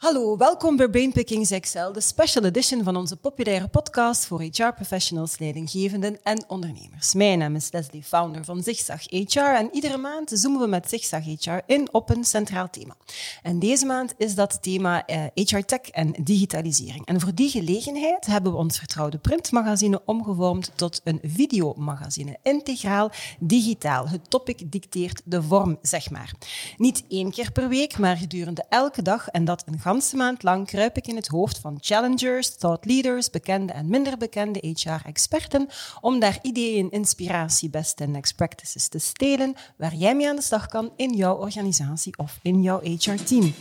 Hallo, 0.00 0.36
welkom 0.36 0.76
bij 0.76 0.88
Brainpickings 0.88 1.58
XL, 1.60 1.92
de 1.92 2.00
special 2.00 2.44
edition 2.44 2.82
van 2.82 2.96
onze 2.96 3.16
populaire 3.16 3.68
podcast 3.68 4.26
voor 4.26 4.42
HR-professionals, 4.42 5.38
leidinggevenden 5.38 6.18
en 6.22 6.44
ondernemers. 6.46 7.14
Mijn 7.14 7.38
naam 7.38 7.54
is 7.54 7.72
Leslie, 7.72 8.02
founder 8.02 8.44
van 8.44 8.62
Zigzag 8.62 9.02
HR 9.02 9.38
en 9.38 9.68
iedere 9.72 9.96
maand 9.96 10.30
zoomen 10.34 10.60
we 10.60 10.66
met 10.66 10.88
Zigzag 10.88 11.24
HR 11.24 11.58
in 11.66 11.88
op 11.92 12.10
een 12.10 12.24
centraal 12.24 12.70
thema. 12.70 12.96
En 13.42 13.58
deze 13.58 13.86
maand 13.86 14.14
is 14.16 14.34
dat 14.34 14.62
thema 14.62 15.06
eh, 15.06 15.22
HR 15.34 15.58
Tech 15.58 15.80
en 15.80 16.14
digitalisering. 16.20 17.06
En 17.06 17.20
voor 17.20 17.34
die 17.34 17.50
gelegenheid 17.50 18.26
hebben 18.26 18.52
we 18.52 18.58
ons 18.58 18.78
vertrouwde 18.78 19.18
printmagazine 19.18 20.02
omgevormd 20.04 20.70
tot 20.74 21.00
een 21.04 21.20
videomagazine. 21.22 22.36
Integraal, 22.42 23.10
digitaal. 23.38 24.08
Het 24.08 24.30
topic 24.30 24.72
dicteert 24.72 25.22
de 25.24 25.42
vorm, 25.42 25.78
zeg 25.82 26.10
maar. 26.10 26.32
Niet 26.76 27.04
één 27.08 27.30
keer 27.30 27.52
per 27.52 27.68
week, 27.68 27.98
maar 27.98 28.16
gedurende 28.16 28.64
elke 28.68 29.02
dag 29.02 29.28
en 29.28 29.44
dat 29.44 29.62
een 29.66 29.82
ganse 29.84 30.16
maand 30.16 30.42
lang 30.42 30.66
kruip 30.66 30.96
ik 30.96 31.06
in 31.06 31.16
het 31.16 31.26
hoofd 31.26 31.58
van 31.58 31.78
challengers, 31.80 32.56
thought 32.56 32.84
leaders, 32.84 33.30
bekende 33.30 33.72
en 33.72 33.88
minder 33.88 34.16
bekende 34.16 34.74
HR-experten 34.76 35.68
om 36.00 36.18
daar 36.18 36.38
ideeën, 36.42 36.90
inspiratie, 36.90 37.70
best 37.70 38.00
en 38.00 38.10
next 38.10 38.36
practices 38.36 38.88
te 38.88 38.98
stelen 38.98 39.54
waar 39.76 39.94
jij 39.94 40.16
mee 40.16 40.28
aan 40.28 40.36
de 40.36 40.42
slag 40.42 40.66
kan 40.66 40.92
in 40.96 41.12
jouw 41.12 41.36
organisatie 41.36 42.18
of 42.18 42.38
in 42.42 42.62
jouw 42.62 42.80
HR-team. 42.80 43.54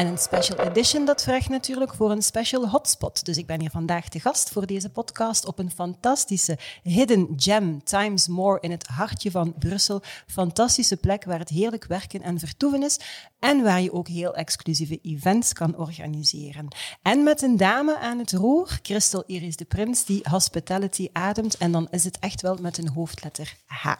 En 0.00 0.06
een 0.06 0.18
special 0.18 0.58
edition, 0.58 1.04
dat 1.04 1.22
vraagt 1.22 1.48
natuurlijk 1.48 1.94
voor 1.94 2.10
een 2.10 2.22
special 2.22 2.68
hotspot. 2.68 3.24
Dus 3.24 3.36
ik 3.36 3.46
ben 3.46 3.60
hier 3.60 3.70
vandaag 3.70 4.08
te 4.08 4.20
gast 4.20 4.50
voor 4.50 4.66
deze 4.66 4.90
podcast 4.90 5.46
op 5.46 5.58
een 5.58 5.70
fantastische 5.70 6.58
hidden 6.82 7.32
gem, 7.36 7.84
Times 7.84 8.28
More, 8.28 8.58
in 8.60 8.70
het 8.70 8.86
hartje 8.86 9.30
van 9.30 9.54
Brussel. 9.58 10.02
Fantastische 10.26 10.96
plek 10.96 11.24
waar 11.24 11.38
het 11.38 11.48
heerlijk 11.48 11.84
werken 11.84 12.22
en 12.22 12.38
vertoeven 12.38 12.82
is 12.82 12.98
en 13.38 13.62
waar 13.62 13.80
je 13.80 13.92
ook 13.92 14.08
heel 14.08 14.34
exclusieve 14.34 14.98
events 15.02 15.52
kan 15.52 15.76
organiseren. 15.76 16.68
En 17.02 17.22
met 17.22 17.42
een 17.42 17.56
dame 17.56 17.98
aan 17.98 18.18
het 18.18 18.32
roer, 18.32 18.78
Christel 18.82 19.24
Iris 19.26 19.56
de 19.56 19.64
Prins, 19.64 20.04
die 20.04 20.26
hospitality 20.30 21.08
ademt. 21.12 21.56
En 21.56 21.72
dan 21.72 21.88
is 21.90 22.04
het 22.04 22.18
echt 22.18 22.42
wel 22.42 22.56
met 22.60 22.78
een 22.78 22.88
hoofdletter 22.88 23.56
H. 23.66 23.94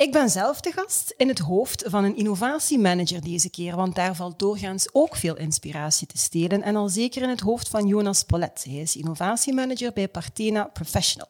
Ik 0.00 0.12
ben 0.12 0.30
zelf 0.30 0.60
de 0.60 0.72
gast 0.72 1.14
in 1.16 1.28
het 1.28 1.38
hoofd 1.38 1.84
van 1.86 2.04
een 2.04 2.16
innovatiemanager 2.16 3.20
deze 3.22 3.50
keer, 3.50 3.76
want 3.76 3.94
daar 3.94 4.14
valt 4.14 4.38
doorgaans 4.38 4.88
ook 4.92 5.16
veel 5.16 5.36
inspiratie 5.36 6.06
te 6.06 6.18
stelen. 6.18 6.62
En 6.62 6.76
al 6.76 6.88
zeker 6.88 7.22
in 7.22 7.28
het 7.28 7.40
hoofd 7.40 7.68
van 7.68 7.86
Jonas 7.86 8.22
Polet. 8.22 8.64
Hij 8.68 8.80
is 8.80 8.96
innovatiemanager 8.96 9.92
bij 9.92 10.08
Partena 10.08 10.64
Professional. 10.64 11.28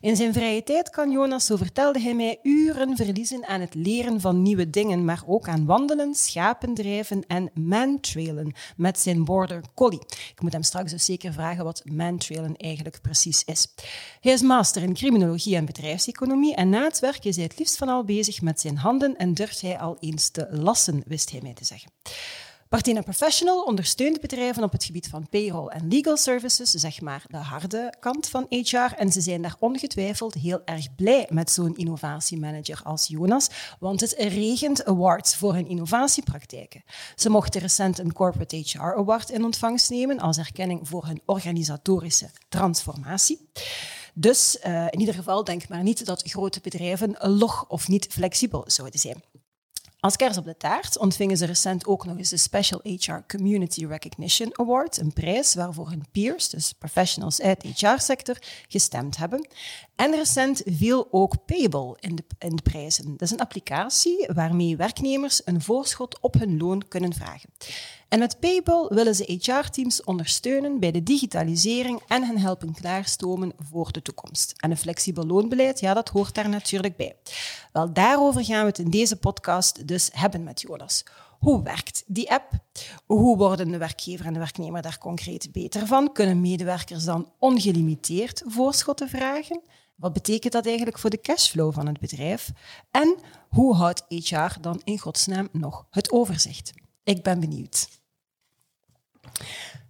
In 0.00 0.16
zijn 0.16 0.32
vrije 0.32 0.62
tijd 0.62 0.90
kan 0.90 1.10
Jonas, 1.10 1.46
zo 1.46 1.56
vertelde 1.56 2.00
hij 2.00 2.14
mij, 2.14 2.38
uren 2.42 2.96
verliezen 2.96 3.46
aan 3.46 3.60
het 3.60 3.74
leren 3.74 4.20
van 4.20 4.42
nieuwe 4.42 4.70
dingen, 4.70 5.04
maar 5.04 5.22
ook 5.26 5.48
aan 5.48 5.66
wandelen, 5.66 6.14
schapen 6.14 6.74
drijven 6.74 7.24
en 7.26 7.50
mantrailen 7.54 8.52
met 8.76 8.98
zijn 8.98 9.24
border 9.24 9.62
collie. 9.74 10.00
Ik 10.34 10.40
moet 10.40 10.52
hem 10.52 10.62
straks 10.62 10.90
dus 10.90 11.04
zeker 11.04 11.32
vragen 11.32 11.64
wat 11.64 11.82
mantrailen 11.84 12.56
eigenlijk 12.56 13.00
precies 13.02 13.44
is. 13.44 13.68
Hij 14.20 14.32
is 14.32 14.42
master 14.42 14.82
in 14.82 14.94
criminologie 14.94 15.56
en 15.56 15.64
bedrijfseconomie 15.64 16.54
en 16.54 16.68
na 16.68 16.84
het 16.84 17.00
werk 17.00 17.24
is 17.24 17.36
hij 17.36 17.44
het 17.44 17.58
liefst 17.58 17.76
van 17.76 17.88
al 17.88 18.01
bezig 18.04 18.42
met 18.42 18.60
zijn 18.60 18.76
handen 18.76 19.16
en 19.16 19.34
durft 19.34 19.60
hij 19.60 19.78
al 19.78 19.96
eens 20.00 20.28
te 20.28 20.46
lassen, 20.50 21.02
wist 21.06 21.30
hij 21.30 21.40
mij 21.42 21.54
te 21.54 21.64
zeggen. 21.64 21.90
Partena 22.72 23.00
Professional 23.00 23.62
ondersteunt 23.62 24.20
bedrijven 24.20 24.62
op 24.62 24.72
het 24.72 24.84
gebied 24.84 25.08
van 25.08 25.28
payroll 25.28 25.68
en 25.68 25.88
legal 25.88 26.16
services, 26.16 26.70
zeg 26.70 27.00
maar 27.00 27.24
de 27.28 27.36
harde 27.36 27.94
kant 28.00 28.28
van 28.28 28.46
HR. 28.48 28.94
En 28.96 29.12
ze 29.12 29.20
zijn 29.20 29.42
daar 29.42 29.56
ongetwijfeld 29.58 30.34
heel 30.34 30.62
erg 30.64 30.94
blij 30.94 31.26
met 31.30 31.50
zo'n 31.50 31.76
innovatiemanager 31.76 32.80
als 32.84 33.06
Jonas, 33.06 33.50
want 33.78 34.00
het 34.00 34.14
regent 34.18 34.84
awards 34.84 35.36
voor 35.36 35.54
hun 35.54 35.68
innovatiepraktijken. 35.68 36.82
Ze 37.14 37.30
mochten 37.30 37.60
recent 37.60 37.98
een 37.98 38.12
Corporate 38.12 38.56
HR 38.56 38.80
Award 38.80 39.30
in 39.30 39.44
ontvangst 39.44 39.90
nemen 39.90 40.18
als 40.18 40.38
erkenning 40.38 40.88
voor 40.88 41.06
hun 41.06 41.22
organisatorische 41.24 42.30
transformatie. 42.48 43.48
Dus 44.12 44.58
uh, 44.66 44.86
in 44.90 45.00
ieder 45.00 45.14
geval 45.14 45.44
denk 45.44 45.68
maar 45.68 45.82
niet 45.82 46.06
dat 46.06 46.22
grote 46.26 46.60
bedrijven 46.60 47.16
log 47.18 47.64
of 47.68 47.88
niet 47.88 48.06
flexibel 48.10 48.64
zouden 48.66 49.00
zijn. 49.00 49.22
Als 50.02 50.16
kers 50.16 50.36
op 50.36 50.44
de 50.44 50.56
taart 50.56 50.98
ontvingen 50.98 51.36
ze 51.36 51.46
recent 51.46 51.86
ook 51.86 52.06
nog 52.06 52.16
eens 52.16 52.28
de 52.28 52.36
Special 52.36 52.80
HR 52.82 53.36
Community 53.36 53.86
Recognition 53.86 54.58
Award, 54.58 54.98
een 54.98 55.12
prijs 55.12 55.54
waarvoor 55.54 55.88
hun 55.88 56.04
peers, 56.12 56.48
dus 56.48 56.72
professionals 56.72 57.40
uit 57.40 57.60
de 57.60 57.68
HR-sector, 57.68 58.36
gestemd 58.68 59.16
hebben. 59.16 59.48
En 59.96 60.14
recent 60.14 60.62
viel 60.66 61.08
ook 61.10 61.44
Payable 61.44 61.96
in 62.00 62.14
de, 62.14 62.24
in 62.38 62.56
de 62.56 62.62
prijzen. 62.62 63.10
Dat 63.10 63.20
is 63.20 63.30
een 63.30 63.40
applicatie 63.40 64.28
waarmee 64.34 64.76
werknemers 64.76 65.42
een 65.44 65.62
voorschot 65.62 66.20
op 66.20 66.34
hun 66.34 66.56
loon 66.56 66.88
kunnen 66.88 67.12
vragen. 67.12 67.50
En 68.12 68.18
met 68.18 68.40
Paypal 68.40 68.88
willen 68.88 69.14
ze 69.14 69.38
HR-teams 69.40 70.04
ondersteunen 70.04 70.80
bij 70.80 70.90
de 70.90 71.02
digitalisering 71.02 72.02
en 72.06 72.24
hen 72.24 72.38
helpen 72.38 72.74
klaarstomen 72.74 73.52
voor 73.58 73.92
de 73.92 74.02
toekomst. 74.02 74.54
En 74.56 74.70
een 74.70 74.76
flexibel 74.76 75.26
loonbeleid, 75.26 75.80
ja, 75.80 75.94
dat 75.94 76.08
hoort 76.08 76.34
daar 76.34 76.48
natuurlijk 76.48 76.96
bij. 76.96 77.16
Wel, 77.72 77.92
daarover 77.92 78.44
gaan 78.44 78.60
we 78.60 78.66
het 78.66 78.78
in 78.78 78.90
deze 78.90 79.16
podcast 79.16 79.88
dus 79.88 80.10
hebben 80.12 80.42
met 80.42 80.60
Jonas. 80.60 81.04
Hoe 81.38 81.62
werkt 81.62 82.04
die 82.06 82.30
app? 82.30 82.50
Hoe 83.06 83.36
worden 83.36 83.70
de 83.70 83.78
werkgever 83.78 84.26
en 84.26 84.32
de 84.32 84.38
werknemer 84.38 84.82
daar 84.82 84.98
concreet 84.98 85.52
beter 85.52 85.86
van? 85.86 86.12
Kunnen 86.12 86.40
medewerkers 86.40 87.04
dan 87.04 87.32
ongelimiteerd 87.38 88.42
voorschotten 88.46 89.08
vragen? 89.08 89.60
Wat 89.96 90.12
betekent 90.12 90.52
dat 90.52 90.66
eigenlijk 90.66 90.98
voor 90.98 91.10
de 91.10 91.20
cashflow 91.20 91.74
van 91.74 91.86
het 91.86 92.00
bedrijf? 92.00 92.50
En 92.90 93.16
hoe 93.48 93.74
houdt 93.74 94.04
HR 94.08 94.60
dan 94.60 94.80
in 94.84 94.98
godsnaam 94.98 95.48
nog 95.52 95.86
het 95.90 96.10
overzicht? 96.10 96.72
Ik 97.04 97.22
ben 97.22 97.40
benieuwd. 97.40 98.01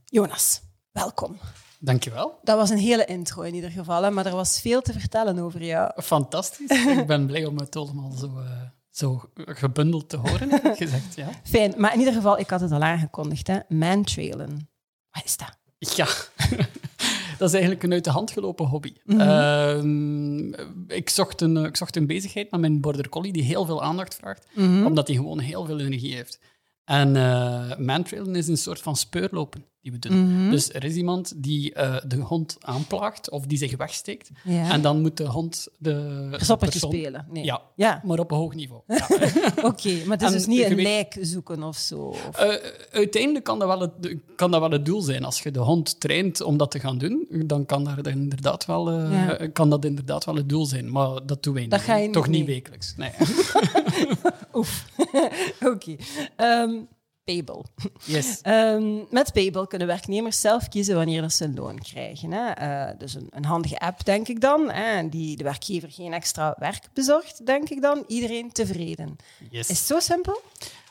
Jonas, 0.05 0.61
welkom. 0.91 1.39
Dankjewel. 1.85 2.39
Dat 2.43 2.57
was 2.57 2.71
een 2.71 2.79
hele 2.79 3.05
intro 3.05 3.43
in 3.43 3.55
ieder 3.55 3.71
geval, 3.71 4.11
maar 4.11 4.27
er 4.27 4.35
was 4.35 4.61
veel 4.61 4.83
te 4.83 4.93
vertellen 4.93 5.39
over 5.39 5.65
jou. 5.65 6.03
Fantastisch. 6.03 6.87
Ik 6.99 7.07
ben 7.07 7.27
blij 7.27 7.45
om 7.45 7.59
het 7.59 7.77
allemaal 7.77 8.11
zo, 8.11 8.27
uh, 8.39 8.63
zo 8.91 9.23
gebundeld 9.35 10.09
te 10.09 10.17
horen, 10.17 10.61
gezegd. 10.77 11.15
Ja. 11.15 11.29
Fijn, 11.45 11.75
maar 11.77 11.93
in 11.93 11.99
ieder 11.99 12.15
geval, 12.15 12.39
ik 12.39 12.51
had 12.51 12.61
het 12.61 12.73
al 12.73 12.83
aangekondigd, 12.83 13.47
hè. 13.47 13.59
mantrailen. 13.69 14.69
Wat 15.11 15.25
is 15.25 15.37
dat? 15.37 15.59
Ja, 15.79 16.07
dat 17.39 17.49
is 17.49 17.53
eigenlijk 17.53 17.83
een 17.83 17.93
uit 17.93 18.05
de 18.05 18.11
hand 18.11 18.31
gelopen 18.31 18.67
hobby. 18.67 18.93
Mm 19.05 19.21
-hmm. 19.21 20.55
uh, 20.55 20.97
ik, 20.97 21.11
zocht 21.11 21.41
een, 21.41 21.57
ik 21.57 21.77
zocht 21.77 21.97
een 21.97 22.07
bezigheid 22.07 22.51
met 22.51 22.61
mijn 22.61 22.81
border 22.81 23.09
collie 23.09 23.33
die 23.33 23.43
heel 23.43 23.65
veel 23.65 23.83
aandacht 23.83 24.15
vraagt, 24.15 24.47
mm 24.55 24.65
-hmm. 24.65 24.87
omdat 24.87 25.07
hij 25.07 25.17
gewoon 25.17 25.39
heel 25.39 25.65
veel 25.65 25.81
energie 25.81 26.15
heeft. 26.15 26.39
En 26.85 27.15
uh, 27.15 27.77
mantrailen 27.77 28.37
is 28.37 28.49
een 28.49 28.57
soort 28.57 28.81
van 28.81 28.97
speurlopen 28.97 29.67
die 29.83 29.93
we 29.93 29.99
doen. 29.99 30.19
Mm 30.19 30.27
-hmm. 30.27 30.51
Dus 30.51 30.73
er 30.73 30.85
is 30.85 30.95
iemand 30.95 31.33
die 31.37 31.75
uh, 31.77 31.97
de 32.07 32.17
hond 32.17 32.57
aanplaagt 32.61 33.31
of 33.31 33.47
die 33.47 33.59
zich 33.59 33.77
wegsteekt. 33.77 34.31
Ja. 34.45 34.71
En 34.71 34.83
dan 34.83 35.01
moet 35.01 35.17
de 35.17 35.27
hond 35.27 35.69
de. 35.79 36.29
Gezoppertje 36.31 36.79
spelen. 36.79 37.27
Nee. 37.31 37.45
Ja, 37.45 37.63
ja, 37.77 38.01
maar 38.05 38.19
op 38.19 38.31
een 38.31 38.37
hoog 38.37 38.55
niveau. 38.55 38.83
Ja. 38.93 39.07
Oké, 39.57 39.67
okay, 39.67 40.05
maar 40.05 40.19
het 40.19 40.27
is 40.27 40.33
dus 40.33 40.47
niet 40.47 40.65
een 40.65 40.83
lijk 40.83 41.17
zoeken 41.21 41.63
of 41.63 41.77
zo? 41.77 41.97
Of... 41.97 42.41
Uh, 42.41 42.55
uiteindelijk 42.91 43.45
kan 43.45 43.59
dat, 43.59 43.69
wel 43.69 43.81
het, 43.81 44.17
kan 44.37 44.51
dat 44.51 44.61
wel 44.61 44.71
het 44.71 44.85
doel 44.85 45.01
zijn. 45.01 45.25
Als 45.25 45.43
je 45.43 45.51
de 45.51 45.59
hond 45.59 46.01
traint 46.01 46.41
om 46.41 46.57
dat 46.57 46.71
te 46.71 46.81
gaan 46.81 46.99
doen, 46.99 47.27
dan 47.47 47.67
kan, 47.67 47.85
daar 47.85 48.07
inderdaad 48.07 48.67
wel, 48.67 48.93
ja. 48.93 49.49
kan 49.53 49.71
dat 49.71 49.85
inderdaad 49.85 50.25
wel 50.25 50.35
het 50.35 50.49
doel 50.49 50.67
zijn. 50.67 50.91
Maar 50.91 51.27
dat 51.27 51.43
doen 51.43 51.55
wij 51.55 51.69
dat 51.69 51.79
niet. 51.79 51.89
Ga 51.89 51.97
je 51.97 52.11
Toch 52.11 52.29
niet, 52.29 52.39
niet 52.39 52.47
wekelijks. 52.47 52.95
Nee. 52.97 53.11
Oef. 54.55 54.87
Oké. 55.61 55.97
Okay. 56.37 56.63
Um, 56.63 56.89
Payable. 57.25 57.65
Yes. 58.05 58.41
Um, 58.47 59.07
met 59.11 59.33
Payable 59.33 59.67
kunnen 59.67 59.87
werknemers 59.87 60.41
zelf 60.41 60.69
kiezen 60.69 60.95
wanneer 60.95 61.31
ze 61.31 61.45
een 61.45 61.55
loon 61.55 61.79
krijgen. 61.79 62.31
Hè. 62.33 62.63
Uh, 62.63 62.99
dus 62.99 63.15
een, 63.15 63.27
een, 63.31 63.45
handige 63.45 63.79
app, 63.79 64.05
denk 64.05 64.29
ik 64.29 64.41
dan, 64.41 64.71
hè, 64.71 65.09
die 65.09 65.37
de 65.37 65.45
werkgever 65.45 65.91
geen 65.91 66.13
extra 66.13 66.55
werk 66.59 66.89
bezorgt, 66.93 67.47
denk 67.47 67.69
ik 67.69 67.83
dan. 67.83 68.05
Iedereen 68.07 68.53
tevreden. 68.53 69.17
Yes. 69.51 69.69
Is 69.69 69.79
het 69.79 69.87
zo 69.87 70.01
simpel? 70.01 70.43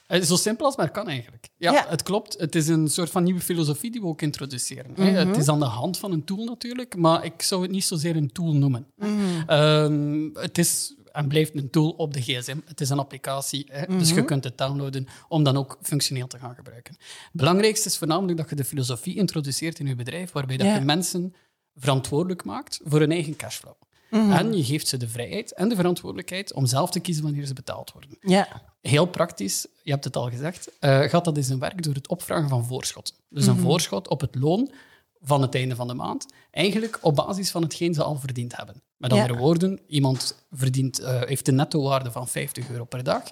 Uh, 0.07 0.21
zo 0.21 0.35
simpel 0.35 0.65
als 0.65 0.75
maar 0.75 0.91
kan 0.91 1.07
eigenlijk. 1.07 1.49
Ja, 1.57 1.71
ja, 1.71 1.85
het 1.89 2.03
klopt. 2.03 2.39
Het 2.39 2.55
is 2.55 2.67
een 2.67 2.87
soort 2.87 3.09
van 3.09 3.23
nieuwe 3.23 3.39
filosofie 3.39 3.91
die 3.91 4.01
we 4.01 4.07
ook 4.07 4.21
introduceren. 4.21 4.91
Mm 4.95 5.05
-hmm. 5.05 5.15
Het 5.15 5.37
is 5.37 5.47
aan 5.47 5.59
de 5.59 5.65
hand 5.65 5.97
van 5.97 6.11
een 6.11 6.23
tool 6.23 6.45
natuurlijk, 6.45 6.95
maar 6.95 7.25
ik 7.25 7.41
zou 7.41 7.61
het 7.61 7.71
niet 7.71 7.83
zozeer 7.83 8.15
een 8.15 8.31
tool 8.31 8.53
noemen. 8.53 8.87
Mm 8.95 9.19
-hmm. 9.19 9.49
um, 9.49 10.31
het 10.33 10.57
is 10.57 10.95
en 11.11 11.27
blijft 11.27 11.55
een 11.55 11.69
tool 11.69 11.89
op 11.89 12.13
de 12.13 12.21
gsm. 12.21 12.57
Het 12.65 12.81
is 12.81 12.89
een 12.89 12.99
applicatie, 12.99 13.67
hè? 13.71 13.81
Mm 13.81 13.87
-hmm. 13.87 13.99
dus 13.99 14.09
je 14.09 14.25
kunt 14.25 14.43
het 14.43 14.57
downloaden 14.57 15.07
om 15.27 15.43
dan 15.43 15.57
ook 15.57 15.77
functioneel 15.81 16.27
te 16.27 16.39
gaan 16.39 16.55
gebruiken. 16.55 16.93
Het 16.99 17.31
belangrijkste 17.31 17.87
is 17.87 17.97
voornamelijk 17.97 18.37
dat 18.37 18.49
je 18.49 18.55
de 18.55 18.63
filosofie 18.63 19.15
introduceert 19.15 19.79
in 19.79 19.87
je 19.87 19.95
bedrijf, 19.95 20.31
waarbij 20.31 20.57
dat 20.57 20.75
je 20.75 20.81
mensen 20.81 21.33
verantwoordelijk 21.75 22.43
maakt 22.43 22.79
voor 22.83 22.99
hun 22.99 23.11
eigen 23.11 23.35
cashflow. 23.35 23.73
En 24.11 24.57
je 24.57 24.63
geeft 24.63 24.87
ze 24.87 24.97
de 24.97 25.07
vrijheid 25.07 25.53
en 25.53 25.69
de 25.69 25.75
verantwoordelijkheid 25.75 26.53
om 26.53 26.65
zelf 26.65 26.91
te 26.91 26.99
kiezen 26.99 27.23
wanneer 27.23 27.45
ze 27.45 27.53
betaald 27.53 27.91
worden. 27.91 28.17
Ja. 28.21 28.61
Heel 28.81 29.05
praktisch, 29.05 29.67
je 29.83 29.91
hebt 29.91 30.03
het 30.03 30.15
al 30.15 30.29
gezegd, 30.29 30.69
eh, 30.79 31.01
gaat 31.01 31.25
dat 31.25 31.37
in 31.37 31.43
zijn 31.43 31.59
werk 31.59 31.83
door 31.83 31.93
het 31.93 32.07
opvragen 32.07 32.49
van 32.49 32.65
voorschot. 32.65 33.15
Dus 33.29 33.45
een 33.45 33.57
voorschot 33.57 34.07
op 34.07 34.21
het 34.21 34.35
loon 34.35 34.71
van 35.21 35.41
het 35.41 35.55
einde 35.55 35.75
van 35.75 35.87
de 35.87 35.93
maand, 35.93 36.25
eigenlijk 36.51 36.99
op 37.01 37.15
basis 37.15 37.51
van 37.51 37.61
hetgeen 37.61 37.93
ze 37.93 38.03
al 38.03 38.15
verdiend 38.19 38.55
hebben. 38.57 38.81
Met 38.97 39.11
Ja. 39.13 39.21
andere 39.21 39.39
woorden, 39.39 39.79
iemand 39.87 40.43
verdient, 40.51 40.99
eh, 40.99 41.21
heeft 41.21 41.47
een 41.47 41.55
nettowaarde 41.55 42.11
van 42.11 42.27
50 42.27 42.69
euro 42.69 42.83
per 42.85 43.03
dag. 43.03 43.23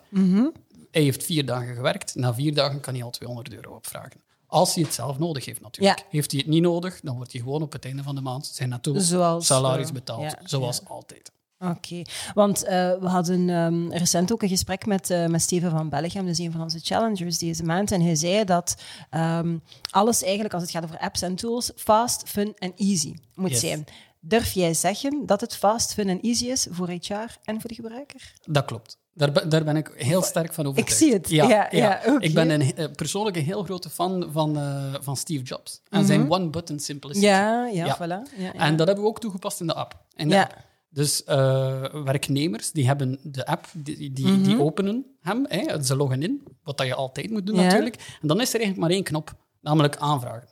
Hij 0.92 1.02
heeft 1.02 1.24
vier 1.24 1.46
dagen 1.46 1.76
gewerkt. 1.76 2.16
Na 2.16 2.34
vier 2.34 2.54
dagen 2.54 2.80
kan 2.80 2.94
hij 2.94 3.04
al 3.04 3.10
200 3.10 3.54
euro 3.54 3.76
opvragen. 3.76 4.22
Als 4.48 4.74
hij 4.76 4.84
het 4.84 4.94
zelf 4.94 5.20
nodig 5.20 5.46
heeft, 5.46 5.62
natuurlijk. 5.62 6.00
Ja. 6.00 6.06
Heeft 6.10 6.32
hij 6.32 6.40
het 6.40 6.50
niet 6.50 6.62
nodig, 6.62 7.00
dan 7.04 7.16
wordt 7.16 7.32
hij 7.32 7.42
gewoon 7.42 7.62
op 7.62 7.72
het 7.72 7.86
einde 7.86 8.04
van 8.04 8.16
de 8.16 8.22
maand 8.22 8.46
zijn 8.46 8.70
netto 8.70 9.00
Zoals, 9.00 9.46
salaris 9.46 9.88
eh, 9.88 9.94
betaald. 9.94 10.22
ja, 10.22 10.40
zoals 10.44 10.86
altijd. 10.86 11.32
Oké, 11.60 12.02
want 12.34 12.64
eh, 12.64 12.92
we 13.00 13.08
hadden 13.08 13.50
ehm, 13.50 13.90
recent 13.92 14.32
ook 14.34 14.42
een 14.44 14.50
gesprek 14.50 14.86
met, 14.86 15.10
eh, 15.10 15.26
met 15.26 15.42
Steven 15.42 15.72
van 15.72 15.90
Bellegem, 15.90 16.26
dus 16.26 16.38
een 16.38 16.52
van 16.52 16.62
onze 16.62 16.80
challengers 16.82 17.38
deze 17.38 17.64
maand. 17.64 17.92
En 17.92 18.02
hij 18.02 18.16
zei 18.16 18.44
dat 18.44 18.76
ehm, 19.10 19.58
alles 19.92 20.24
eigenlijk, 20.24 20.54
als 20.54 20.62
het 20.64 20.72
gaat 20.72 20.84
over 20.84 20.98
apps 21.00 21.22
en 21.22 21.36
tools, 21.36 21.72
fast, 21.76 22.24
fun 22.30 22.54
en 22.58 22.74
easy 22.76 23.14
moet 23.36 23.50
Yes. 23.50 23.60
zijn. 23.60 23.86
Durf 24.20 24.52
jij 24.52 24.74
zeggen 24.74 25.26
dat 25.26 25.42
het 25.42 25.56
fast, 25.56 25.94
fun 25.94 26.10
en 26.10 26.22
easy 26.22 26.46
is 26.46 26.68
voor 26.70 26.90
HR 26.90 27.14
en 27.44 27.62
voor 27.62 27.70
de 27.70 27.76
gebruiker? 27.76 28.34
Dat 28.46 28.66
klopt. 28.66 28.98
Daar, 29.14 29.32
ben- 29.32 29.50
daar 29.50 29.64
ben 29.64 29.76
ik 29.78 29.92
heel 29.96 30.22
sterk 30.22 30.54
van 30.54 30.66
overtuigd. 30.68 30.98
zie 30.98 31.14
het. 31.14 31.30
Ja, 31.30 31.68
ja. 31.72 32.04
Ik 32.20 32.34
ben 32.34 32.50
een, 32.50 32.76
eh, 32.76 32.86
persoonlijk 32.96 33.38
een 33.38 33.44
heel 33.44 33.64
grote 33.64 33.90
fan 33.90 34.30
van, 34.32 34.58
van 35.02 35.18
Steve 35.18 35.44
Jobs. 35.44 35.82
En 35.90 36.06
zijn 36.06 36.32
one-button 36.32 36.80
simplicity. 36.80 37.26
Mhm. 37.26 37.36
Ja, 37.36 37.66
ja, 37.66 37.98
voilà. 37.98 38.34
En 38.56 38.76
dat 38.76 38.88
hebben 38.88 39.04
we 39.06 39.10
ook 39.10 39.20
toegepast 39.20 39.60
in 39.60 39.68
de 39.68 39.74
app. 39.74 39.96
In 40.16 40.30
de 40.30 40.36
Ja. 40.36 40.42
app. 40.42 40.68
Dus 40.92 41.24
eh, 41.24 41.84
werknemers 42.04 42.72
die 42.72 42.88
hebben 42.88 43.20
de 43.24 43.46
app, 43.46 43.68
die, 43.76 44.12
die, 44.14 44.42
die 44.42 44.60
openen 44.62 45.06
hem. 45.22 45.46
Hè, 45.50 45.84
ze 45.84 45.96
loggen 45.96 46.24
in, 46.24 46.44
wat 46.64 46.78
dat 46.78 46.88
je 46.88 46.96
altijd 46.96 47.30
moet 47.30 47.46
doen 47.46 47.56
Mhm. 47.56 47.64
Ja. 47.64 47.70
natuurlijk. 47.72 48.18
En 48.22 48.28
dan 48.28 48.42
is 48.42 48.48
er 48.54 48.60
eigenlijk 48.60 48.80
maar 48.82 48.90
één 48.96 49.04
knop, 49.04 49.36
namelijk 49.62 49.98
aanvragen. 49.98 50.48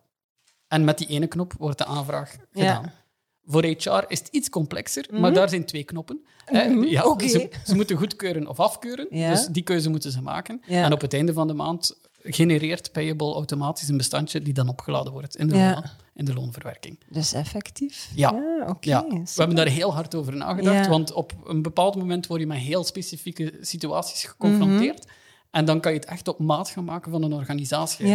En 0.68 0.84
met 0.84 0.98
die 0.98 1.08
ene 1.08 1.28
knop 1.28 1.54
wordt 1.58 1.78
de 1.78 1.86
aanvraag 1.86 2.36
Ja. 2.52 2.76
gedaan. 2.76 2.92
Voor 3.46 3.64
HR 3.66 4.04
is 4.08 4.20
het 4.20 4.28
iets 4.32 4.50
complexer, 4.50 5.06
maar 5.12 5.34
daar 5.34 5.50
zijn 5.50 5.66
twee 5.66 5.84
knoppen. 5.84 6.26
Ja, 6.52 6.64
Mhm. 6.68 7.02
Oké. 7.08 7.28
ze, 7.28 7.50
ze 7.66 7.76
moeten 7.76 7.98
goedkeuren 7.98 8.48
of 8.48 8.60
afkeuren, 8.60 9.08
Ja. 9.10 9.30
dus 9.30 9.46
die 9.46 9.64
keuze 9.64 9.90
moeten 9.90 10.12
ze 10.12 10.22
maken. 10.22 10.62
Ja. 10.66 10.84
En 10.84 10.94
op 10.94 11.02
het 11.02 11.14
einde 11.14 11.34
van 11.34 11.48
de 11.48 11.54
maand 11.54 12.00
genereert 12.34 12.92
Payable 12.92 13.34
automatisch 13.34 13.88
een 13.88 13.98
bestandje 13.98 14.42
die 14.42 14.54
dan 14.54 14.70
opgeladen 14.70 15.12
wordt 15.12 15.36
in 15.36 15.48
de, 15.48 15.56
Ja. 15.56 15.74
loon, 15.74 15.84
in 16.14 16.26
de 16.26 16.34
loonverwerking. 16.34 17.00
Dus 17.10 17.34
effectief? 17.34 18.10
Ja. 18.16 18.30
oké. 18.68 18.90
Ja, 18.90 19.06
we 19.08 19.24
hebben 19.36 19.56
daar 19.56 19.68
heel 19.68 19.94
hard 19.94 20.16
over 20.16 20.36
nagedacht, 20.36 20.88
want 20.88 21.14
op 21.14 21.34
een 21.46 21.62
bepaald 21.62 21.96
moment 21.96 22.28
word 22.28 22.40
je 22.42 22.48
met 22.48 22.58
heel 22.58 22.84
specifieke 22.84 23.58
situaties 23.62 24.24
geconfronteerd. 24.24 25.06
Mhm. 25.06 25.16
En 25.52 25.66
dan 25.66 25.80
kan 25.80 25.92
je 25.92 26.00
het 26.00 26.08
echt 26.08 26.28
op 26.28 26.40
maat 26.40 26.70
gaan 26.70 26.84
maken 26.84 27.12
van 27.12 27.24
een 27.24 27.34
organisatie. 27.34 28.08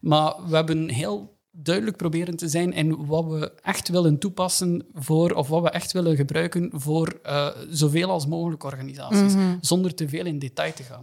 Maar 0.00 0.34
we 0.48 0.54
hebben 0.56 0.88
heel 0.88 1.37
duidelijk 1.62 1.96
proberen 1.96 2.36
te 2.36 2.48
zijn 2.48 2.72
in 2.72 3.06
wat 3.06 3.24
we 3.24 3.52
echt 3.62 3.88
willen 3.88 4.18
toepassen 4.18 4.86
voor, 4.94 5.30
of 5.30 5.48
wat 5.48 5.62
we 5.62 5.70
echt 5.70 5.92
willen 5.92 6.16
gebruiken 6.16 6.70
voor 6.72 7.18
eh, 7.22 7.46
zoveel 7.70 8.10
als 8.10 8.26
mogelijk 8.26 8.64
organisaties, 8.64 9.34
Mhm. 9.34 9.56
zonder 9.60 9.94
te 9.94 10.08
veel 10.08 10.26
in 10.26 10.38
detail 10.38 10.72
te 10.72 10.82
gaan. 10.82 11.02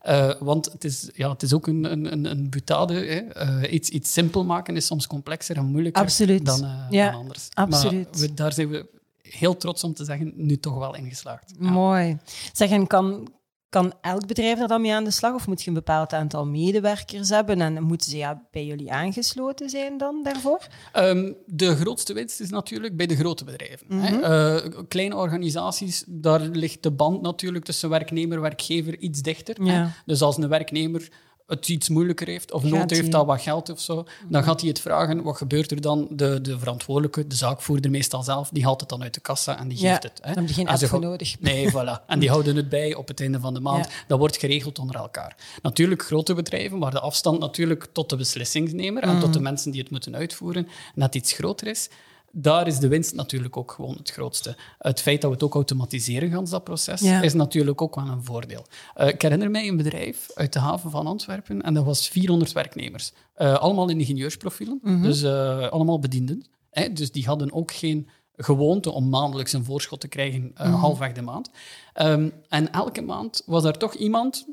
Eh, 0.00 0.30
want 0.40 0.72
het 0.72 0.84
is, 0.84 1.10
ja, 1.14 1.30
het 1.30 1.42
is 1.42 1.52
ook 1.52 1.66
een, 1.66 1.92
een, 2.12 2.24
een, 2.30 2.50
butade. 2.50 2.94
Hè. 2.94 3.16
Eh, 3.16 3.72
iets, 3.72 3.88
iets 3.88 4.12
simpel 4.12 4.44
maken 4.44 4.76
is 4.76 4.86
soms 4.86 5.06
complexer 5.06 5.56
en 5.56 5.64
moeilijker 5.66 6.02
Absoluut. 6.02 6.46
dan, 6.46 6.68
Ja, 6.90 7.10
dan 7.10 7.20
anders. 7.20 7.48
absoluut. 7.54 8.10
Maar 8.12 8.20
we, 8.20 8.34
daar 8.34 8.52
zijn 8.52 8.68
we 8.68 8.86
heel 9.22 9.56
trots 9.56 9.84
om 9.84 9.94
te 9.94 10.04
zeggen, 10.04 10.32
nu 10.36 10.58
toch 10.58 10.78
wel 10.78 10.94
in 10.96 11.08
geslaagd. 11.08 11.54
Ja. 11.60 11.70
Mooi. 11.70 12.18
Zeg, 12.52 12.70
en 12.70 12.86
kan, 12.86 13.28
kan 13.76 13.92
elk 14.00 14.26
bedrijf 14.26 14.60
er 14.60 14.68
dan 14.68 14.80
mee 14.80 14.94
aan 14.94 15.04
de 15.04 15.10
slag? 15.10 15.34
Of 15.34 15.46
moet 15.46 15.62
je 15.62 15.68
een 15.68 15.74
bepaald 15.74 16.12
aantal 16.12 16.46
medewerkers 16.46 17.28
hebben? 17.28 17.60
En 17.60 17.82
moeten 17.82 18.10
ze 18.10 18.16
ja, 18.16 18.42
bij 18.50 18.64
jullie 18.64 18.92
aangesloten 18.92 19.70
zijn 19.70 19.98
dan 19.98 20.22
daarvoor? 20.22 20.66
Ehm, 20.92 21.32
de 21.46 21.76
grootste 21.76 22.12
winst 22.12 22.40
is 22.40 22.50
natuurlijk 22.50 22.96
bij 22.96 23.06
de 23.06 23.16
grote 23.16 23.44
bedrijven. 23.44 23.86
hè. 23.92 24.16
Mhm. 24.16 24.22
Eh, 24.22 24.82
kleine 24.88 25.16
organisaties, 25.16 26.04
daar 26.06 26.40
ligt 26.40 26.82
de 26.82 26.90
band 26.90 27.22
natuurlijk 27.22 27.64
tussen 27.64 27.88
werknemer 27.88 28.36
en 28.36 28.42
werkgever 28.42 28.98
iets 28.98 29.22
dichter. 29.22 29.64
Ja. 29.64 29.92
Dus 30.06 30.22
als 30.22 30.36
een 30.36 30.48
werknemer 30.48 31.08
het 31.46 31.68
iets 31.68 31.88
moeilijker 31.88 32.26
heeft 32.26 32.52
of 32.52 32.62
nood 32.62 32.90
heeft 32.90 33.14
aan 33.14 33.26
wat 33.26 33.40
geld 33.40 33.70
of 33.70 33.80
zo, 33.80 34.04
dan 34.28 34.42
gaat 34.44 34.60
hij 34.60 34.68
het 34.68 34.80
vragen. 34.80 35.22
Wat 35.22 35.36
gebeurt 35.36 35.70
er 35.70 35.80
dan? 35.80 36.06
De, 36.10 36.40
de 36.40 36.58
verantwoordelijke, 36.58 37.26
de 37.26 37.34
zaakvoerder 37.34 37.90
meestal 37.90 38.22
zelf, 38.22 38.48
die 38.52 38.64
haalt 38.64 38.80
het 38.80 38.88
dan 38.88 39.02
uit 39.02 39.14
de 39.14 39.20
kassa 39.20 39.58
en 39.58 39.68
die 39.68 39.80
Ja, 39.80 39.90
geeft 39.90 40.02
het. 40.02 40.18
Hè. 40.22 40.28
dan 40.34 40.38
heb 40.38 40.48
je 40.48 40.54
geen 40.54 40.68
app 40.68 40.86
voor 40.86 41.00
nodig. 41.00 41.36
Nee, 41.40 41.70
voilà. 41.70 42.06
En 42.06 42.18
die 42.18 42.28
houden 42.28 42.56
het 42.56 42.68
bij 42.68 42.94
op 42.94 43.08
het 43.08 43.20
einde 43.20 43.40
van 43.40 43.54
de 43.54 43.60
maand. 43.60 43.84
Ja. 43.84 43.90
Dat 44.06 44.18
wordt 44.18 44.36
geregeld 44.36 44.78
onder 44.78 44.96
elkaar. 44.96 45.36
Natuurlijk 45.62 46.02
grote 46.02 46.34
bedrijven, 46.34 46.78
waar 46.78 46.90
de 46.90 47.00
afstand 47.00 47.38
natuurlijk 47.38 47.86
tot 47.92 48.10
de 48.10 48.16
beslissingsnemer 48.16 49.02
en 49.02 49.08
Mhm. 49.10 49.20
tot 49.20 49.32
de 49.32 49.40
mensen 49.40 49.70
die 49.70 49.80
het 49.80 49.90
moeten 49.90 50.16
uitvoeren 50.16 50.68
net 50.94 51.14
iets 51.14 51.32
groter 51.32 51.66
is. 51.66 51.88
Daar 52.32 52.66
is 52.66 52.78
de 52.78 52.88
winst 52.88 53.14
natuurlijk 53.14 53.56
ook 53.56 53.72
gewoon 53.72 53.94
het 53.96 54.10
grootste. 54.10 54.56
Het 54.78 55.00
feit 55.00 55.20
dat 55.20 55.30
we 55.30 55.36
het 55.36 55.44
ook 55.44 55.54
automatiseren, 55.54 56.30
gans 56.30 56.50
dat 56.50 56.64
proces, 56.64 57.00
Ja. 57.00 57.22
is 57.22 57.34
natuurlijk 57.34 57.82
ook 57.82 57.94
wel 57.94 58.06
een 58.06 58.24
voordeel. 58.24 58.64
Eh, 58.94 59.08
ik 59.08 59.22
herinner 59.22 59.50
mij 59.50 59.68
een 59.68 59.76
bedrijf 59.76 60.28
uit 60.34 60.52
de 60.52 60.58
haven 60.58 60.90
van 60.90 61.06
Antwerpen 61.06 61.62
en 61.62 61.74
dat 61.74 61.84
was 61.84 62.08
400 62.08 62.52
werknemers. 62.52 63.12
Eh, 63.34 63.54
allemaal 63.54 63.88
in 63.88 63.98
ingenieursprofielen, 64.00 64.78
Mhm. 64.82 65.02
dus 65.02 65.22
eh, 65.22 65.68
allemaal 65.68 65.98
bedienden. 65.98 66.44
Hè? 66.70 66.92
Dus 66.92 67.12
die 67.12 67.26
hadden 67.26 67.52
ook 67.52 67.72
geen 67.72 68.08
gewoonte 68.36 68.90
om 68.90 69.08
maandelijks 69.08 69.52
een 69.52 69.64
voorschot 69.64 70.00
te 70.00 70.08
krijgen, 70.08 70.50
eh, 70.54 70.66
Mhm. 70.66 70.76
halfweg 70.76 71.12
de 71.12 71.22
maand. 71.22 71.50
Ehm, 71.92 72.28
en 72.48 72.72
elke 72.72 73.02
maand 73.02 73.42
was 73.46 73.64
er 73.64 73.78
toch 73.78 73.94
iemand, 73.94 74.46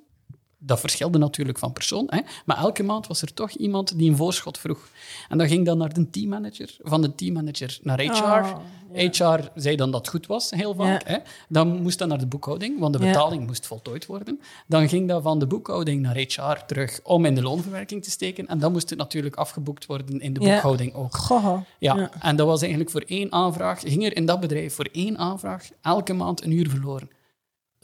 dat 0.65 0.80
verschilde 0.80 1.18
natuurlijk 1.18 1.57
van 1.57 1.74
persoon, 1.74 2.06
hè, 2.10 2.19
maar 2.45 2.57
elke 2.57 2.83
maand 2.83 3.07
was 3.07 3.21
er 3.21 3.33
toch 3.33 3.51
iemand 3.51 3.98
die 3.98 4.10
een 4.10 4.15
voorschot 4.15 4.57
vroeg. 4.57 4.88
En 5.30 5.38
dan 5.38 5.48
ging 5.48 5.65
dan 5.65 5.77
naar 5.77 5.94
de 5.94 6.10
teammanager, 6.10 6.75
van 6.81 7.01
de 7.01 7.15
teammanager 7.15 7.80
naar 7.81 8.00
HR. 8.01 8.24
Oh, 8.24 8.57
HR 8.94 9.39
zei 9.56 9.75
dan 9.75 9.92
dat 9.92 10.01
het 10.01 10.10
goed 10.10 10.27
was, 10.27 10.50
heel 10.51 10.74
vaak. 10.75 11.07
Hè. 11.07 11.18
Dan 11.50 11.81
moest 11.81 12.00
dat 12.00 12.07
naar 12.07 12.19
de 12.19 12.25
boekhouding, 12.27 12.80
want 12.80 12.94
de 12.94 13.00
Ja. 13.00 13.06
betaling 13.06 13.48
moest 13.48 13.68
voltooid 13.68 14.06
worden. 14.06 14.39
Dan 14.68 14.89
ging 14.89 15.07
dat 15.07 15.24
van 15.24 15.39
de 15.39 15.48
boekhouding 15.48 16.01
naar 16.01 16.15
HR 16.15 16.65
terug 16.65 17.00
om 17.04 17.25
in 17.25 17.36
de 17.36 17.42
loonverwerking 17.42 18.04
te 18.04 18.12
steken. 18.12 18.48
En 18.48 18.60
dan 18.60 18.71
moest 18.71 18.89
het 18.89 19.00
natuurlijk 19.00 19.36
afgeboekt 19.36 19.86
worden 19.86 20.19
in 20.19 20.33
de 20.33 20.39
boekhouding 20.39 20.94
ook. 20.94 21.15
Goh. 21.15 21.57
Ja. 21.80 22.12
en 22.19 22.36
dat 22.36 22.48
was 22.48 22.60
eigenlijk 22.62 22.92
voor 22.92 23.04
één 23.07 23.31
aanvraag, 23.31 23.80
ging 23.80 24.06
er 24.06 24.15
in 24.15 24.25
dat 24.25 24.39
bedrijf 24.39 24.74
voor 24.74 24.89
één 24.92 25.18
aanvraag 25.18 25.69
elke 25.81 26.13
maand 26.13 26.44
een 26.44 26.51
uur 26.51 26.69
verloren. 26.69 27.10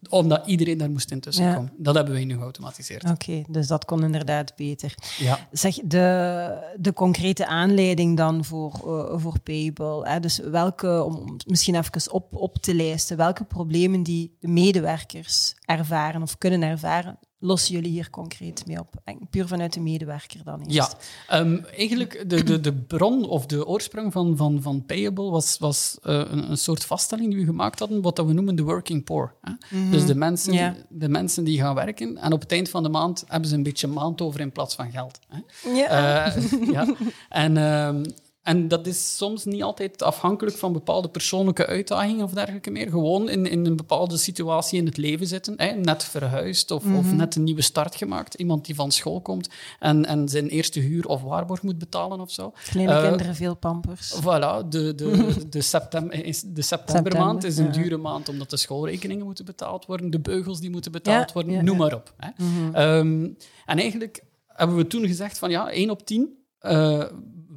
Omdat 0.09 0.47
iedereen 0.47 0.77
daar 0.77 0.89
moest 0.89 1.11
intussen 1.11 1.45
Ja. 1.45 1.53
komen. 1.53 1.71
Dat 1.77 1.95
hebben 1.95 2.13
wij 2.13 2.25
nu 2.25 2.35
geautomatiseerd. 2.37 3.09
Oké, 3.09 3.43
dus 3.49 3.67
dat 3.67 3.85
kon 3.85 4.03
inderdaad 4.03 4.55
beter. 4.55 4.95
Ja. 5.17 5.47
Zeg, 5.51 5.75
de, 5.83 6.73
de 6.79 6.93
concrete 6.93 7.45
aanleiding 7.47 8.17
dan 8.17 8.45
voor, 8.45 8.73
eh, 8.73 9.19
voor 9.19 9.39
Payable, 9.39 10.09
hè? 10.09 10.19
dus 10.19 10.37
welke, 10.37 11.03
om 11.03 11.35
misschien 11.47 11.75
even 11.75 12.11
op, 12.11 12.35
op 12.35 12.57
te 12.57 12.73
lijsten, 12.75 13.17
welke 13.17 13.43
problemen 13.43 14.03
die 14.03 14.37
de 14.39 14.47
medewerkers 14.47 15.55
ervaren 15.65 16.21
of 16.21 16.37
kunnen 16.37 16.61
ervaren, 16.61 17.19
lossen 17.39 17.75
jullie 17.75 17.91
hier 17.91 18.09
concreet 18.09 18.65
mee 18.67 18.79
op? 18.79 18.93
Puur 19.29 19.47
vanuit 19.47 19.73
de 19.73 19.79
medewerker 19.79 20.43
dan 20.43 20.59
eerst. 20.59 20.73
Ja, 20.73 20.89
ehm, 21.27 21.63
eigenlijk 21.77 22.29
de, 22.29 22.43
de, 22.43 22.59
de 22.59 22.73
bron 22.73 23.27
of 23.29 23.45
de 23.45 23.67
oorsprong 23.67 24.11
van, 24.11 24.37
van, 24.37 24.61
van 24.61 24.85
Payable 24.85 25.29
was, 25.29 25.57
was 25.57 25.97
eh, 26.03 26.15
een, 26.15 26.51
een 26.51 26.57
soort 26.57 26.85
vaststelling 26.85 27.29
die 27.29 27.39
we 27.39 27.45
gemaakt 27.45 27.79
hadden, 27.79 28.01
wat 28.01 28.15
dat 28.15 28.25
we 28.25 28.33
noemen 28.33 28.55
de 28.55 28.63
working 28.63 29.03
poor. 29.03 29.35
Hè? 29.41 29.51
Dus 29.89 30.05
de 30.05 30.15
mensen, 30.15 30.75
de 30.89 31.09
mensen 31.09 31.43
die 31.43 31.59
gaan 31.59 31.75
werken 31.75 32.17
en 32.17 32.33
op 32.33 32.41
het 32.41 32.51
eind 32.51 32.69
van 32.69 32.83
de 32.83 32.89
maand 32.89 33.23
hebben 33.27 33.49
ze 33.49 33.55
een 33.55 33.63
beetje 33.63 33.87
maand 33.87 34.21
over 34.21 34.39
in 34.39 34.51
plaats 34.51 34.75
van 34.75 34.91
geld. 34.91 35.19
Hè? 35.27 35.39
Ja. 35.73 36.35
Eh, 36.35 36.71
ja. 36.71 36.87
En, 37.29 37.57
ehm, 37.57 38.03
en 38.49 38.67
dat 38.67 38.87
is 38.87 39.15
soms 39.17 39.45
niet 39.45 39.63
altijd 39.63 40.03
afhankelijk 40.03 40.57
van 40.57 40.73
bepaalde 40.73 41.09
persoonlijke 41.09 41.65
uitdagingen 41.65 42.23
of 42.23 42.31
dergelijke 42.31 42.71
meer. 42.71 42.89
Gewoon 42.89 43.29
in, 43.29 43.45
in 43.45 43.65
een 43.65 43.75
bepaalde 43.75 44.17
situatie 44.17 44.79
in 44.79 44.85
het 44.85 44.97
leven 44.97 45.27
zitten. 45.27 45.53
Hè? 45.57 45.71
Net 45.71 46.03
verhuisd 46.03 46.71
of, 46.71 46.83
of 46.97 47.11
net 47.13 47.35
een 47.35 47.43
nieuwe 47.43 47.61
start 47.61 47.95
gemaakt. 47.95 48.33
Iemand 48.33 48.65
die 48.65 48.75
van 48.75 48.91
school 48.91 49.21
komt 49.21 49.49
en, 49.79 50.05
en 50.05 50.29
zijn 50.29 50.47
eerste 50.47 50.79
huur 50.79 51.05
of 51.07 51.21
waarborg 51.21 51.61
moet 51.61 51.77
betalen 51.77 52.19
of 52.19 52.31
zo. 52.31 52.53
Kleine 52.69 52.93
Eh, 52.93 53.07
kinderen, 53.07 53.35
veel 53.35 53.55
pampers. 53.55 54.13
Voilà, 54.21 54.67
de, 54.69 54.95
de, 54.95 55.33
de, 55.49 55.61
septem, 55.61 56.11
is- 56.11 56.43
de 56.45 56.61
septembermaand 56.61 57.43
is 57.43 57.49
een 57.49 57.55
September, 57.55 57.81
ja. 57.83 57.89
dure 57.89 58.01
maand 58.01 58.29
omdat 58.29 58.49
de 58.49 58.57
schoolrekeningen 58.57 59.25
moeten 59.25 59.45
betaald 59.45 59.85
worden, 59.85 60.09
de 60.09 60.19
beugels 60.19 60.59
die 60.59 60.69
moeten 60.69 60.91
betaald 60.91 61.27
Ja, 61.27 61.33
worden, 61.33 61.51
ja, 61.53 61.61
noem 61.61 61.77
maar 61.77 61.93
op. 61.93 62.13
Hè. 62.17 62.29
Ehm, 62.73 63.23
en 63.65 63.77
eigenlijk 63.79 64.23
hebben 64.47 64.75
we 64.75 64.87
toen 64.87 65.07
gezegd 65.07 65.37
van 65.37 65.49
ja, 65.49 65.71
1 65.71 65.89
op 65.89 66.05
10 66.05 66.37
eh, 66.59 67.03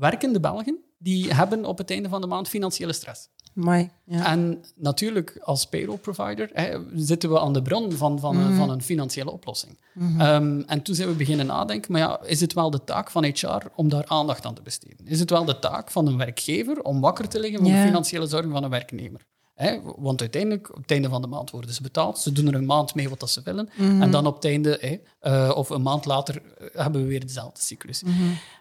werkende 0.02 0.40
Belgen 0.40 0.78
die 0.98 1.34
hebben 1.34 1.64
op 1.64 1.78
het 1.78 1.90
einde 1.90 2.08
van 2.08 2.20
de 2.20 2.26
maand 2.26 2.48
financiële 2.48 2.92
stress. 2.92 3.28
Mooi. 3.54 3.90
Ja. 4.04 4.26
En 4.26 4.60
natuurlijk, 4.76 5.38
als 5.40 5.66
payroll 5.66 5.96
provider 5.98 6.50
hè, 6.52 6.78
zitten 6.94 7.30
we 7.30 7.40
aan 7.40 7.52
de 7.52 7.62
bron 7.62 7.92
van, 7.92 8.18
van, 8.18 8.36
een, 8.36 8.54
van 8.54 8.70
een 8.70 8.82
financiële 8.82 9.30
oplossing. 9.30 9.78
Ehm, 10.18 10.60
en 10.66 10.82
toen 10.82 10.94
zijn 10.94 11.08
we 11.08 11.14
beginnen 11.14 11.46
nadenken, 11.46 11.92
maar 11.92 12.00
ja, 12.00 12.20
is 12.24 12.40
het 12.40 12.52
wel 12.52 12.70
de 12.70 12.84
taak 12.84 13.10
van 13.10 13.24
HR 13.24 13.62
om 13.74 13.88
daar 13.88 14.06
aandacht 14.06 14.44
aan 14.46 14.54
te 14.54 14.62
besteden? 14.62 15.06
Is 15.06 15.20
het 15.20 15.30
wel 15.30 15.44
de 15.44 15.58
taak 15.58 15.90
van 15.90 16.06
een 16.06 16.16
werkgever 16.16 16.82
om 16.82 17.00
wakker 17.00 17.28
te 17.28 17.40
liggen 17.40 17.64
Ja. 17.64 17.76
de 17.80 17.86
financiële 17.86 18.26
zorgen 18.26 18.50
van 18.50 18.64
een 18.64 18.70
werknemer? 18.70 19.20
Hè? 19.54 19.80
Want 19.96 20.20
uiteindelijk, 20.20 20.70
op 20.70 20.82
het 20.82 20.90
einde 20.90 21.08
van 21.08 21.20
de 21.20 21.26
maand 21.26 21.50
worden 21.50 21.74
ze 21.74 21.82
betaald. 21.82 22.18
Ze 22.18 22.32
doen 22.32 22.46
er 22.46 22.54
een 22.54 22.66
maand 22.66 22.94
mee 22.94 23.08
wat 23.08 23.20
dat 23.20 23.30
ze 23.30 23.40
willen. 23.44 23.68
Mhm. 23.76 24.02
En 24.02 24.10
dan 24.10 24.26
op 24.26 24.34
het 24.34 24.44
einde, 24.44 24.78
hè, 24.80 24.98
eh, 25.30 25.56
of 25.56 25.70
een 25.70 25.82
maand 25.82 26.04
later, 26.04 26.42
eh, 26.58 26.66
hebben 26.72 27.02
we 27.02 27.08
weer 27.08 27.20
dezelfde 27.26 27.60
cyclus. 27.62 28.02
Mhm. 28.02 28.12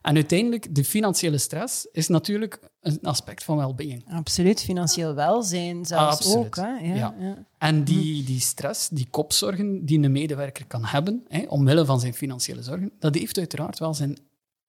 En 0.02 0.16
uiteindelijk, 0.16 0.76
de 0.76 0.84
financiële 0.86 1.38
stress 1.38 1.88
is 1.92 2.08
natuurlijk 2.08 2.60
een 2.82 3.00
aspect 3.02 3.44
van 3.44 3.58
well-being. 3.58 4.04
Absoluut, 4.14 4.62
financieel 4.62 5.14
welzijn 5.14 5.86
zelfs 5.86 6.18
Absoluut. 6.18 6.46
ook. 6.46 6.56
Hè? 6.56 6.64
Ja, 6.64 6.96
Ja. 6.96 7.16
ja. 7.20 7.46
En 7.58 7.84
die, 7.84 8.24
die 8.24 8.40
stress, 8.40 8.90
die 8.90 9.08
kopzorgen 9.10 9.86
die 9.86 10.00
een 10.00 10.12
medewerker 10.12 10.66
kan 10.68 10.86
hebben, 10.86 11.24
hè, 11.28 11.44
omwille 11.48 11.86
van 11.86 12.00
zijn 12.00 12.14
financiële 12.14 12.64
zorgen, 12.64 12.92
dat 13.00 13.16
heeft 13.16 13.38
uiteraard 13.38 13.80
wel 13.80 13.94
zijn 13.94 14.18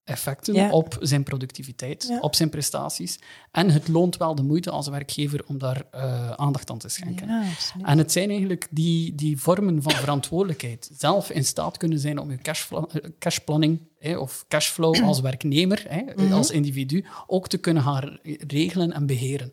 effecten 0.05 0.55
Ja. 0.55 0.71
op 0.71 0.97
zijn 1.01 1.23
productiviteit, 1.23 2.05
Ja. 2.09 2.19
op 2.21 2.35
zijn 2.35 2.49
prestaties. 2.51 3.19
En 3.51 3.71
het 3.71 3.89
loont 3.89 4.17
wel 4.17 4.35
de 4.35 4.43
moeite 4.43 4.71
als 4.71 4.89
werkgever 4.89 5.45
om 5.47 5.59
daar 5.59 5.83
eh, 5.91 6.31
aandacht 6.31 6.71
aan 6.71 6.79
te 6.79 6.89
schenken. 6.89 7.29
Ja. 7.29 7.43
En 7.83 7.99
het 7.99 8.13
zijn 8.13 8.29
eigenlijk 8.31 8.67
die, 8.71 9.15
die 9.15 9.41
vormen 9.41 9.83
van 9.83 9.93
verantwoordelijkheid. 10.07 10.91
Zelf 10.99 11.31
in 11.31 11.45
staat 11.45 11.77
kunnen 11.77 11.99
zijn 11.99 12.19
om 12.19 12.31
je 12.31 12.39
eh, 12.43 12.83
cashplanning 13.19 13.81
hè, 13.99 14.17
of 14.17 14.45
cashflow 14.49 15.05
als 15.05 15.21
werknemer, 15.31 15.85
hè, 15.89 16.03
Mhm. 16.25 16.33
als 16.33 16.51
individu, 16.51 17.05
ook 17.27 17.49
te 17.49 17.59
kunnen 17.59 17.83
gaan 17.83 18.19
regelen 18.47 18.93
en 18.93 19.07
beheren. 19.07 19.51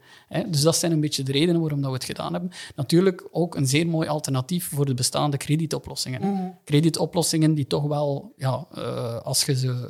Dus 0.48 0.62
dat 0.62 0.76
zijn 0.78 0.92
een 0.92 1.00
beetje 1.00 1.24
de 1.24 1.32
redenen 1.32 1.62
waarom 1.62 1.82
dat 1.82 1.90
we 1.90 1.96
het 1.96 2.06
gedaan 2.06 2.32
hebben. 2.32 2.52
Natuurlijk 2.76 3.28
ook 3.32 3.56
een 3.56 3.68
zeer 3.68 3.88
mooi 3.88 4.08
alternatief 4.08 4.70
voor 4.70 4.86
de 4.86 4.94
bestaande 4.94 5.38
kredietoplossingen. 5.38 6.22
Mhm. 6.22 6.48
Kredietoplossingen 6.64 7.54
die 7.54 7.68
toch 7.68 7.84
wel, 7.88 8.34
ja, 8.38 8.66
eh, 8.74 9.16
als 9.22 9.44
je 9.46 9.56
ze 9.56 9.90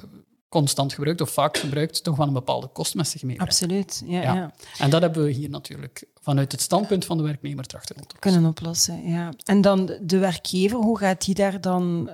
constant 0.49 0.93
gebruikt 0.93 1.21
of 1.21 1.29
vaak 1.29 1.57
gebruikt, 1.57 2.03
toch 2.03 2.15
wel 2.15 2.27
een 2.27 2.33
bepaalde 2.33 2.67
kost 2.67 2.95
met 2.95 3.07
zich 3.07 3.23
meebrengt. 3.23 3.51
Absoluut, 3.53 4.01
ja, 4.05 4.21
Ja. 4.21 4.33
ja. 4.33 4.53
En 4.77 4.89
dat 4.89 5.01
hebben 5.01 5.23
we 5.23 5.31
hier 5.31 5.49
natuurlijk 5.49 6.03
vanuit 6.21 6.51
het 6.51 6.61
standpunt 6.61 7.05
van 7.05 7.17
de 7.17 7.23
werknemer 7.23 7.65
trachten 7.65 7.95
op 7.95 8.01
te 8.01 8.07
lossen. 8.13 8.31
kunnen 8.31 8.49
oplossen. 8.49 9.07
Ja. 9.09 9.29
En 9.43 9.61
dan 9.61 9.85
de- 10.01 10.17
werkgever, 10.17 10.77
hoe 10.77 10.97
gaat 10.97 11.25
die 11.25 11.35
daar 11.35 11.61
dan 11.61 12.09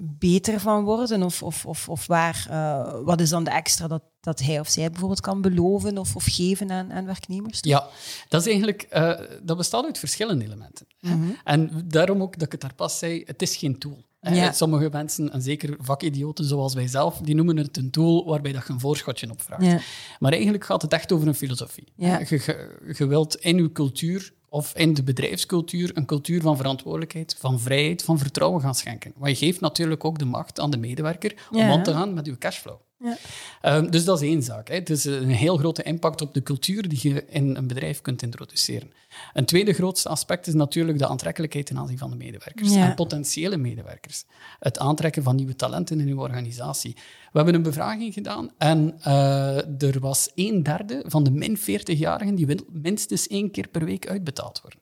beter 0.00 0.60
van 0.60 0.84
worden? 0.84 1.22
Of, 1.22 1.42
of, 1.42 1.66
of, 1.66 1.88
of 1.88 2.06
waar, 2.06 2.46
eh, 2.50 2.98
wat 3.04 3.20
is 3.20 3.28
dan 3.30 3.44
de 3.44 3.50
extra 3.50 3.86
dat, 3.88 4.02
dat 4.20 4.40
hij 4.40 4.60
of 4.60 4.68
zij 4.68 4.90
bijvoorbeeld 4.90 5.20
kan 5.20 5.40
beloven 5.40 5.98
of, 5.98 6.16
of 6.16 6.24
geven 6.28 6.70
aan, 6.70 6.92
aan 6.92 7.06
werknemers? 7.06 7.58
Ja, 7.60 7.86
dat 8.28 8.40
is 8.40 8.46
eigenlijk, 8.46 8.82
eh, 8.82 9.12
dat 9.42 9.56
bestaat 9.56 9.84
uit 9.84 9.98
verschillende 9.98 10.44
elementen. 10.44 10.86
hè. 11.00 11.16
En 11.44 11.84
daarom 11.84 12.22
ook 12.22 12.32
dat 12.32 12.42
ik 12.42 12.52
het 12.52 12.60
daar 12.60 12.74
pas 12.74 12.98
zei, 12.98 13.22
het 13.26 13.42
is 13.42 13.56
geen 13.56 13.78
tool. 13.78 14.04
Ja. 14.32 14.52
Sommige 14.52 14.88
mensen, 14.92 15.32
en 15.32 15.42
zeker 15.42 15.76
vakidioten 15.78 16.44
zoals 16.44 16.74
wij 16.74 16.86
zelf, 16.86 17.18
die 17.18 17.34
noemen 17.34 17.56
het 17.56 17.76
een 17.76 17.90
tool 17.90 18.24
waarbij 18.24 18.52
dat 18.52 18.66
je 18.66 18.72
een 18.72 18.80
voorschotje 18.80 19.30
op 19.30 19.42
vraagt. 19.42 19.64
Ja. 19.64 19.78
Maar 20.18 20.32
eigenlijk 20.32 20.64
gaat 20.64 20.82
het 20.82 20.92
echt 20.92 21.12
over 21.12 21.28
een 21.28 21.34
filosofie. 21.34 21.92
Ja. 21.96 22.18
Je, 22.18 22.26
je, 22.28 22.94
je 22.96 23.06
wilt 23.06 23.36
in 23.36 23.56
je 23.56 23.72
cultuur 23.72 24.32
of 24.48 24.74
in 24.76 24.94
de 24.94 25.02
bedrijfscultuur 25.02 25.90
een 25.94 26.06
cultuur 26.06 26.40
van 26.40 26.56
verantwoordelijkheid, 26.56 27.36
van 27.38 27.60
vrijheid, 27.60 28.02
van 28.02 28.18
vertrouwen 28.18 28.60
gaan 28.60 28.74
schenken. 28.74 29.12
Want 29.16 29.38
je 29.38 29.46
geeft 29.46 29.60
natuurlijk 29.60 30.04
ook 30.04 30.18
de 30.18 30.24
macht 30.24 30.60
aan 30.60 30.70
de 30.70 30.76
medewerker 30.76 31.34
om 31.50 31.70
om 31.70 31.82
te 31.82 31.92
gaan 31.92 32.14
met 32.14 32.26
je 32.26 32.38
cashflow. 32.38 32.76
Ja. 32.98 33.16
Ehm, 33.60 33.90
dus 33.90 34.04
dat 34.04 34.22
is 34.22 34.28
één 34.28 34.42
zaak. 34.42 34.68
Hè. 34.68 34.74
Het 34.74 34.90
is 34.90 35.04
een 35.04 35.28
heel 35.30 35.56
grote 35.56 35.82
impact 35.82 36.20
op 36.20 36.34
de 36.34 36.42
cultuur 36.42 36.88
die 36.88 36.98
je 37.02 37.24
in 37.26 37.56
een 37.56 37.66
bedrijf 37.66 38.00
kunt 38.00 38.22
introduceren. 38.22 38.92
Een 39.32 39.44
tweede 39.44 39.72
grootste 39.72 40.08
aspect 40.08 40.46
is 40.46 40.54
natuurlijk 40.54 40.98
de 40.98 41.06
aantrekkelijkheid 41.06 41.66
ten 41.66 41.78
aanzien 41.78 41.98
van 41.98 42.10
de 42.10 42.16
medewerkers 42.16 42.74
Ja. 42.74 42.88
en 42.88 42.94
potentiële 42.94 43.56
medewerkers. 43.56 44.24
Het 44.58 44.78
aantrekken 44.78 45.22
van 45.22 45.36
nieuwe 45.36 45.56
talenten 45.56 46.00
in 46.00 46.08
uw 46.08 46.20
organisatie. 46.20 46.94
We 46.94 47.40
hebben 47.40 47.54
een 47.54 47.62
bevraging 47.62 48.14
gedaan 48.14 48.50
en 48.58 48.94
eh, 49.02 49.82
er 49.82 50.00
was 50.00 50.30
een 50.34 50.62
derde 50.62 51.04
van 51.06 51.24
de 51.24 51.30
min 51.30 51.58
40-jarigen 51.58 52.34
die 52.34 52.46
wil 52.46 52.58
minstens 52.72 53.26
één 53.26 53.50
keer 53.50 53.68
per 53.68 53.84
week 53.84 54.08
uitbetaald 54.08 54.60
worden. 54.60 54.78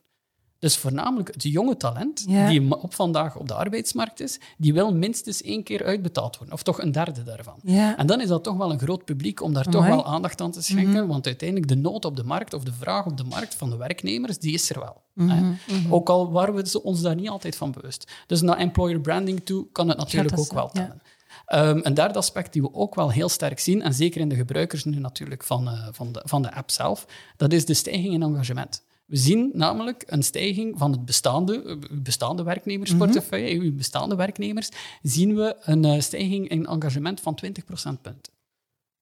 Dus 0.63 0.77
voornamelijk 0.77 1.29
het 1.33 1.43
jonge 1.43 1.77
talent, 1.77 2.25
Ja. 2.27 2.49
die 2.49 2.77
op 2.83 2.95
vandaag 2.95 3.37
op 3.37 3.49
de 3.49 3.55
arbeidsmarkt 3.55 4.21
is, 4.21 4.41
die 4.59 4.73
wil 4.73 4.95
minstens 4.95 5.43
één 5.43 5.63
keer 5.63 5.85
uitbetaald 5.85 6.37
worden. 6.37 6.55
Of 6.55 6.63
toch 6.63 6.81
een 6.83 6.93
derde 6.93 7.23
daarvan. 7.23 7.55
Ja. 7.63 7.97
En 7.97 8.07
dan 8.07 8.21
is 8.21 8.29
dat 8.29 8.45
toch 8.45 8.57
wel 8.57 8.71
een 8.71 8.79
groot 8.79 9.05
publiek 9.05 9.43
om 9.43 9.53
daar 9.53 9.65
toch 9.65 9.87
wel 9.87 10.07
aandacht 10.07 10.41
aan 10.41 10.51
te 10.51 10.63
schenken, 10.63 11.07
want 11.07 11.27
uiteindelijk 11.27 11.69
de 11.69 11.77
nood 11.77 12.05
op 12.05 12.17
de 12.17 12.25
markt 12.25 12.55
of 12.55 12.63
de 12.65 12.73
vraag 12.73 13.07
op 13.07 13.17
de 13.17 13.25
markt 13.25 13.55
van 13.55 13.71
de 13.71 13.77
werknemers, 13.77 14.39
die 14.39 14.53
is 14.55 14.71
er 14.71 14.79
wel. 14.81 15.03
hè. 15.29 15.53
Ook 15.91 16.09
al 16.09 16.33
waren 16.33 16.55
we 16.55 16.83
ons 16.83 17.01
daar 17.01 17.15
niet 17.15 17.29
altijd 17.29 17.57
van 17.57 17.73
bewust. 17.73 18.11
Dus 18.27 18.41
naar 18.41 18.57
employer 18.57 19.01
branding 19.01 19.45
toe 19.45 19.67
kan 19.73 19.89
het 19.89 19.99
natuurlijk 19.99 20.39
ook 20.39 20.53
wel 20.53 20.71
zo, 20.73 20.73
tellen. 20.73 21.03
Ehm, 21.47 21.81
een 21.83 21.95
derde 21.95 22.19
aspect 22.19 22.53
die 22.53 22.63
we 22.63 22.75
ook 22.75 22.95
wel 22.95 23.11
heel 23.11 23.29
sterk 23.29 23.59
zien, 23.61 23.83
en 23.83 23.95
zeker 23.95 24.21
in 24.21 24.29
de 24.29 24.35
gebruikers 24.37 24.85
nu 24.85 24.99
natuurlijk 24.99 25.43
van, 25.45 25.69
eh, 25.69 25.87
van, 25.91 26.13
de, 26.13 26.23
van 26.25 26.43
de 26.43 26.55
app 26.55 26.71
zelf, 26.71 27.07
dat 27.37 27.53
is 27.53 27.65
de 27.65 27.75
stijging 27.75 28.13
in 28.15 28.23
engagement. 28.23 28.83
We 29.13 29.19
zien 29.19 29.51
namelijk 29.55 30.05
een 30.07 30.23
stijging 30.23 30.79
van 30.79 30.91
het 30.93 31.05
bestaande, 31.05 31.63
eh, 31.63 31.77
uw 31.91 32.03
bestaande 32.03 32.43
werknemersportefeuille, 32.43 33.61
uw 33.61 33.75
bestaande 33.75 34.17
werknemers, 34.17 34.69
zien 35.03 35.35
we 35.35 35.57
een 35.61 35.85
eh, 35.85 36.01
stijging 36.01 36.49
in 36.49 36.67
engagement 36.67 37.21
van 37.21 37.35
20 37.35 37.65
procentpunten. 37.65 38.33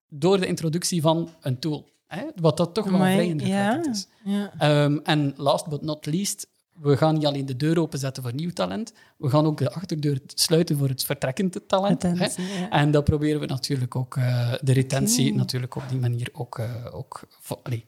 Door 0.08 0.40
de 0.40 0.46
introductie 0.46 1.00
van 1.00 1.28
een 1.40 1.58
tool. 1.58 1.88
Hè? 2.06 2.22
Wat 2.40 2.56
dat 2.56 2.74
toch 2.74 2.84
wel 2.84 2.94
Amai, 2.94 3.14
vrij 3.14 3.26
indrukwekkend 3.26 3.84
ja. 3.84 3.90
is. 3.90 4.08
Ja. 4.24 4.52
Ehm, 4.58 4.98
en 5.02 5.34
last 5.36 5.68
but 5.68 5.82
not 5.82 6.06
least, 6.06 6.48
we 6.72 6.96
gaan 6.96 7.14
niet 7.14 7.26
alleen 7.26 7.46
de 7.46 7.56
deur 7.56 7.78
openzetten 7.80 8.22
voor 8.22 8.34
nieuw 8.34 8.50
talent, 8.50 8.92
we 9.18 9.28
gaan 9.28 9.46
ook 9.46 9.58
de 9.58 9.72
achterdeur 9.72 10.20
sluiten 10.26 10.78
voor 10.78 10.88
het 10.88 11.04
vertrekkende 11.04 11.66
talent. 11.66 12.02
hè. 12.02 12.12
Ja. 12.12 12.70
En 12.70 12.90
dat 12.90 13.04
proberen 13.04 13.40
we 13.40 13.46
natuurlijk 13.46 13.96
ook, 13.96 14.16
eh, 14.16 14.52
de 14.60 14.72
retentie 14.72 15.34
natuurlijk 15.34 15.74
op 15.74 15.82
die 15.88 15.98
manier 15.98 16.28
ook, 16.32 16.58
eh, 16.58 16.94
ook 16.94 17.20
allee, 17.62 17.84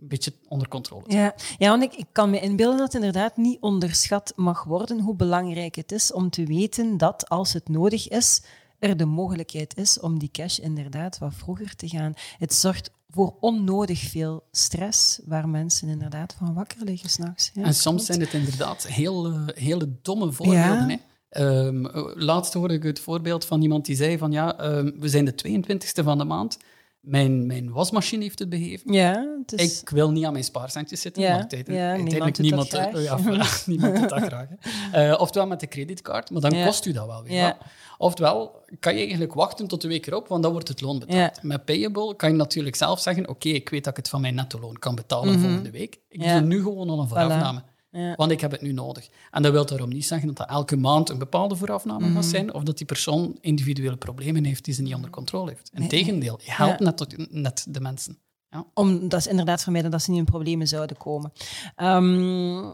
een 0.00 0.08
beetje 0.08 0.32
onder 0.48 0.68
controle 0.68 1.04
Ja, 1.06 1.34
ja 1.58 1.68
want 1.68 1.82
ik, 1.82 1.94
ik 1.94 2.06
kan 2.12 2.30
me 2.30 2.40
inbeelden 2.40 2.78
dat 2.78 2.92
het 2.92 3.02
inderdaad 3.02 3.36
niet 3.36 3.60
onderschat 3.60 4.32
mag 4.36 4.64
worden 4.64 5.00
hoe 5.00 5.14
belangrijk 5.16 5.74
het 5.74 5.92
is 5.92 6.12
om 6.12 6.30
te 6.30 6.44
weten 6.44 6.96
dat 6.96 7.28
als 7.28 7.52
het 7.52 7.68
nodig 7.68 8.08
is, 8.08 8.42
er 8.78 8.96
de 8.96 9.04
mogelijkheid 9.04 9.76
is 9.76 10.00
om 10.00 10.18
die 10.18 10.30
cash 10.32 10.58
inderdaad 10.58 11.18
wat 11.18 11.34
vroeger 11.34 11.76
te 11.76 11.88
gaan. 11.88 12.14
Het 12.38 12.54
zorgt 12.54 12.90
voor 13.08 13.34
onnodig 13.40 14.00
veel 14.00 14.44
stress, 14.50 15.20
waar 15.24 15.48
mensen 15.48 15.88
inderdaad 15.88 16.34
van 16.38 16.54
wakker 16.54 16.84
liggen 16.84 17.10
s'nachts. 17.10 17.50
Ja, 17.54 17.62
En 17.62 17.74
soms 17.74 17.82
klopt. 17.82 18.04
zijn 18.04 18.20
het 18.20 18.32
inderdaad 18.32 18.86
heel, 18.86 19.26
eh, 19.26 19.42
hele 19.46 19.88
domme 20.02 20.32
voorbeelden. 20.32 20.88
Ja. 20.88 20.96
Hè? 20.96 20.96
Ehm, 21.28 21.86
eh, 21.86 22.02
laatst 22.14 22.52
hoorde 22.52 22.74
ik 22.74 22.82
het 22.82 23.00
voorbeeld 23.00 23.44
van 23.44 23.62
iemand 23.62 23.84
die 23.84 23.96
zei 23.96 24.18
van 24.18 24.32
ja, 24.32 24.58
ehm, 24.58 24.90
we 24.98 25.08
zijn 25.08 25.24
de 25.24 25.34
22e 25.34 26.02
van 26.02 26.18
de 26.18 26.24
maand, 26.24 26.58
mijn, 27.04 27.46
mijn 27.46 27.72
wasmachine 27.72 28.22
heeft 28.22 28.38
het 28.38 28.48
begeven. 28.48 28.92
Ja, 28.92 29.36
is... 29.56 29.80
Ik 29.80 29.88
wil 29.88 30.10
niet 30.10 30.24
aan 30.24 30.32
mijn 30.32 30.44
spaarcentjes 30.44 31.00
zitten, 31.00 31.22
Ja, 31.22 31.28
maar 31.30 31.38
uiteindelijk, 31.38 31.80
ja, 31.80 31.88
uiteindelijk 31.88 32.38
niemand 32.38 32.72
niemand, 32.72 32.92
dat 32.92 33.00
eh, 33.00 33.04
ja, 33.04 33.18
voilà, 33.20 33.64
niemand 33.72 33.96
doet 33.96 34.08
dat 34.08 34.22
graag. 34.22 34.46
hè. 34.58 35.10
Eh, 35.12 35.20
oftewel 35.20 35.48
met 35.48 35.60
de 35.60 35.68
creditcard, 35.68 36.30
maar 36.30 36.40
dan 36.40 36.64
kost 36.64 36.84
u 36.86 36.92
dat 36.92 37.06
wel 37.06 37.22
weer. 37.22 37.56
Oftewel 37.98 38.62
kan 38.80 38.92
je 38.94 39.00
eigenlijk 39.00 39.34
wachten 39.34 39.66
tot 39.66 39.80
de 39.80 39.88
week 39.88 40.06
erop, 40.06 40.28
want 40.28 40.42
dan 40.42 40.52
wordt 40.52 40.68
het 40.68 40.80
loon 40.80 40.98
betaald. 40.98 41.42
Met 41.42 41.64
Payable 41.64 42.16
kan 42.16 42.30
je 42.30 42.36
natuurlijk 42.36 42.76
zelf 42.76 43.00
zeggen, 43.00 43.28
oké, 43.28 43.48
ik 43.48 43.68
weet 43.68 43.84
dat 43.84 43.92
ik 43.92 43.98
het 43.98 44.08
van 44.08 44.20
mijn 44.20 44.34
netto-loon 44.34 44.78
kan 44.78 44.94
betalen 44.94 45.40
volgende 45.40 45.70
week. 45.70 45.98
Ik 46.08 46.20
Mhm. 46.20 46.38
Doe 46.38 46.40
nu 46.46 46.62
gewoon 46.62 46.88
al 46.88 47.00
een 47.00 47.08
voorafname. 47.08 47.62
Ja. 47.94 48.14
Want 48.14 48.30
ik 48.30 48.40
heb 48.40 48.50
het 48.50 48.60
nu 48.60 48.72
nodig. 48.72 49.08
En 49.30 49.42
dat 49.42 49.52
wil 49.52 49.66
daarom 49.66 49.88
niet 49.88 50.06
zeggen 50.06 50.28
dat 50.28 50.36
dat 50.36 50.48
elke 50.48 50.76
maand 50.76 51.08
een 51.08 51.18
bepaalde 51.18 51.56
voorafname 51.56 52.10
gaat 52.12 52.24
zijn, 52.24 52.54
of 52.54 52.62
dat 52.62 52.76
die 52.76 52.86
persoon 52.86 53.38
individuele 53.40 53.96
problemen 53.96 54.44
heeft 54.44 54.64
die 54.64 54.74
ze 54.74 54.82
niet 54.82 54.94
onder 54.94 55.10
controle 55.10 55.50
heeft. 55.50 55.70
Integendeel, 55.74 56.40
je 56.44 56.52
helpt 56.52 56.80
net, 56.80 56.96
tot- 56.96 57.32
net 57.32 57.66
de 57.68 57.80
mensen. 57.80 58.18
Ja. 58.50 58.64
Om 58.74 59.08
dat 59.08 59.20
is 59.20 59.26
inderdaad 59.26 59.62
vermijden 59.62 59.90
dat 59.90 60.02
ze 60.02 60.10
niet 60.10 60.18
in 60.18 60.24
problemen 60.24 60.66
zouden 60.66 60.96
komen. 60.96 61.32
Ehm, 61.76 62.72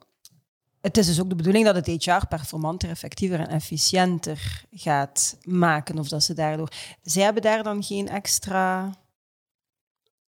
het 0.80 0.96
is 0.96 1.06
dus 1.06 1.20
ook 1.20 1.28
de 1.28 1.34
bedoeling 1.34 1.64
dat 1.64 1.74
het 1.74 2.04
HR 2.04 2.26
performanter, 2.28 2.88
effectiever 2.88 3.40
en 3.40 3.48
efficiënter 3.48 4.64
gaat 4.70 5.36
maken. 5.44 5.98
Of 5.98 6.08
dat 6.08 6.22
ze 6.22 6.34
daardoor... 6.34 6.68
Zij 7.02 7.22
hebben 7.22 7.42
daar 7.42 7.62
dan 7.62 7.82
geen 7.82 8.08
extra 8.08 8.94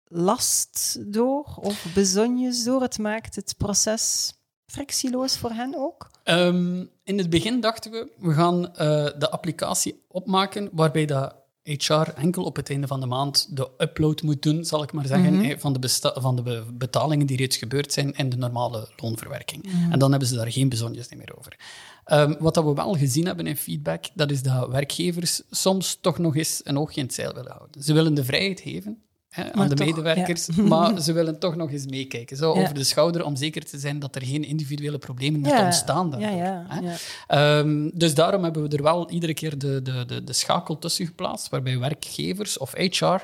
last 0.04 0.99
door 1.12 1.54
of 1.61 1.87
bezonjes 1.94 2.64
door. 2.64 2.82
Het 2.82 2.99
maakt 2.99 3.37
het 3.37 3.54
proces 3.56 4.34
frictieloos 4.72 5.36
voor 5.36 5.50
hen 5.50 5.74
ook. 5.76 6.10
Ehm, 6.24 6.84
in 7.04 7.18
het 7.18 7.30
begin 7.30 7.60
dachten 7.60 7.90
we, 7.90 8.10
we 8.18 8.32
gaan 8.32 8.74
eh, 8.76 9.06
de 9.18 9.30
applicatie 9.30 10.02
opmaken 10.08 10.68
waarbij 10.72 11.06
dat 11.06 11.34
HR 11.62 12.08
enkel 12.16 12.44
op 12.44 12.56
het 12.56 12.70
einde 12.70 12.86
van 12.86 13.00
de 13.00 13.06
maand 13.06 13.56
de 13.56 13.70
upload 13.78 14.22
moet 14.22 14.42
doen, 14.42 14.64
zal 14.64 14.82
ik 14.82 14.92
maar 14.92 15.06
zeggen, 15.06 15.44
hè, 15.44 15.58
van, 15.58 15.72
de 15.72 15.88
van 16.14 16.36
de 16.36 16.42
be- 16.42 16.64
betalingen 16.72 17.26
die 17.26 17.36
reeds 17.36 17.56
gebeurd 17.56 17.92
zijn 17.92 18.12
in 18.12 18.28
de 18.28 18.36
normale 18.36 18.88
loonverwerking. 18.96 19.68
En 19.90 19.98
dan 19.98 20.10
hebben 20.10 20.28
ze 20.28 20.34
daar 20.34 20.52
geen 20.52 20.68
bezonjes 20.68 21.08
meer 21.14 21.32
over. 21.38 21.58
Ehm, 22.04 22.34
wat 22.38 22.54
dat 22.54 22.64
we 22.64 22.74
wel 22.74 22.94
gezien 22.94 23.26
hebben 23.26 23.46
in 23.46 23.56
feedback, 23.56 24.04
dat 24.14 24.30
is 24.30 24.42
dat 24.42 24.68
werkgevers 24.68 25.42
soms 25.50 25.98
toch 26.00 26.18
nog 26.18 26.36
eens 26.36 26.60
een 26.64 26.78
oogje 26.78 27.00
in 27.00 27.06
het 27.06 27.14
zeil 27.14 27.34
willen 27.34 27.52
houden. 27.52 27.82
Ze 27.82 27.92
willen 27.92 28.14
de 28.14 28.24
vrijheid 28.24 28.60
geven 28.60 29.02
hè, 29.32 29.52
aan 29.52 29.68
de 29.68 29.74
toch, 29.74 29.86
medewerkers, 29.86 30.46
maar 30.46 31.00
ze 31.02 31.12
willen 31.12 31.38
toch 31.38 31.56
nog 31.56 31.70
eens 31.70 31.86
meekijken, 31.86 32.36
zo 32.36 32.54
Ja. 32.54 32.60
over 32.62 32.74
de 32.74 32.84
schouder, 32.84 33.24
om 33.24 33.36
zeker 33.36 33.64
te 33.64 33.78
zijn 33.78 33.98
dat 33.98 34.14
er 34.14 34.22
geen 34.24 34.44
individuele 34.44 34.98
problemen 34.98 35.50
Ja, 35.50 35.64
ontstaan 35.64 36.10
daardoor, 36.10 36.28
hè. 36.28 36.94
Ehm, 37.26 37.90
dus 37.94 38.14
daarom 38.14 38.42
hebben 38.42 38.62
we 38.68 38.76
er 38.76 38.82
wel 38.82 39.10
iedere 39.10 39.34
keer 39.34 39.58
de, 39.58 39.82
de, 39.82 40.04
de, 40.06 40.24
de 40.24 40.32
schakel 40.32 40.78
tussen 40.78 41.06
geplaatst, 41.06 41.48
waarbij 41.48 41.78
werkgevers 41.78 42.58
of 42.58 42.72
HR 42.72 43.16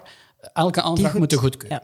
elke 0.52 0.82
aanvraag 0.82 1.10
goed- 1.10 1.18
moeten 1.20 1.38
goedkeuren. 1.38 1.82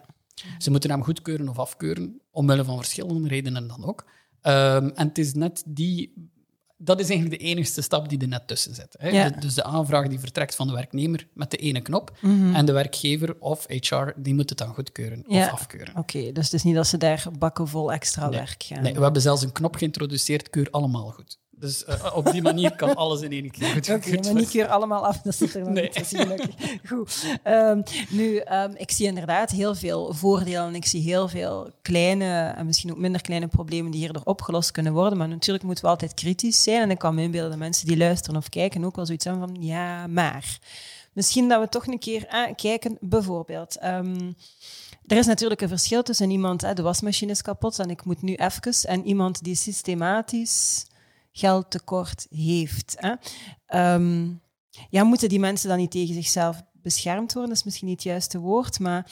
Ze 0.59 0.71
moeten 0.71 0.90
hem 0.90 1.02
goedkeuren 1.04 1.49
of 1.49 1.59
afkeuren, 1.59 2.21
omwille 2.31 2.64
van 2.64 2.76
verschillende 2.76 3.28
redenen 3.28 3.66
dan 3.69 3.85
ook. 3.85 4.04
Ehm, 4.40 4.90
en 4.95 5.09
het 5.09 5.19
is 5.19 5.35
net 5.35 5.62
die 5.66 6.31
dat 6.76 7.00
is 7.00 7.09
eigenlijk 7.09 7.40
de 7.40 7.47
enigste 7.49 7.83
stap 7.83 8.09
die 8.09 8.19
er 8.21 8.28
net 8.28 8.47
tussen 8.49 8.75
zit. 8.75 8.95
Hè? 8.99 9.09
Ja. 9.09 9.28
De- 9.31 9.40
dus 9.40 9.54
de 9.54 9.64
aanvraag 9.64 10.09
die 10.09 10.19
vertrekt 10.19 10.54
van 10.54 10.66
de 10.66 10.73
werknemer 10.73 11.26
met 11.35 11.50
de 11.50 11.57
ene 11.57 11.81
knop. 11.81 12.16
Mhm. 12.21 12.54
En 12.54 12.64
de 12.66 12.73
werkgever 12.73 13.37
of 13.40 13.64
HR, 13.69 14.11
die 14.16 14.35
moet 14.35 14.49
het 14.49 14.59
dan 14.59 14.75
goedkeuren 14.75 15.25
Ja. 15.28 15.45
of 15.45 15.52
afkeuren. 15.52 15.97
Oké, 15.97 16.33
dus 16.33 16.45
het 16.45 16.52
is 16.54 16.62
niet 16.62 16.75
dat 16.75 16.87
ze 16.87 16.97
daar 16.97 17.26
bakken 17.38 17.69
vol 17.69 17.93
extra 17.93 18.28
Nee. 18.28 18.38
werk 18.38 18.62
gaan. 18.62 18.83
Nee, 18.83 18.95
we 18.95 19.02
hebben 19.02 19.23
zelfs 19.23 19.43
een 19.43 19.52
knop 19.52 19.76
geïntroduceerd, 19.76 20.50
keur 20.50 20.69
allemaal 20.71 21.11
goed. 21.11 21.38
Dus 21.64 21.85
eh, 21.85 22.12
op 22.14 22.33
die 22.33 22.42
manier 22.42 22.76
kan 22.76 22.97
alles 22.97 23.21
in 23.21 23.33
één 23.33 23.50
keer 23.50 23.66
goed 23.66 23.90
Oké, 23.90 24.21
maar 24.21 24.35
niet 24.35 24.50
keur 24.50 24.68
allemaal 24.68 25.06
af, 25.06 25.21
dat 25.21 25.35
zit 25.35 25.54
er 25.54 25.61
nog 25.61 25.68
Nee. 25.68 25.90
niet. 25.94 26.49
Goed. 26.88 27.25
Ehm, 27.42 27.83
nu, 28.09 28.37
ehm, 28.37 28.73
ik 28.76 28.90
zie 28.90 29.06
inderdaad 29.06 29.50
heel 29.50 29.75
veel 29.75 30.14
voordelen 30.14 30.66
en 30.66 30.75
ik 30.75 30.87
zie 30.87 31.02
heel 31.02 31.28
veel 31.28 31.71
kleine 31.83 32.52
en 32.56 32.66
misschien 32.66 32.90
ook 32.90 32.99
minder 32.99 33.21
kleine 33.21 33.47
problemen 33.47 33.90
die 33.90 34.00
hierdoor 34.00 34.23
opgelost 34.25 34.71
kunnen 34.71 34.92
worden. 34.92 35.18
Maar 35.18 35.28
natuurlijk 35.28 35.64
moeten 35.64 35.85
we 35.85 35.90
altijd 35.90 36.14
kritisch 36.14 36.62
zijn 36.62 36.83
en 36.83 36.90
ik 36.90 36.99
kan 36.99 37.14
me 37.14 37.23
inbeelden 37.23 37.50
dat 37.50 37.59
mensen 37.59 37.87
die 37.87 37.97
luisteren 37.97 38.37
of 38.37 38.49
kijken 38.49 38.85
ook 38.85 38.97
wel 38.97 39.06
zoiets 39.06 39.25
hebben 39.25 39.49
van, 39.49 39.62
ja, 39.62 40.06
maar... 40.06 40.59
Misschien 41.12 41.49
dat 41.49 41.61
we 41.61 41.68
toch 41.68 41.87
een 41.87 41.99
keer 41.99 42.26
ah, 42.28 42.54
kijken, 42.56 42.97
bijvoorbeeld... 43.00 43.76
ehm, 43.76 44.33
er 45.06 45.16
is 45.16 45.26
natuurlijk 45.26 45.61
een 45.61 45.68
verschil 45.68 46.02
tussen 46.02 46.30
iemand, 46.30 46.61
hè, 46.61 46.75
de 46.75 46.83
wasmachine 46.83 47.30
is 47.30 47.42
kapot 47.42 47.78
en 47.78 47.90
ik 47.90 48.04
moet 48.04 48.23
nu 48.23 48.35
even, 48.35 48.88
en 48.88 49.06
iemand 49.06 49.44
die 49.44 49.54
systematisch 49.54 50.85
geldtekort 51.38 52.26
heeft. 52.31 52.97
Hè. 52.99 53.14
Ehm, 53.67 54.29
ja, 54.91 55.05
moeten 55.05 55.29
die 55.29 55.38
mensen 55.41 55.69
dan 55.69 55.79
niet 55.79 55.91
tegen 55.91 56.14
zichzelf 56.14 56.62
beschermd 56.73 57.33
worden? 57.33 57.50
Dat 57.50 57.59
is 57.59 57.64
misschien 57.64 57.88
niet 57.88 57.97
het 58.03 58.07
juiste 58.07 58.38
woord, 58.38 58.79
maar 58.79 59.11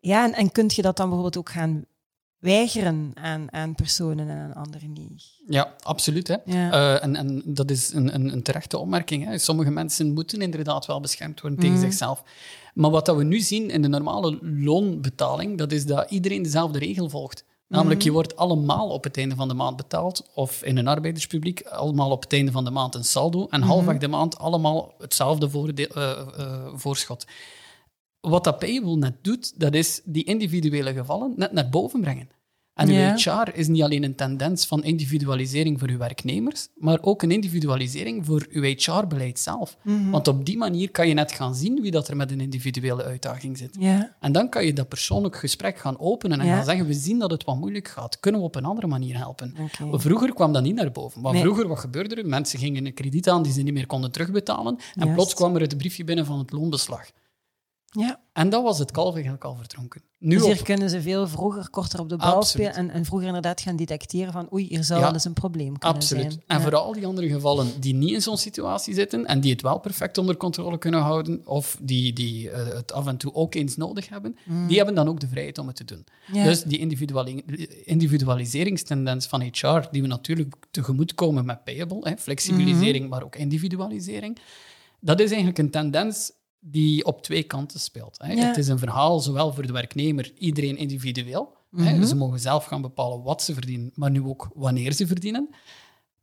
ja, 0.00 0.24
en, 0.24 0.32
en 0.34 0.52
kun 0.52 0.70
je 0.74 0.82
dat 0.82 0.96
dan 0.96 1.06
bijvoorbeeld 1.06 1.36
ook 1.36 1.50
gaan 1.50 1.84
weigeren 2.38 3.10
aan, 3.14 3.52
aan 3.52 3.74
personen 3.74 4.28
en 4.28 4.36
aan 4.38 4.54
anderen 4.54 4.92
niet? 4.92 5.22
Ja, 5.46 5.74
absoluut. 5.82 6.28
Hè. 6.28 6.36
Ja. 6.44 6.70
Eh, 6.72 7.04
en, 7.04 7.16
en 7.16 7.42
dat 7.44 7.70
is 7.70 7.92
een, 7.92 8.14
een, 8.14 8.32
een 8.32 8.42
terechte 8.42 8.78
opmerking. 8.78 9.24
Hè. 9.24 9.38
Sommige 9.38 9.70
mensen 9.70 10.12
moeten 10.12 10.40
inderdaad 10.42 10.86
wel 10.86 11.00
beschermd 11.00 11.40
worden 11.40 11.58
tegen 11.58 11.74
Mhm. 11.76 11.84
zichzelf. 11.84 12.22
Maar 12.74 12.90
wat 12.90 13.06
dat 13.06 13.16
we 13.16 13.24
nu 13.24 13.40
zien 13.40 13.70
in 13.70 13.82
de 13.82 13.88
normale 13.88 14.38
loonbetaling, 14.42 15.58
dat 15.58 15.72
is 15.72 15.86
dat 15.86 16.10
iedereen 16.10 16.42
dezelfde 16.42 16.78
regel 16.78 17.08
volgt. 17.08 17.44
Namelijk, 17.70 17.98
Mhm. 17.98 18.08
je 18.08 18.12
wordt 18.14 18.36
allemaal 18.36 18.88
op 18.88 19.04
het 19.04 19.16
einde 19.16 19.34
van 19.34 19.48
de 19.48 19.54
maand 19.54 19.76
betaald, 19.76 20.30
of 20.34 20.62
in 20.62 20.76
een 20.76 20.86
arbeiderspubliek 20.88 21.62
allemaal 21.62 22.10
op 22.10 22.22
het 22.22 22.32
einde 22.32 22.50
van 22.52 22.64
de 22.64 22.70
maand 22.70 22.94
een 22.94 23.04
saldo, 23.04 23.46
en 23.50 23.60
Mhm. 23.60 23.68
halfweg 23.68 23.98
de 23.98 24.08
maand 24.08 24.38
allemaal 24.38 24.94
hetzelfde 24.98 25.48
eh, 25.74 26.10
eh, 26.10 26.66
voorschot. 26.74 27.26
Wat 28.20 28.44
dat 28.44 28.58
Payable 28.58 28.96
net 28.96 29.24
doet, 29.24 29.60
dat 29.60 29.74
is 29.74 30.00
die 30.04 30.24
individuele 30.24 30.92
gevallen 30.92 31.32
net 31.36 31.52
naar 31.52 31.68
boven 31.68 32.00
brengen. 32.00 32.28
En 32.80 32.88
uw 32.88 32.94
Ja. 32.94 33.14
HR 33.44 33.50
is 33.58 33.68
niet 33.68 33.82
alleen 33.82 34.02
een 34.04 34.14
tendens 34.14 34.66
van 34.66 34.84
individualisering 34.84 35.78
voor 35.78 35.88
uw 35.88 35.98
werknemers, 35.98 36.68
maar 36.76 36.98
ook 37.02 37.22
een 37.22 37.30
individualisering 37.30 38.26
voor 38.26 38.46
uw 38.50 38.62
HR-beleid 38.62 39.38
zelf. 39.38 39.76
Mhm. 39.82 40.10
Want 40.10 40.28
op 40.28 40.44
die 40.46 40.56
manier 40.58 40.90
kan 40.90 41.08
je 41.08 41.14
net 41.14 41.32
gaan 41.32 41.54
zien 41.54 41.80
wie 41.80 41.90
dat 41.90 42.08
er 42.08 42.16
met 42.16 42.30
een 42.30 42.40
individuele 42.40 43.04
uitdaging 43.04 43.58
zit. 43.58 43.76
En 44.20 44.32
dan 44.32 44.48
kan 44.48 44.64
je 44.66 44.72
dat 44.72 44.88
persoonlijk 44.88 45.36
gesprek 45.36 45.78
gaan 45.78 45.98
openen 45.98 46.40
en 46.40 46.46
gaan 46.46 46.64
zeggen, 46.64 46.86
we 46.86 46.92
zien 46.94 47.18
dat 47.18 47.30
het 47.30 47.44
wat 47.44 47.58
moeilijk 47.58 47.88
gaat. 47.88 48.20
Kunnen 48.20 48.40
we 48.40 48.46
op 48.46 48.54
een 48.54 48.64
andere 48.64 48.86
manier 48.86 49.16
helpen? 49.16 49.54
Oké. 49.60 49.98
Vroeger 49.98 50.34
kwam 50.34 50.52
dat 50.52 50.62
niet 50.62 50.74
naar 50.74 50.92
boven. 50.92 51.20
Maar 51.20 51.32
Nee. 51.32 51.42
vroeger, 51.42 51.68
wat 51.68 51.78
gebeurde 51.78 52.14
er? 52.14 52.26
Mensen 52.26 52.58
gingen 52.58 52.86
een 52.86 52.94
krediet 52.94 53.28
aan 53.28 53.42
die 53.42 53.52
ze 53.52 53.62
niet 53.62 53.74
meer 53.74 53.86
konden 53.86 54.10
terugbetalen. 54.12 54.76
En 54.76 54.82
Juist. 54.94 55.14
plots 55.14 55.34
kwam 55.34 55.54
er 55.54 55.60
het 55.60 55.76
briefje 55.78 56.04
binnen 56.04 56.26
van 56.26 56.38
het 56.38 56.52
loonbeslag. 56.52 57.10
Ja. 57.90 58.20
En 58.32 58.48
dat 58.48 58.62
was 58.62 58.78
het 58.78 58.90
kalf 58.90 59.12
eigenlijk 59.14 59.44
al 59.44 59.54
verdronken. 59.54 60.02
Nu 60.18 60.34
Dus 60.34 60.42
op- 60.44 60.52
hier 60.52 60.62
kunnen 60.62 60.90
ze 60.90 61.02
veel 61.02 61.28
vroeger, 61.28 61.70
korter 61.70 62.00
op 62.00 62.08
de 62.08 62.16
bal 62.16 62.42
spelen 62.42 62.74
en, 62.74 62.90
en 62.90 63.04
vroeger 63.04 63.26
inderdaad 63.26 63.60
gaan 63.60 63.76
detecteren 63.76 64.32
van 64.32 64.52
oei, 64.52 64.66
hier 64.66 64.84
zou 64.84 64.98
Ja. 64.98 65.04
wel 65.04 65.14
eens 65.14 65.24
een 65.24 65.32
probleem 65.32 65.78
kunnen 65.78 65.98
Absoluut. 65.98 66.22
zijn. 66.32 66.42
En 66.46 66.56
Ja. 66.56 66.62
voor 66.62 66.74
al 66.76 66.92
die 66.92 67.06
andere 67.06 67.28
gevallen 67.28 67.80
die 67.80 67.94
niet 67.94 68.12
in 68.12 68.22
zo'n 68.22 68.36
situatie 68.36 68.94
zitten 68.94 69.26
en 69.26 69.40
die 69.40 69.50
het 69.52 69.62
wel 69.62 69.78
perfect 69.78 70.18
onder 70.18 70.36
controle 70.36 70.78
kunnen 70.78 71.00
houden, 71.00 71.42
of 71.46 71.78
die, 71.82 72.12
die 72.12 72.50
eh, 72.50 72.74
het 72.74 72.92
af 72.92 73.06
en 73.06 73.16
toe 73.16 73.34
ook 73.34 73.54
eens 73.54 73.76
nodig 73.76 74.08
hebben, 74.08 74.36
die 74.68 74.76
hebben 74.76 74.94
dan 74.94 75.08
ook 75.08 75.20
de 75.20 75.28
vrijheid 75.28 75.58
om 75.58 75.66
het 75.66 75.76
te 75.76 75.84
doen. 75.84 76.04
Mm. 76.26 76.34
Ja. 76.36 76.44
Dus 76.44 76.62
die 76.62 76.78
individuali- 76.78 77.44
individualiseringstendens 77.84 79.26
van 79.26 79.40
HR, 79.42 79.88
die 79.90 80.02
we 80.02 80.08
natuurlijk 80.08 80.54
tegemoetkomen 80.70 81.44
met 81.44 81.64
Payable, 81.64 81.98
hè, 82.08 82.16
flexibilisering, 82.16 83.00
Mhm. 83.00 83.08
maar 83.08 83.22
ook 83.24 83.36
individualisering, 83.36 84.38
dat 85.00 85.20
is 85.20 85.26
eigenlijk 85.28 85.58
een 85.58 85.70
tendens 85.70 86.32
die 86.60 87.04
op 87.04 87.22
twee 87.22 87.42
kanten 87.42 87.80
speelt. 87.80 88.18
Hè. 88.18 88.32
Ja. 88.32 88.46
Het 88.46 88.56
is 88.56 88.68
een 88.68 88.78
verhaal 88.78 89.20
zowel 89.20 89.52
voor 89.52 89.66
de 89.66 89.72
werknemer, 89.72 90.32
iedereen 90.38 90.76
individueel. 90.76 91.56
hè. 91.76 91.92
Mhm. 91.94 92.04
Ze 92.04 92.16
mogen 92.16 92.40
zelf 92.40 92.64
gaan 92.64 92.82
bepalen 92.82 93.22
wat 93.22 93.42
ze 93.42 93.52
verdienen, 93.54 93.90
maar 93.94 94.10
nu 94.10 94.22
ook 94.22 94.50
wanneer 94.54 94.92
ze 94.92 95.06
verdienen. 95.06 95.48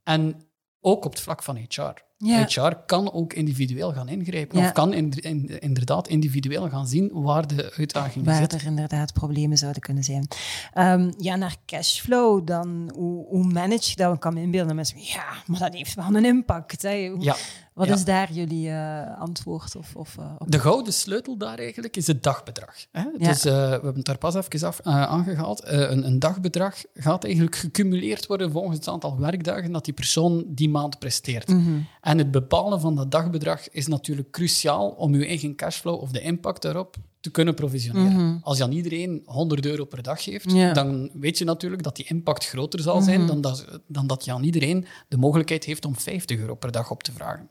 En 0.04 0.42
ook 0.82 1.06
op 1.06 1.12
het 1.12 1.22
vlak 1.22 1.44
van 1.44 1.58
HR. 1.58 2.06
Ja. 2.18 2.46
HR 2.48 2.76
kan 2.86 3.14
ook 3.14 3.34
individueel 3.34 3.94
gaan 3.94 4.10
ingrijpen. 4.10 4.60
Ja. 4.60 4.66
Of 4.66 4.72
kan 4.72 4.94
in- 4.94 5.12
in- 5.12 5.60
inderdaad 5.60 6.08
individueel 6.08 6.70
gaan 6.70 6.88
zien 6.88 7.10
waar 7.14 7.48
de 7.48 7.74
uitdagingen 7.78 8.26
waar 8.28 8.38
zitten. 8.38 8.60
er 8.60 8.66
inderdaad 8.66 9.14
problemen 9.14 9.58
zouden 9.58 9.82
kunnen 9.82 10.04
zijn. 10.04 10.28
Ehm, 10.74 11.12
ja, 11.18 11.36
naar 11.36 11.56
cashflow, 11.66 12.48
dan 12.48 12.92
hoe, 12.96 13.26
hoe 13.28 13.44
manage 13.44 13.90
je 13.90 13.96
dat? 13.96 14.14
Ik 14.14 14.20
kan 14.20 14.34
me 14.34 14.42
inbeelden 14.42 14.68
dat 14.68 14.76
mensen 14.76 15.14
ja, 15.14 15.26
maar 15.46 15.60
dat 15.60 15.74
heeft 15.74 15.96
wel 15.96 16.16
een 16.16 16.26
impact. 16.26 16.82
Hè. 16.82 17.08
Hoe- 17.10 17.24
Ja. 17.24 17.36
Wat 17.74 17.88
is 17.96 18.04
daar 18.06 18.32
jullie 18.32 18.70
eh, 18.70 19.20
antwoord? 19.20 19.76
Of, 19.76 19.96
of, 19.96 20.18
eh, 20.18 20.26
op? 20.38 20.52
De 20.52 20.60
gouden 20.60 20.94
sleutel 20.94 21.38
daar 21.38 21.58
eigenlijk 21.58 21.98
is 21.98 22.08
het 22.08 22.24
dagbedrag. 22.24 22.76
Hè? 22.92 23.04
Dus, 23.18 23.46
eh, 23.46 23.54
we 23.54 23.60
hebben 23.60 23.96
het 23.96 24.06
daar 24.06 24.18
pas 24.18 24.36
even 24.36 24.68
af, 24.68 24.80
eh, 24.80 25.02
aangehaald. 25.04 25.62
Eh, 25.64 25.80
een, 25.80 26.06
een 26.06 26.20
dagbedrag 26.20 26.76
gaat 26.94 27.24
eigenlijk 27.24 27.56
gecumuleerd 27.56 28.26
worden 28.28 28.52
volgens 28.52 28.78
het 28.78 28.88
aantal 28.88 29.20
werkdagen 29.20 29.72
dat 29.72 29.86
die 29.86 29.94
persoon 29.94 30.44
die 30.48 30.70
maand 30.70 31.00
presteert. 31.00 31.48
Mhm. 31.48 31.78
En 32.08 32.18
het 32.18 32.32
bepalen 32.32 32.80
van 32.80 32.96
dat 32.96 33.12
dagbedrag 33.12 33.70
is 33.70 33.88
natuurlijk 33.88 34.32
cruciaal 34.32 34.90
om 34.90 35.16
je 35.16 35.26
eigen 35.26 35.56
cashflow 35.56 36.02
of 36.02 36.12
de 36.12 36.22
impact 36.22 36.62
daarop 36.62 36.96
te 37.20 37.32
kunnen 37.32 37.54
provisioneren. 37.56 38.40
Als 38.44 38.58
je 38.58 38.64
aan 38.64 38.72
iedereen 38.72 39.22
100 39.26 39.66
euro 39.66 39.86
per 39.86 40.04
dag 40.04 40.24
geeft, 40.24 40.46
Mhm. 40.46 40.58
Mhm. 40.58 40.74
dan 40.74 41.10
weet 41.14 41.38
je 41.38 41.46
natuurlijk 41.46 41.84
dat 41.84 41.96
die 41.96 42.06
impact 42.08 42.46
groter 42.46 42.80
zal 42.80 43.02
zijn 43.02 43.28
dan, 43.28 43.42
dat, 43.42 43.66
dan 43.88 44.08
dat 44.08 44.26
je 44.26 44.32
aan 44.32 44.44
iedereen 44.44 44.86
de 45.08 45.18
mogelijkheid 45.18 45.64
heeft 45.64 45.86
om 45.86 45.96
50 45.96 46.40
euro 46.40 46.56
per 46.56 46.72
dag 46.72 46.92
op 46.92 47.04
te 47.04 47.12
vragen. 47.12 47.50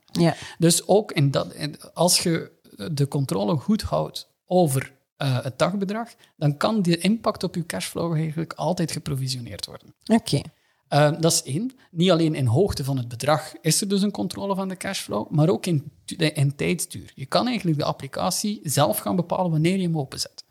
Dus 0.58 0.86
ook 0.88 1.12
in 1.12 1.30
dat, 1.30 1.52
in- 1.54 1.76
als 1.94 2.22
je 2.22 2.50
de 2.92 3.08
controle 3.08 3.56
goed 3.56 3.82
houdt 3.82 4.28
over 4.46 4.94
eh, 5.16 5.42
het 5.42 5.58
dagbedrag, 5.58 6.08
dan 6.36 6.56
kan 6.56 6.82
die 6.82 6.98
impact 6.98 7.42
op 7.44 7.54
je 7.54 7.66
cashflow 7.66 8.14
eigenlijk 8.14 8.52
altijd 8.52 8.92
geprovisioneerd 8.92 9.66
worden. 9.66 9.94
Oké. 10.06 10.40
Eh, 10.88 11.12
dat 11.20 11.32
is 11.32 11.42
één. 11.42 11.72
Niet 11.90 12.10
alleen 12.10 12.34
in 12.34 12.46
hoogte 12.46 12.84
van 12.84 12.96
het 12.96 13.08
bedrag 13.08 13.52
is 13.60 13.80
er 13.80 13.88
dus 13.88 14.02
een 14.02 14.10
controle 14.10 14.54
van 14.54 14.68
de 14.68 14.76
cashflow, 14.76 15.30
maar 15.30 15.48
ook 15.48 15.66
in, 15.66 15.90
in 16.16 16.56
tijdsduur. 16.56 17.12
Je 17.14 17.26
kan 17.26 17.46
eigenlijk 17.46 17.78
de 17.78 17.84
applicatie 17.84 18.60
zelf 18.62 18.98
gaan 18.98 19.16
bepalen 19.16 19.50
wanneer 19.50 19.76
je 19.76 19.82
hem 19.82 19.98
openzet. 19.98 20.44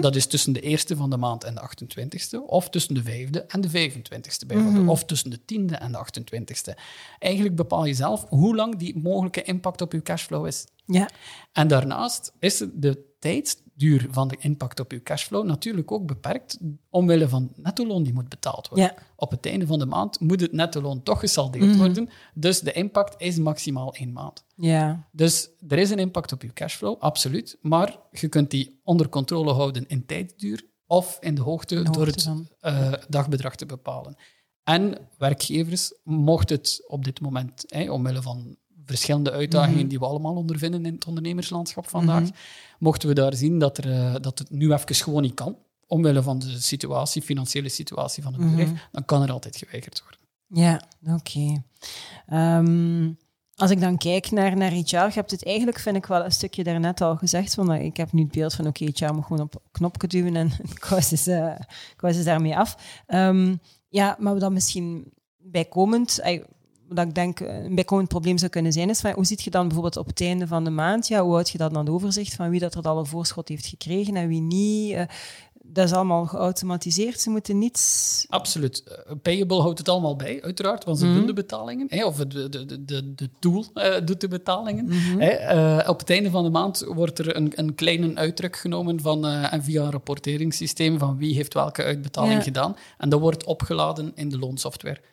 Dat 0.00 0.16
is 0.16 0.26
tussen 0.26 0.52
de 0.52 0.60
eerste 0.60 0.96
van 0.96 1.10
de 1.10 1.16
maand 1.16 1.44
en 1.44 1.54
de 1.54 1.60
28ste, 1.60 2.46
of 2.46 2.70
tussen 2.70 2.94
de 2.94 3.02
vijfde 3.02 3.42
en 3.42 3.60
de 3.60 3.68
25ste 3.68 4.46
bijvoorbeeld, 4.46 4.88
of 4.88 5.04
tussen 5.04 5.30
de 5.30 5.44
tiende 5.44 5.76
en 5.76 5.92
de 5.92 5.98
28ste. 5.98 6.74
Eigenlijk 7.18 7.56
bepaal 7.56 7.84
je 7.84 7.94
zelf 7.94 8.26
hoe 8.28 8.54
lang 8.54 8.76
die 8.76 8.98
mogelijke 8.98 9.42
impact 9.42 9.80
op 9.80 9.92
je 9.92 10.02
cashflow 10.02 10.46
is. 10.46 10.66
Ja. 10.86 11.10
En 11.52 11.68
daarnaast 11.68 12.32
is 12.38 12.64
de 12.72 13.09
tijdsduur 13.20 14.06
van 14.10 14.28
de 14.28 14.36
impact 14.38 14.80
op 14.80 14.92
je 14.92 15.02
cashflow 15.02 15.46
natuurlijk 15.46 15.92
ook 15.92 16.06
beperkt 16.06 16.58
omwille 16.90 17.28
van 17.28 17.52
nettoloon 17.56 18.02
die 18.02 18.12
moet 18.12 18.28
betaald 18.28 18.68
worden. 18.68 18.86
Ja. 18.86 19.02
Op 19.16 19.30
het 19.30 19.46
einde 19.46 19.66
van 19.66 19.78
de 19.78 19.86
maand 19.86 20.20
moet 20.20 20.40
het 20.40 20.52
nettoloon 20.52 21.02
toch 21.02 21.20
gesaldeerd 21.20 21.76
worden, 21.76 22.08
dus 22.34 22.60
de 22.60 22.72
impact 22.72 23.14
is 23.22 23.38
maximaal 23.38 23.94
één 23.94 24.12
maand. 24.12 24.44
Ja. 24.54 25.08
Dus 25.12 25.50
er 25.68 25.78
is 25.78 25.90
een 25.90 25.98
impact 25.98 26.32
op 26.32 26.42
je 26.42 26.52
cashflow, 26.52 27.00
absoluut, 27.00 27.58
maar 27.60 27.98
je 28.10 28.28
kunt 28.28 28.50
die 28.50 28.80
onder 28.84 29.08
controle 29.08 29.52
houden 29.52 29.88
in 29.88 30.06
tijdsduur 30.06 30.68
of 30.86 31.16
in 31.20 31.34
de 31.34 31.42
hoogte, 31.42 31.82
de 31.82 31.90
door 31.90 32.06
het 32.06 32.30
eh, 32.60 32.92
dagbedrag 33.08 33.56
te 33.56 33.66
bepalen. 33.66 34.16
En 34.64 35.08
werkgevers, 35.18 35.94
mocht 36.02 36.50
het 36.50 36.84
op 36.86 37.04
dit 37.04 37.20
moment, 37.20 37.64
hè, 37.66 37.90
omwille 37.90 38.22
van 38.22 38.56
verschillende 38.86 39.30
uitdagingen 39.30 39.78
Mhm. 39.80 39.88
die 39.88 39.98
we 39.98 40.04
allemaal 40.06 40.34
ondervinden 40.34 40.86
in 40.86 40.94
het 40.94 41.06
ondernemerslandschap 41.06 41.88
vandaag, 41.88 42.28
mochten 42.78 43.08
we 43.08 43.14
daar 43.14 43.34
zien 43.34 43.58
dat, 43.58 43.78
er, 43.78 43.92
eh, 43.92 44.14
dat 44.20 44.38
het 44.38 44.50
nu 44.50 44.72
even 44.72 44.94
gewoon 44.94 45.22
niet 45.22 45.34
kan, 45.34 45.56
omwille 45.86 46.22
van 46.22 46.38
de 46.38 46.60
situatie, 46.60 47.22
financiële 47.22 47.68
situatie 47.68 48.22
van 48.22 48.32
het 48.32 48.40
Mhm. 48.42 48.50
bedrijf, 48.50 48.88
dan 48.92 49.04
kan 49.04 49.22
er 49.22 49.30
altijd 49.32 49.56
geweigerd 49.56 50.02
worden. 50.02 50.18
Ja, 50.62 50.82
oké. 51.14 51.62
Ehm, 52.26 53.10
als 53.56 53.70
ik 53.70 53.80
dan 53.80 53.98
kijk 53.98 54.30
naar, 54.30 54.56
naar 54.56 54.70
HR, 54.70 54.96
je 54.96 55.10
hebt 55.14 55.30
het 55.30 55.44
eigenlijk, 55.46 55.78
vind 55.78 55.96
ik 55.96 56.06
wel 56.06 56.24
een 56.24 56.32
stukje 56.32 56.64
daarnet 56.64 57.00
al 57.00 57.16
gezegd, 57.16 57.54
van, 57.54 57.66
dat 57.66 57.80
ik 57.80 57.96
heb 57.96 58.12
nu 58.12 58.22
het 58.22 58.30
beeld 58.32 58.54
van, 58.54 58.66
oké, 58.66 58.84
HR 58.84 59.12
moet 59.12 59.24
gewoon 59.24 59.40
op 59.42 59.54
een 59.54 59.60
knopje 59.70 60.08
duwen 60.08 60.36
en 60.36 60.50
kous 60.88 61.12
is, 61.12 61.26
eh 61.26 61.54
kous 61.96 62.16
is 62.16 62.24
daarmee 62.24 62.56
af. 62.56 63.02
Ehm, 63.06 63.56
ja, 63.88 64.16
maar 64.18 64.32
wat 64.32 64.40
dan 64.40 64.52
misschien 64.52 65.12
bijkomend, 65.38 66.18
eh, 66.90 66.96
wat 66.96 67.06
ik 67.06 67.14
denk 67.14 67.40
eh, 67.40 67.64
een 67.64 67.74
bijkomend 67.74 68.08
probleem 68.08 68.38
zou 68.38 68.50
kunnen 68.50 68.72
zijn, 68.72 68.90
is 68.90 69.00
van, 69.00 69.12
hoe 69.12 69.24
ziet 69.26 69.42
je 69.42 69.50
dan 69.50 69.62
bijvoorbeeld 69.64 69.96
op 69.96 70.06
het 70.06 70.20
einde 70.20 70.46
van 70.46 70.64
de 70.64 70.70
maand, 70.70 71.08
ja, 71.08 71.22
hoe 71.22 71.32
houd 71.32 71.50
je 71.50 71.58
dat 71.58 71.74
dan 71.74 71.88
overzicht 71.88 72.34
van 72.34 72.50
wie 72.50 72.60
dat 72.60 72.74
er 72.74 72.82
al 72.82 72.98
een 72.98 73.06
voorschot 73.06 73.48
heeft 73.48 73.66
gekregen 73.66 74.16
en 74.16 74.28
wie 74.28 74.40
niet? 74.40 74.92
Eh, 74.94 75.02
dat 75.72 75.84
is 75.84 75.92
allemaal 75.92 76.26
geautomatiseerd. 76.26 77.20
Ze 77.20 77.30
moeten 77.30 77.58
niets... 77.58 78.24
Absoluut. 78.28 78.82
Uh, 78.88 79.12
Payable 79.22 79.60
houdt 79.60 79.78
het 79.78 79.88
allemaal 79.88 80.16
bij, 80.16 80.42
uiteraard, 80.42 80.84
want 80.84 80.98
ze 80.98 81.06
Mhm. 81.06 81.14
doen 81.14 81.26
de 81.26 81.32
betalingen. 81.32 81.86
Hè, 81.90 82.04
of 82.06 82.16
de, 82.16 82.48
de, 82.48 82.84
de, 82.84 83.14
de, 83.14 83.28
tool 83.38 83.64
eh, 83.74 83.94
doet 84.04 84.20
de 84.20 84.28
betalingen. 84.28 84.84
Mhm. 84.84 85.18
Hè, 85.20 85.28
eh, 85.28 85.88
op 85.88 85.98
het 85.98 86.10
einde 86.10 86.30
van 86.30 86.44
de 86.44 86.50
maand 86.50 86.84
wordt 86.88 87.18
er 87.18 87.36
een, 87.36 87.52
een 87.54 87.74
kleine 87.74 88.14
uitdruk 88.14 88.56
genomen 88.56 89.00
van, 89.00 89.26
eh, 89.26 89.52
en 89.52 89.62
via 89.62 89.82
een 89.82 89.90
rapporteringssysteem 89.90 90.98
van 90.98 91.16
wie 91.16 91.34
heeft 91.34 91.54
welke 91.54 91.82
uitbetaling 91.82 92.34
Ja. 92.34 92.40
gedaan. 92.42 92.76
En 92.98 93.08
dat 93.08 93.20
wordt 93.20 93.44
opgeladen 93.44 94.12
in 94.14 94.28
de 94.28 94.38
loonsoftware, 94.38 94.94
dat... 95.00 95.04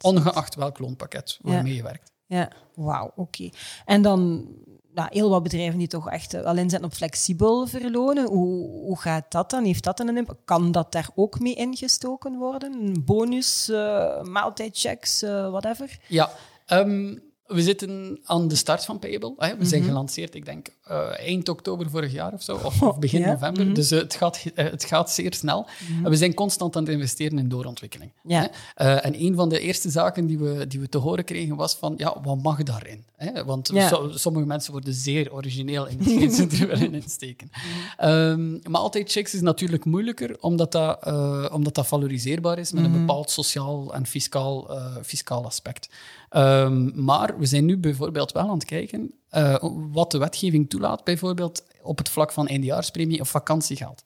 ongeacht 0.00 0.54
welk 0.54 0.78
loonpakket 0.78 1.38
waarmee 1.42 1.74
je 1.74 1.82
werkt. 1.82 2.12
Ja, 2.26 2.50
wauw, 2.74 3.12
oké. 3.16 3.50
En 3.84 4.02
dan 4.02 4.48
nou, 4.94 5.08
heel 5.10 5.30
wat 5.30 5.42
bedrijven 5.42 5.78
die 5.78 5.88
toch 5.88 6.10
echt 6.10 6.32
wel 6.32 6.56
inzetten 6.56 6.84
op 6.88 6.94
flexibel 6.94 7.66
verlonen. 7.66 8.26
Hoe, 8.26 8.68
hoe 8.68 9.00
gaat 9.00 9.32
dat 9.32 9.50
dan? 9.50 9.64
Heeft 9.64 9.84
dat 9.84 9.96
dan 9.96 10.08
een 10.08 10.16
impact? 10.16 10.40
Kan 10.44 10.72
dat 10.72 10.92
daar 10.92 11.08
ook 11.14 11.40
mee 11.40 11.54
ingestoken 11.54 12.38
worden? 12.38 13.04
Bonus, 13.04 13.68
eh 13.68 14.22
maaltijdchecks, 14.22 15.22
eh, 15.22 15.50
whatever? 15.50 15.98
Ja, 16.08 16.30
ehm, 16.66 17.18
we 17.52 17.62
zitten 17.62 18.20
aan 18.24 18.48
de 18.48 18.54
start 18.54 18.84
van 18.84 18.98
Payable. 18.98 19.34
Hè. 19.36 19.56
We 19.56 19.64
zijn 19.64 19.80
Mhm. 19.80 19.90
gelanceerd, 19.90 20.34
ik 20.34 20.44
denk, 20.44 20.68
eh, 20.84 21.18
eind 21.18 21.48
oktober 21.48 21.90
vorig 21.90 22.12
jaar 22.12 22.32
of 22.32 22.42
zo, 22.42 22.54
of, 22.64 22.82
of 22.82 22.98
begin 22.98 23.20
Ja, 23.20 23.32
november. 23.32 23.64
mhm. 23.64 23.74
Dus 23.74 23.90
eh, 23.90 23.98
het, 23.98 24.14
gaat, 24.14 24.44
eh, 24.54 24.70
het 24.70 24.84
gaat 24.84 25.10
zeer 25.10 25.34
snel. 25.34 25.66
En 26.04 26.10
we 26.10 26.16
zijn 26.16 26.34
constant 26.34 26.76
aan 26.76 26.82
het 26.84 26.92
investeren 26.92 27.38
in 27.38 27.48
doorontwikkeling. 27.48 28.10
Ja. 28.22 28.50
En 28.74 29.22
een 29.22 29.34
van 29.34 29.48
de 29.48 29.60
eerste 29.60 29.90
zaken 29.90 30.26
die 30.26 30.38
we, 30.38 30.66
die 30.66 30.80
we 30.80 30.88
te 30.88 30.98
horen 30.98 31.24
kregen 31.24 31.56
was 31.56 31.74
van, 31.74 31.94
ja, 31.96 32.20
wat 32.22 32.42
mag 32.42 32.62
daarin? 32.62 33.04
Hè? 33.16 33.44
Want 33.44 33.70
Ja. 33.72 33.88
so- 33.88 34.10
sommige 34.14 34.46
mensen 34.46 34.72
worden 34.72 34.94
zeer 34.94 35.32
origineel 35.32 35.86
in 35.86 35.98
hetgeen 35.98 36.30
ze 36.50 36.56
er 36.60 36.66
willen 36.66 36.94
insteken. 36.94 37.50
Ehm, 37.96 38.50
maar 38.70 38.80
altijd 38.80 39.12
checks 39.12 39.34
is 39.34 39.40
natuurlijk 39.40 39.84
moeilijker, 39.84 40.36
omdat 40.40 40.72
dat, 40.72 41.06
omdat 41.52 41.74
dat 41.74 41.86
valoriseerbaar 41.86 42.58
is 42.58 42.72
met 42.72 42.84
een 42.84 42.92
bepaald 42.92 43.30
sociaal 43.30 43.94
en 43.94 44.06
fiscaal, 44.06 44.70
fiscaal 45.02 45.44
aspect. 45.44 45.88
Ehm, 46.32 47.04
maar 47.04 47.38
we 47.38 47.46
zijn 47.46 47.64
nu 47.64 47.78
bijvoorbeeld 47.78 48.32
wel 48.32 48.42
aan 48.42 48.50
het 48.54 48.64
kijken 48.64 49.12
eh, 49.28 49.56
wat 49.92 50.10
de 50.10 50.18
wetgeving 50.18 50.70
toelaat, 50.70 51.04
bijvoorbeeld 51.04 51.64
op 51.82 51.98
het 51.98 52.08
vlak 52.08 52.32
van 52.32 52.46
eindejaarspremie 52.48 53.20
of 53.20 53.28
vakantiegeld. 53.28 54.02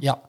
Ja, 0.00 0.20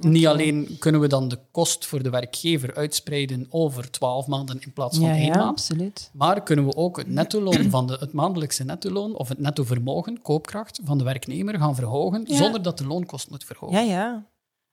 niet 0.00 0.26
alleen 0.26 0.76
kunnen 0.78 1.00
we 1.00 1.06
dan 1.06 1.28
de 1.28 1.38
kost 1.50 1.86
voor 1.86 2.02
de 2.02 2.10
werkgever 2.10 2.74
uitspreiden 2.74 3.46
over 3.50 3.90
12 3.90 4.26
maanden 4.26 4.60
in 4.60 4.72
plaats 4.72 4.98
van 4.98 5.06
Ja, 5.06 5.14
één 5.14 5.26
ja, 5.26 5.36
maand, 5.36 5.50
absoluut. 5.50 6.10
maar 6.12 6.42
kunnen 6.42 6.64
we 6.64 6.76
ook 6.76 6.96
het 6.96 7.08
nettoloon 7.08 7.70
van 7.70 7.86
de, 7.86 7.96
het 8.00 8.12
maandelijkse 8.12 8.64
nettoloon 8.64 9.14
of 9.14 9.28
het 9.28 9.38
netto 9.38 9.64
vermogen, 9.64 10.22
koopkracht 10.22 10.80
van 10.84 10.98
de 10.98 11.04
werknemer 11.04 11.58
gaan 11.58 11.74
verhogen, 11.74 12.24
Ja. 12.26 12.36
zonder 12.36 12.62
dat 12.62 12.78
de 12.78 12.86
loonkost 12.86 13.30
moet 13.30 13.44
verhogen. 13.44 13.76
Ja, 13.86 13.92
ja. 13.92 14.24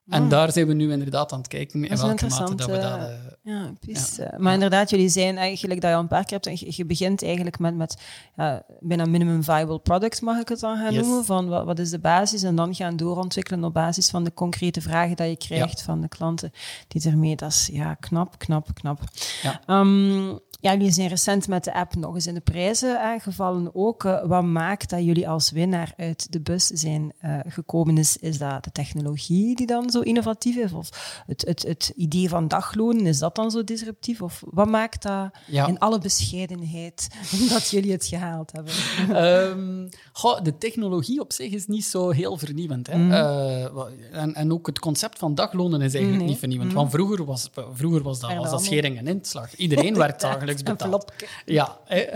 En 0.10 0.30
daar 0.30 0.52
zijn 0.52 0.68
we 0.68 0.74
nu 0.74 0.92
inderdaad 0.92 1.32
aan 1.32 1.38
het 1.40 1.48
kijken 1.48 1.84
in 1.86 1.98
welke 1.98 2.26
mate 2.28 2.56
dat 2.56 2.68
we 2.68 2.72
dat... 2.74 2.82
interessant, 2.82 3.02
eh, 3.44 3.54
Ja, 3.54 3.72
precies. 3.80 4.18
eh, 4.20 4.38
Maar 4.40 4.54
inderdaad, 4.54 4.90
jullie 4.90 5.10
zijn 5.10 5.38
eigenlijk 5.38 5.82
dat 5.82 5.90
je 5.90 5.96
al 5.96 6.02
een 6.02 6.08
paar 6.08 6.26
keer 6.26 6.40
hebt. 6.42 6.60
Je, 6.60 6.74
je 6.76 6.86
begint 6.86 7.24
eigenlijk 7.24 7.60
met, 7.60 7.76
met 7.76 7.98
bijna 8.80 9.06
minimum 9.06 9.44
viable 9.44 9.80
product, 9.80 10.22
mag 10.22 10.40
ik 10.40 10.50
het 10.50 10.60
dan 10.60 10.78
gaan 10.78 10.94
Yes. 10.94 11.02
noemen. 11.06 11.26
Van 11.26 11.48
wat, 11.48 11.66
wat 11.66 11.80
is 11.80 11.90
de 11.90 12.00
basis? 12.00 12.44
En 12.44 12.56
dan 12.56 12.76
gaan 12.76 12.96
doorontwikkelen 12.98 13.64
op 13.64 13.74
basis 13.74 14.10
van 14.10 14.24
de 14.24 14.34
concrete 14.34 14.82
vragen 14.82 15.16
dat 15.16 15.28
je 15.30 15.38
krijgt 15.38 15.82
van 15.82 16.02
de 16.02 16.08
klanten 16.08 16.52
die 16.88 17.04
ermee. 17.10 17.36
Dat 17.36 17.50
is 17.52 17.70
ja, 17.72 17.94
knap, 17.94 18.38
knap, 18.38 18.68
knap. 18.74 19.00
Ja. 19.42 19.62
Ehm, 19.66 20.28
ja, 20.62 20.72
jullie 20.74 20.92
zijn 20.92 21.08
recent 21.08 21.48
met 21.48 21.64
de 21.64 21.74
app 21.74 21.96
nog 21.96 22.16
eens 22.16 22.28
in 22.28 22.34
de 22.34 22.40
prijzen 22.40 23.02
aangevallen 23.02 23.70
ook. 23.76 24.04
Eh, 24.04 24.24
wat 24.26 24.44
maakt 24.44 24.90
dat 24.90 25.04
jullie 25.04 25.30
als 25.30 25.52
winnaar 25.52 25.94
uit 25.98 26.32
de 26.32 26.42
bus 26.42 26.66
zijn 26.68 27.14
eh, 27.20 27.40
gekomen? 27.48 27.98
Is, 27.98 28.18
is 28.18 28.38
dat 28.38 28.64
de 28.64 28.72
technologie 28.72 29.56
die 29.56 29.66
dan 29.68 29.90
zo 29.90 29.99
innovatief 30.02 30.56
is? 30.56 30.72
Of 30.74 30.90
het, 31.28 31.42
het, 31.48 31.62
het 31.64 31.92
idee 31.96 32.30
van 32.30 32.48
daglonen, 32.48 33.06
is 33.06 33.20
dat 33.20 33.36
dan 33.36 33.52
zo 33.52 33.64
disruptief? 33.64 34.22
Of 34.22 34.44
wat 34.46 34.68
maakt 34.70 35.02
dat 35.02 35.30
Ja. 35.48 35.68
in 35.68 35.80
alle 35.80 36.00
bescheidenheid 36.00 37.08
dat 37.54 37.70
jullie 37.70 37.92
het 37.92 38.06
gehaald 38.06 38.52
hebben? 38.52 38.74
Ehm, 39.16 39.88
goh, 40.14 40.42
de 40.42 40.58
technologie 40.58 41.20
op 41.20 41.34
zich 41.34 41.52
is 41.52 41.68
niet 41.68 41.86
zo 41.86 42.10
heel 42.10 42.38
vernieuwend. 42.38 42.88
Hè? 42.88 42.98
Mhm. 42.98 43.12
Eh, 43.12 43.64
en, 44.12 44.34
en 44.36 44.54
ook 44.54 44.68
het 44.68 44.80
concept 44.80 45.18
van 45.20 45.36
daglonen 45.36 45.82
is 45.82 45.94
eigenlijk 45.94 46.18
Nee. 46.18 46.28
niet 46.32 46.40
vernieuwend. 46.40 46.74
Want 46.74 46.92
vroeger 46.92 47.26
was, 47.26 47.50
vroeger 47.74 48.02
was 48.04 48.20
dat, 48.20 48.36
was 48.36 48.50
dat 48.50 48.64
schering 48.64 48.98
en 48.98 49.08
inslag. 49.08 49.56
Iedereen 49.56 49.96
werd 50.04 50.22
dagelijks 50.22 50.64
betaald. 50.64 51.12
Ja. 51.46 51.78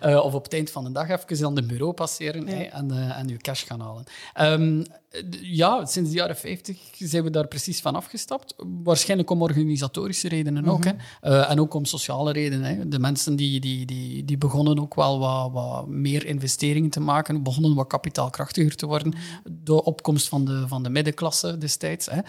Eh, 0.00 0.24
of 0.24 0.34
op 0.34 0.44
het 0.44 0.52
eind 0.52 0.70
van 0.70 0.84
de 0.84 0.92
dag 0.92 1.08
even 1.08 1.46
aan 1.46 1.54
de 1.54 1.62
bureau 1.62 1.92
passeren 1.92 2.46
hè, 2.48 2.62
en, 2.62 2.90
eh, 2.90 3.18
en 3.18 3.30
uw 3.30 3.36
cash 3.36 3.66
gaan 3.66 3.80
halen. 3.80 4.04
Ehm, 4.34 4.84
ja, 5.40 5.84
sinds 5.84 6.10
de 6.10 6.16
jaren 6.16 6.36
50 6.36 6.78
zijn 6.98 7.22
we 7.22 7.30
daar 7.30 7.48
precies 7.48 7.80
van 7.80 7.94
afgestapt. 7.94 8.54
Waarschijnlijk 8.82 9.30
om 9.30 9.42
organisatorische 9.42 10.28
redenen 10.28 10.66
ook. 10.66 10.84
Hè. 10.84 10.92
Eh, 11.20 11.50
en 11.50 11.60
ook 11.60 11.74
om 11.74 11.84
sociale 11.84 12.32
redenen. 12.32 12.76
Hè. 12.76 12.88
De 12.88 12.98
mensen 12.98 13.36
die, 13.36 13.60
die, 13.60 13.86
die, 13.86 14.24
die 14.24 14.38
begonnen 14.38 14.78
ook 14.78 14.94
wel 14.94 15.18
wat, 15.18 15.52
wat 15.52 15.86
meer 15.86 16.26
investeringen 16.26 16.90
te 16.90 17.00
maken, 17.00 17.42
begonnen 17.42 17.74
wat 17.74 17.86
kapitaalkrachtiger 17.86 18.76
te 18.76 18.86
worden. 18.86 19.14
De 19.44 19.84
opkomst 19.84 20.28
van 20.28 20.44
de, 20.44 20.68
van 20.68 20.82
de 20.82 20.90
middenklasse 20.90 21.58
destijds. 21.58 22.08
Hè. 22.10 22.20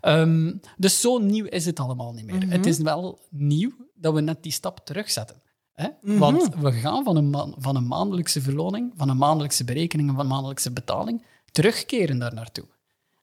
Ehm, 0.00 0.52
dus 0.76 1.00
zo 1.00 1.18
nieuw 1.18 1.46
is 1.46 1.64
het 1.64 1.80
allemaal 1.80 2.12
niet 2.12 2.26
meer. 2.26 2.50
Het 2.50 2.66
is 2.66 2.78
wel 2.78 3.20
nieuw 3.30 3.72
dat 3.94 4.14
we 4.14 4.20
net 4.20 4.42
die 4.42 4.52
stap 4.52 4.80
terugzetten. 4.84 5.40
Hè? 5.72 5.88
Want 6.00 6.54
we 6.54 6.72
gaan 6.72 7.04
van 7.04 7.16
een, 7.16 7.54
van 7.58 7.76
een 7.76 7.86
maandelijkse 7.86 8.40
verloning, 8.40 8.92
van 8.96 9.08
een 9.08 9.16
maandelijkse 9.16 9.64
berekening 9.64 10.08
en 10.08 10.14
van 10.14 10.24
een 10.24 10.30
maandelijkse 10.30 10.72
betaling 10.72 11.22
terugkeren 11.52 12.18
daar 12.18 12.34
naartoe. 12.34 12.64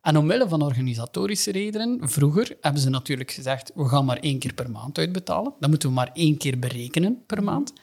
En 0.01 0.17
omwille 0.17 0.47
van 0.47 0.61
organisatorische 0.61 1.51
redenen, 1.51 2.09
vroeger 2.09 2.57
hebben 2.61 2.81
ze 2.81 2.89
natuurlijk 2.89 3.31
gezegd, 3.31 3.71
we 3.75 3.87
gaan 3.87 4.05
maar 4.05 4.17
één 4.17 4.39
keer 4.39 4.53
per 4.53 4.71
maand 4.71 4.97
uitbetalen. 4.97 5.53
Dan 5.59 5.69
moeten 5.69 5.89
we 5.89 5.95
maar 5.95 6.09
één 6.13 6.37
keer 6.37 6.59
berekenen 6.59 7.23
per 7.25 7.43
maand. 7.43 7.73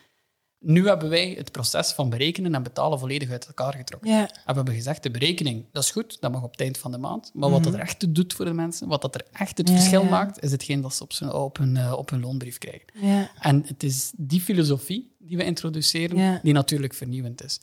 Nu 0.58 0.86
hebben 0.88 1.08
wij 1.08 1.34
het 1.38 1.52
proces 1.52 1.92
van 1.92 2.10
berekenen 2.10 2.54
en 2.54 2.62
betalen 2.62 2.98
volledig 2.98 3.30
uit 3.30 3.46
elkaar 3.46 3.74
getrokken. 3.74 4.10
En 4.20 4.26
we 4.46 4.52
hebben 4.52 4.74
gezegd, 4.74 5.02
de 5.02 5.10
berekening, 5.10 5.64
dat 5.72 5.82
is 5.82 5.90
goed, 5.90 6.20
dat 6.20 6.32
mag 6.32 6.42
op 6.42 6.50
het 6.50 6.60
eind 6.60 6.78
van 6.78 6.90
de 6.90 6.98
maand. 6.98 7.30
Maar 7.34 7.50
wat 7.50 7.64
dat 7.64 7.74
er 7.74 7.80
echt 7.80 8.14
doet 8.14 8.32
voor 8.32 8.44
de 8.44 8.52
mensen, 8.52 8.88
wat 8.88 9.02
dat 9.02 9.14
er 9.14 9.26
echt 9.32 9.58
het 9.58 9.70
verschil 9.70 10.04
maakt, 10.04 10.42
is 10.42 10.50
hetgeen 10.50 10.80
dat 10.80 10.94
ze 10.94 11.02
op, 11.02 11.12
zijn, 11.12 11.32
op, 11.32 11.56
hun, 11.58 11.76
eh, 11.76 11.92
op 11.92 12.10
hun 12.10 12.20
loonbrief 12.20 12.58
krijgen. 12.58 12.86
Ja, 13.00 13.30
En 13.40 13.62
het 13.66 13.82
is 13.82 14.12
die 14.16 14.40
filosofie 14.40 15.14
die 15.18 15.36
we 15.36 15.44
introduceren, 15.44 16.40
die 16.42 16.52
natuurlijk 16.52 16.94
vernieuwend 16.94 17.44
is. 17.44 17.60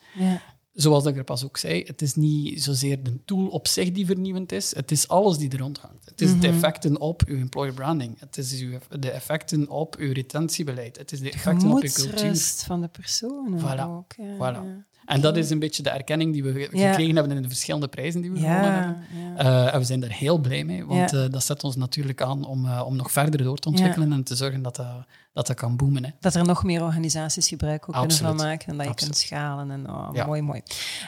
Zoals 0.73 1.05
ik 1.05 1.17
er 1.17 1.23
pas 1.23 1.43
ook 1.45 1.57
zei, 1.57 1.83
het 1.85 2.01
is 2.01 2.15
niet 2.15 2.63
zozeer 2.63 3.03
de 3.03 3.23
tool 3.25 3.47
op 3.47 3.67
zich 3.67 3.91
die 3.91 4.05
vernieuwend 4.05 4.51
is, 4.51 4.75
het 4.75 4.91
is 4.91 5.07
alles 5.07 5.37
die 5.37 5.49
er 5.51 5.59
rondhangt. 5.59 6.05
Het 6.05 6.21
is 6.21 6.31
de 6.31 6.35
Mhm. 6.37 6.45
effecten 6.55 6.99
op 6.99 7.23
uw 7.27 7.37
employer 7.37 7.73
branding, 7.73 8.19
het 8.19 8.37
is 8.37 8.59
uw, 8.61 8.77
de 8.99 9.11
effecten 9.11 9.69
op 9.69 9.95
uw 9.95 10.11
retentiebeleid, 10.13 10.97
het 10.97 11.11
is 11.11 11.19
de 11.19 11.31
effecten 11.31 11.67
op 11.71 11.73
uw 11.73 11.79
cultuur. 11.89 12.17
Gemoedsrust 12.17 12.63
van 12.63 12.81
de 12.81 12.87
personen 12.87 13.59
Voilà, 13.59 13.83
ook. 13.89 14.13
Ja, 14.17 14.35
Voilà. 14.35 14.65
ja. 14.65 14.85
En 15.05 15.21
dat 15.21 15.37
is 15.37 15.49
een 15.49 15.59
beetje 15.59 15.83
de 15.83 15.89
erkenning 15.89 16.33
die 16.33 16.43
we 16.43 16.59
Ja. 16.71 16.89
gekregen 16.89 17.15
hebben 17.15 17.35
in 17.35 17.41
de 17.41 17.47
verschillende 17.47 17.87
prijzen 17.87 18.21
die 18.21 18.31
we 18.31 18.37
gewonnen 18.39 18.63
Ja, 18.63 18.71
hebben. 18.73 19.03
ja. 19.35 19.67
Eh, 19.67 19.73
en 19.73 19.79
we 19.79 19.85
zijn 19.85 19.99
daar 19.99 20.11
heel 20.11 20.37
blij 20.37 20.63
mee, 20.63 20.85
want 20.85 21.13
eh, 21.13 21.29
dat 21.29 21.43
zet 21.43 21.63
ons 21.63 21.75
natuurlijk 21.75 22.21
aan 22.21 22.45
om, 22.45 22.65
eh, 22.65 22.85
om 22.85 22.95
nog 22.95 23.11
verder 23.11 23.43
door 23.43 23.57
te 23.57 23.67
ontwikkelen 23.69 24.11
en 24.11 24.23
te 24.23 24.35
zorgen 24.35 24.61
dat 24.61 24.75
dat, 24.75 24.87
dat, 25.33 25.47
dat 25.47 25.55
kan 25.55 25.75
boomen. 25.75 26.03
Hè. 26.03 26.09
Dat 26.19 26.35
er 26.35 26.45
nog 26.45 26.63
meer 26.63 26.83
organisaties 26.83 27.47
gebruik 27.47 27.87
ook 27.89 27.95
kunnen 27.95 28.17
van 28.17 28.35
maken 28.35 28.67
en 28.67 28.77
dat 28.77 28.85
je 28.85 28.91
Absoluut. 28.91 28.97
kunt 28.97 29.17
schalen. 29.17 29.71
En, 29.71 29.89
oh. 29.89 30.25
Mooi, 30.25 30.41
mooi. 30.41 30.61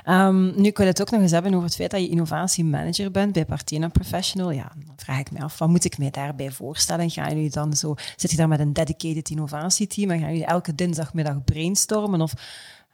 Ehm, 0.03 0.61
nu, 0.61 0.67
ik 0.67 0.77
wil 0.77 0.87
het 0.87 1.01
ook 1.01 1.11
nog 1.11 1.21
eens 1.21 1.31
hebben 1.31 1.53
over 1.53 1.65
het 1.65 1.75
feit 1.75 1.91
dat 1.91 2.01
je 2.01 2.09
innovatiemanager 2.09 3.11
bent 3.11 3.33
bij 3.33 3.45
Partena 3.45 3.87
Professional. 3.87 4.51
Ja, 4.51 4.71
dan 4.85 4.93
vraag 4.95 5.19
ik 5.19 5.31
me 5.31 5.39
af, 5.39 5.57
wat 5.57 5.69
moet 5.69 5.85
ik 5.85 5.97
mij 5.97 6.09
daarbij 6.11 6.51
voorstellen? 6.51 7.09
Gaan 7.09 7.29
jullie 7.35 7.49
dan 7.49 7.73
zo, 7.73 7.95
zit 8.15 8.31
je 8.31 8.37
daar 8.37 8.47
met 8.47 8.59
een 8.59 8.73
dedicated 8.73 9.29
innovatieteam 9.29 10.11
en 10.11 10.19
gaan 10.19 10.29
jullie 10.29 10.45
elke 10.45 10.75
dinsdagmiddag 10.75 11.43
brainstormen? 11.43 12.21
Of 12.21 12.33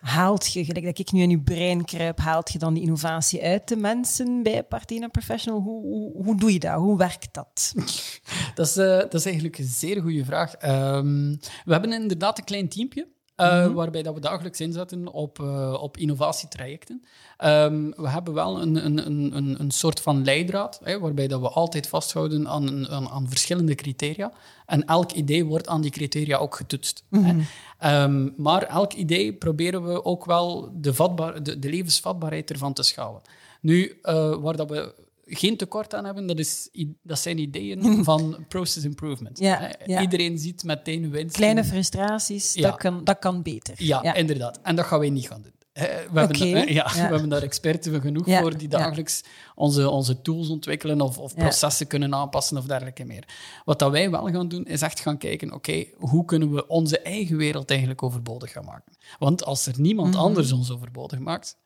haalt 0.02 0.54
je, 0.54 0.66
gelijk 0.66 0.86
dat 0.86 1.00
ik 1.00 1.12
nu 1.12 1.22
in 1.22 1.30
je 1.30 1.42
brein 1.42 1.86
kruip, 1.86 2.20
haalt 2.20 2.52
je 2.52 2.60
dan 2.60 2.74
die 2.74 2.84
innovatie 2.84 3.44
uit 3.44 3.68
de 3.68 3.76
mensen 3.76 4.44
bij 4.44 4.64
Partena 4.64 5.08
Professional? 5.08 5.62
Hoe, 5.62 5.82
hoe, 5.82 6.24
hoe 6.24 6.36
doe 6.36 6.54
je 6.54 6.60
dat? 6.60 6.76
Hoe 6.76 6.98
werkt 6.98 7.34
dat? 7.34 7.74
Dat 8.56 8.68
is, 8.68 8.78
eh, 8.78 8.98
dat 8.98 9.14
is 9.14 9.26
eigenlijk 9.26 9.58
een 9.58 9.66
zeer 9.66 10.02
goede 10.02 10.26
vraag. 10.26 10.54
Ehm, 10.54 11.36
we 11.66 11.72
hebben 11.72 11.94
inderdaad 11.94 12.38
een 12.38 12.44
klein 12.44 12.70
teampje. 12.70 13.08
Eh, 13.42 13.74
Waarbij 13.74 14.04
dat 14.04 14.14
we 14.14 14.20
dagelijks 14.20 14.62
inzetten 14.62 15.14
op, 15.14 15.40
eh, 15.40 15.78
op 15.82 15.98
innovatietrajecten. 15.98 17.04
Ehm, 17.38 17.90
we 17.96 18.10
hebben 18.10 18.34
wel 18.34 18.62
een, 18.62 18.86
een, 18.86 19.06
een, 19.06 19.56
een, 19.60 19.72
soort 19.72 20.00
van 20.00 20.24
leidraad, 20.24 20.80
hè, 20.84 21.00
waarbij 21.00 21.28
dat 21.28 21.42
we 21.42 21.50
altijd 21.50 21.88
vasthouden 21.88 22.48
aan, 22.48 22.88
aan, 22.90 23.10
aan 23.10 23.30
verschillende 23.30 23.76
criteria. 23.76 24.32
En 24.66 24.86
elk 24.86 25.12
idee 25.12 25.46
wordt 25.46 25.68
aan 25.68 25.82
die 25.82 25.92
criteria 25.92 26.38
ook 26.38 26.56
getoetst. 26.56 27.04
Hè. 27.10 27.36
Ehm, 27.78 28.30
maar 28.38 28.64
elk 28.64 28.94
idee 28.94 29.34
proberen 29.34 29.84
we 29.84 30.06
ook 30.06 30.26
wel 30.26 30.72
de, 30.74 30.94
vatbaar, 30.94 31.44
de, 31.44 31.60
de 31.60 31.70
levensvatbaarheid 31.70 32.52
ervan 32.52 32.74
te 32.74 32.84
schalen. 32.84 33.22
Nu, 33.62 34.00
eh, 34.02 34.36
waar 34.36 34.56
dat 34.56 34.70
we 34.70 34.94
geen 35.26 35.58
tekort 35.58 35.94
aan 35.96 36.06
hebben, 36.06 36.28
dat, 36.28 36.40
is, 36.40 36.70
dat 37.04 37.20
zijn 37.20 37.38
ideeën 37.38 38.04
van 38.04 38.46
process 38.48 38.86
improvement. 38.86 39.40
Ja, 39.40 39.58
Hè. 39.60 39.70
ja. 39.86 40.02
Iedereen 40.02 40.38
ziet 40.38 40.64
meteen 40.64 41.10
winst. 41.10 41.36
Kleine 41.36 41.64
frustraties, 41.64 42.54
Ja. 42.54 42.70
dat, 42.70 42.78
kan, 42.80 43.04
dat 43.04 43.20
kan 43.20 43.42
beter. 43.42 43.74
Ja, 43.78 44.14
inderdaad. 44.14 44.60
En 44.64 44.76
dat 44.76 44.86
gaan 44.86 45.00
wij 45.00 45.10
niet 45.10 45.28
gaan 45.28 45.42
doen. 45.42 45.52
We 45.74 46.20
hebben, 46.20 46.30
eh, 46.40 46.68
ja, 46.68 46.84
we 46.94 47.00
hebben 47.00 47.30
daar 47.30 47.42
experten 47.42 48.02
genoeg 48.02 48.24
voor 48.28 48.58
die 48.58 48.68
dagelijks 48.68 49.24
onze, 49.56 49.90
onze 49.90 50.22
tools 50.22 50.50
ontwikkelen 50.50 51.02
of, 51.02 51.18
of 51.18 51.36
processen 51.36 51.88
kunnen 51.88 52.14
aanpassen 52.16 52.58
of 52.58 52.66
dergelijke 52.66 53.04
meer. 53.06 53.24
Wat 53.66 53.80
dat 53.80 53.92
wij 53.92 54.10
wel 54.10 54.28
gaan 54.28 54.48
doen, 54.48 54.66
is 54.66 54.82
echt 54.82 55.00
gaan 55.00 55.18
kijken, 55.18 55.54
oké, 55.54 55.86
hoe 55.98 56.26
kunnen 56.26 56.54
we 56.54 56.68
onze 56.68 57.00
eigen 57.00 57.38
wereld 57.38 57.70
eigenlijk 57.70 58.04
overbodig 58.04 58.52
gaan 58.52 58.66
maken? 58.66 58.94
Want 59.20 59.46
als 59.46 59.66
er 59.66 59.74
niemand 59.80 60.14
Mhm. 60.14 60.24
anders 60.24 60.52
ons 60.52 60.72
overbodig 60.72 61.20
maakt, 61.20 61.58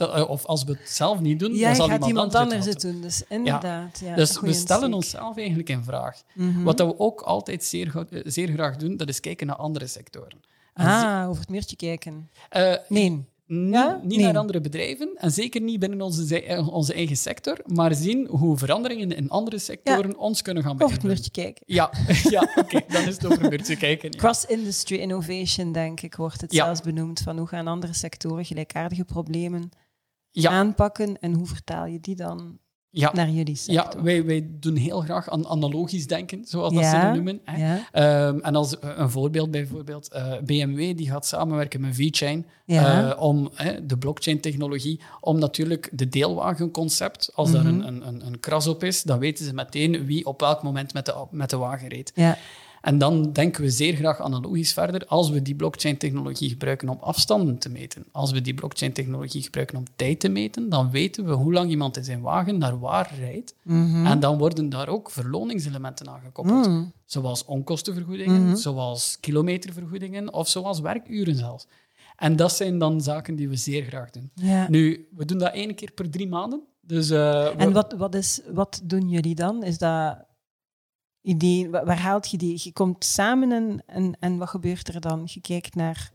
dat- 0.00 0.14
eh, 0.14 0.30
of 0.30 0.44
als 0.46 0.64
we 0.64 0.72
het 0.72 0.88
zelf 0.90 1.20
niet 1.20 1.38
doen, 1.38 1.54
Ja, 1.54 1.66
dan 1.66 1.74
zal 1.76 2.08
iemand 2.08 2.32
het 2.32 2.42
anders 2.42 2.64
het 2.66 2.80
doen. 2.80 3.00
Dus 3.00 3.22
inderdaad. 3.28 4.00
Ja. 4.04 4.14
dus 4.14 4.40
we 4.40 4.52
stellen 4.52 4.82
insteek. 4.92 4.94
onszelf 4.94 5.36
eigenlijk 5.36 5.68
in 5.68 5.82
vraag. 5.84 6.22
Mhm. 6.34 6.62
Wat 6.62 6.76
dat 6.76 6.86
we 6.86 6.98
ook 6.98 7.20
altijd 7.20 7.64
zeer, 7.64 8.06
eh, 8.10 8.20
zeer 8.24 8.48
graag 8.48 8.76
doen, 8.76 8.96
dat 8.96 9.08
is 9.08 9.20
kijken 9.20 9.46
naar 9.46 9.56
andere 9.56 9.86
sectoren. 9.86 10.40
En 10.74 10.86
Ah, 10.86 11.28
over 11.28 11.40
het 11.40 11.50
muurtje 11.50 11.76
kijken. 11.76 12.30
eh, 12.48 12.74
Nee. 12.88 13.10
niet, 13.10 13.72
Ja? 13.72 14.00
niet 14.02 14.16
Nee. 14.16 14.26
naar 14.26 14.36
andere 14.36 14.60
bedrijven 14.60 15.10
en 15.16 15.30
zeker 15.30 15.60
niet 15.60 15.78
binnen 15.80 16.00
onze, 16.00 16.64
onze 16.70 16.94
eigen 16.94 17.16
sector, 17.16 17.58
maar 17.66 17.94
zien 17.94 18.26
hoe 18.26 18.56
veranderingen 18.58 19.12
in 19.12 19.30
andere 19.30 19.58
sectoren 19.58 20.16
ons 20.18 20.42
kunnen 20.42 20.62
gaan 20.62 20.72
Over 20.82 20.90
het 20.90 21.02
beïnvloeden. 21.02 21.32
muurtje 21.32 21.42
kijken. 21.42 21.62
Ja, 21.66 21.90
ja 22.36 22.52
oké, 22.62 22.80
dan 22.88 23.02
is 23.02 23.14
het 23.14 23.26
over 23.26 23.42
een 23.44 23.48
muurtje 23.50 23.76
kijken. 23.76 24.10
Ja. 24.12 24.18
Cross-industry 24.18 24.96
innovation, 24.96 25.72
denk 25.72 26.00
ik, 26.00 26.14
wordt 26.14 26.40
het 26.40 26.52
zelfs 26.52 26.80
benoemd. 26.80 27.20
Van 27.20 27.38
hoe 27.38 27.46
gaan 27.46 27.66
andere 27.66 27.94
sectoren 27.94 28.44
gelijkaardige 28.44 29.04
problemen 29.04 29.70
Ja, 30.30 30.50
aanpakken 30.50 31.20
en 31.20 31.32
hoe 31.32 31.46
vertaal 31.46 31.86
je 31.86 32.00
die 32.00 32.16
dan 32.16 32.58
ja, 32.90 33.12
naar 33.12 33.28
jullie 33.30 33.56
sector? 33.56 33.96
ja 33.96 34.02
wij, 34.02 34.24
wij 34.24 34.48
doen 34.50 34.76
heel 34.76 35.00
graag 35.00 35.28
aan 35.30 35.46
analogisch 35.46 36.06
denken, 36.06 36.44
zoals 36.44 36.74
dat 36.74 36.84
ze 36.84 37.10
noemen. 37.14 37.40
Hè. 37.44 37.66
ja, 37.74 37.88
Ehm, 37.92 38.38
en 38.38 38.54
als 38.54 38.78
eh, 38.78 38.90
een 38.96 39.10
voorbeeld 39.10 39.50
bijvoorbeeld, 39.50 40.08
eh, 40.08 40.32
BMW 40.44 40.96
die 40.96 41.10
gaat 41.10 41.26
samenwerken 41.26 41.80
met 41.80 41.94
VeChain 41.94 42.46
ja. 42.64 43.10
eh, 43.10 43.20
om 43.22 43.50
hè, 43.54 43.86
de 43.86 43.98
blockchain-technologie, 43.98 45.00
om 45.20 45.38
natuurlijk 45.38 45.90
de 45.92 46.08
deelwagenconcept, 46.08 47.30
als 47.34 47.50
daar 47.52 47.64
Mhm. 47.64 47.74
een, 47.74 47.86
een, 47.86 48.06
een, 48.08 48.26
een 48.26 48.40
kras 48.40 48.66
op 48.66 48.84
is, 48.84 49.02
dan 49.02 49.18
weten 49.18 49.44
ze 49.44 49.54
meteen 49.54 50.04
wie 50.06 50.26
op 50.26 50.40
welk 50.40 50.62
moment 50.62 50.92
met 50.94 51.06
de, 51.06 51.26
met 51.30 51.50
de 51.50 51.56
wagen 51.56 51.88
reed. 51.88 52.12
ja. 52.14 52.36
En 52.80 52.98
dan 52.98 53.32
denken 53.32 53.62
we 53.62 53.70
zeer 53.70 53.94
graag 53.94 54.20
analogisch 54.20 54.72
verder. 54.72 55.06
Als 55.06 55.30
we 55.30 55.42
die 55.42 55.54
blockchain-technologie 55.54 56.48
gebruiken 56.48 56.88
om 56.88 56.98
afstanden 57.00 57.58
te 57.58 57.68
meten, 57.68 58.04
als 58.12 58.30
we 58.30 58.40
die 58.40 58.54
blockchain-technologie 58.54 59.42
gebruiken 59.42 59.76
om 59.78 59.84
tijd 59.96 60.20
te 60.20 60.28
meten, 60.28 60.68
dan 60.68 60.90
weten 60.90 61.24
we 61.24 61.32
hoe 61.32 61.52
lang 61.52 61.70
iemand 61.70 61.96
in 61.96 62.04
zijn 62.04 62.20
wagen 62.20 62.58
naar 62.58 62.78
waar 62.78 63.14
rijdt. 63.18 63.54
Mhm. 63.62 64.06
En 64.06 64.20
dan 64.20 64.38
worden 64.38 64.68
daar 64.68 64.88
ook 64.88 65.10
verloningselementen 65.10 66.08
aan 66.08 66.20
gekoppeld. 66.24 66.66
Mm. 66.66 66.92
Zoals 67.04 67.44
onkostenvergoedingen, 67.44 68.46
Mhm. 68.46 68.56
zoals 68.56 69.18
kilometervergoedingen 69.20 70.32
of 70.32 70.48
zoals 70.48 70.80
werkuren 70.80 71.34
zelfs. 71.36 71.66
En 72.16 72.36
dat 72.36 72.52
zijn 72.52 72.78
dan 72.78 73.00
zaken 73.00 73.36
die 73.36 73.48
we 73.48 73.56
zeer 73.56 73.82
graag 73.84 74.10
doen. 74.10 74.30
Ja. 74.34 74.68
Nu, 74.70 75.08
we 75.16 75.24
doen 75.24 75.38
dat 75.38 75.52
één 75.52 75.74
keer 75.74 75.92
per 75.92 76.10
drie 76.10 76.28
maanden. 76.28 76.62
Dus, 76.80 77.10
eh, 77.10 77.60
En 77.60 77.72
wat, 77.72 77.92
wat, 77.92 78.14
is, 78.14 78.40
wat 78.52 78.80
doen 78.84 79.08
jullie 79.08 79.34
dan? 79.34 79.62
Is 79.64 79.78
dat 79.78 80.16
waar 81.70 81.98
haalt 82.00 82.30
je 82.30 82.36
die? 82.36 82.60
Je 82.62 82.72
komt 82.72 83.04
samen 83.04 83.52
en, 83.52 83.82
en, 83.86 84.16
en 84.20 84.38
wat 84.38 84.48
gebeurt 84.48 84.88
er 84.94 85.00
dan? 85.00 85.22
Je 85.24 85.40
kijkt 85.40 85.74
naar... 85.74 86.10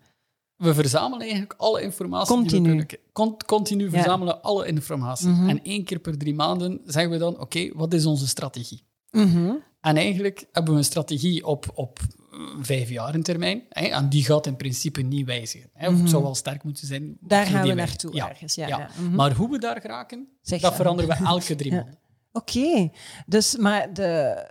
We 0.56 0.74
verzamelen 0.74 1.22
eigenlijk 1.22 1.54
alle 1.58 1.82
informatie 1.82 2.36
die 2.36 2.44
Continu. 2.44 2.78
we 2.78 2.86
kunnen. 2.86 3.06
Con- 3.14 3.38
continu 3.46 3.84
Ja. 3.84 3.90
verzamelen 3.90 4.42
alle 4.42 4.68
informatie. 4.68 5.28
Mhm. 5.28 5.50
En 5.50 5.64
één 5.64 5.84
keer 5.84 6.00
per 6.00 6.18
drie 6.18 6.34
maanden 6.34 6.82
zeggen 6.86 7.12
we 7.12 7.18
dan, 7.18 7.40
oké, 7.40 7.70
wat 7.74 7.94
is 7.94 8.06
onze 8.06 8.28
strategie? 8.28 8.84
Mhm. 9.12 9.54
En 9.82 9.98
eigenlijk 9.98 10.46
hebben 10.52 10.72
we 10.74 10.78
een 10.80 10.86
strategie 10.86 11.46
op, 11.46 11.66
op 11.74 12.00
eh, 12.32 12.40
vijf 12.62 12.90
jaar 12.90 13.14
in 13.16 13.24
termijn. 13.24 13.64
Hè, 13.70 13.86
en 13.86 14.10
die 14.10 14.24
gaat 14.24 14.46
in 14.46 14.56
principe 14.56 15.02
niet 15.02 15.26
wijzigen. 15.26 15.70
Hè. 15.74 15.88
Of 15.88 15.92
Mhm. 15.94 16.02
Het 16.02 16.10
zou 16.10 16.24
wel 16.24 16.36
sterk 16.36 16.64
moeten 16.64 16.88
zijn. 16.88 17.18
Daar 17.22 17.46
die 17.46 17.54
gaan 17.54 17.68
we 17.68 17.74
naartoe 17.74 18.14
Ja. 18.14 18.30
ergens. 18.30 18.56
Ja, 18.56 18.68
ja. 18.68 18.78
ja. 18.78 18.90
Mhm. 19.02 19.16
Maar 19.16 19.34
hoe 19.34 19.50
we 19.50 19.58
daar 19.60 19.82
geraken, 19.82 20.28
Zeg 20.42 20.62
dat 20.62 20.76
veranderen 20.76 21.18
we 21.18 21.26
elke 21.26 21.56
drie 21.56 21.72
maanden. 21.76 21.98
Oké, 22.32 22.90
dus 23.26 23.58
maar 23.58 23.94
de, 23.94 24.44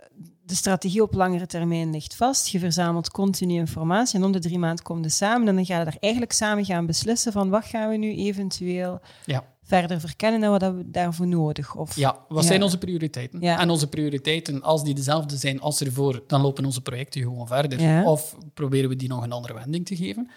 de 0.45 0.55
strategie 0.55 1.01
op 1.01 1.13
langere 1.13 1.45
termijn 1.45 1.91
ligt 1.91 2.15
vast. 2.15 2.47
Je 2.47 2.59
verzamelt 2.59 3.09
continu 3.11 3.53
informatie 3.53 4.19
en 4.19 4.25
om 4.25 4.31
de 4.31 4.39
drie 4.39 4.59
maanden 4.59 4.83
komen 4.83 5.03
we 5.03 5.09
samen 5.09 5.47
en 5.47 5.55
dan 5.55 5.65
gaan 5.65 5.79
we 5.79 5.85
daar 5.85 5.97
eigenlijk 5.99 6.31
samen 6.33 6.65
gaan 6.65 6.85
beslissen 6.85 7.31
van 7.31 7.49
wat 7.49 7.65
gaan 7.65 7.89
we 7.89 7.95
nu 7.97 8.15
eventueel 8.15 8.99
Ja. 9.25 9.43
verder 9.63 9.99
verkennen 9.99 10.43
en 10.43 10.49
wat 10.49 10.61
hebben 10.61 10.85
we 10.85 10.91
daarvoor 10.91 11.27
nodig. 11.27 11.75
Of, 11.75 11.95
Ja, 11.95 12.25
wat 12.27 12.41
Ja. 12.43 12.47
zijn 12.49 12.63
onze 12.63 12.77
prioriteiten? 12.77 13.41
Ja. 13.41 13.59
En 13.59 13.69
onze 13.69 13.87
prioriteiten, 13.87 14.61
als 14.61 14.83
die 14.83 14.93
dezelfde 14.93 15.37
zijn 15.37 15.61
als 15.61 15.81
ervoor, 15.81 16.23
dan 16.27 16.41
lopen 16.41 16.65
onze 16.65 16.81
projecten 16.81 17.21
gewoon 17.21 17.47
verder. 17.47 18.05
Of 18.05 18.35
proberen 18.53 18.89
we 18.89 18.95
die 18.95 19.09
nog 19.09 19.23
een 19.23 19.31
andere 19.31 19.53
wending 19.53 19.85
te 19.85 19.95
geven. 19.95 20.29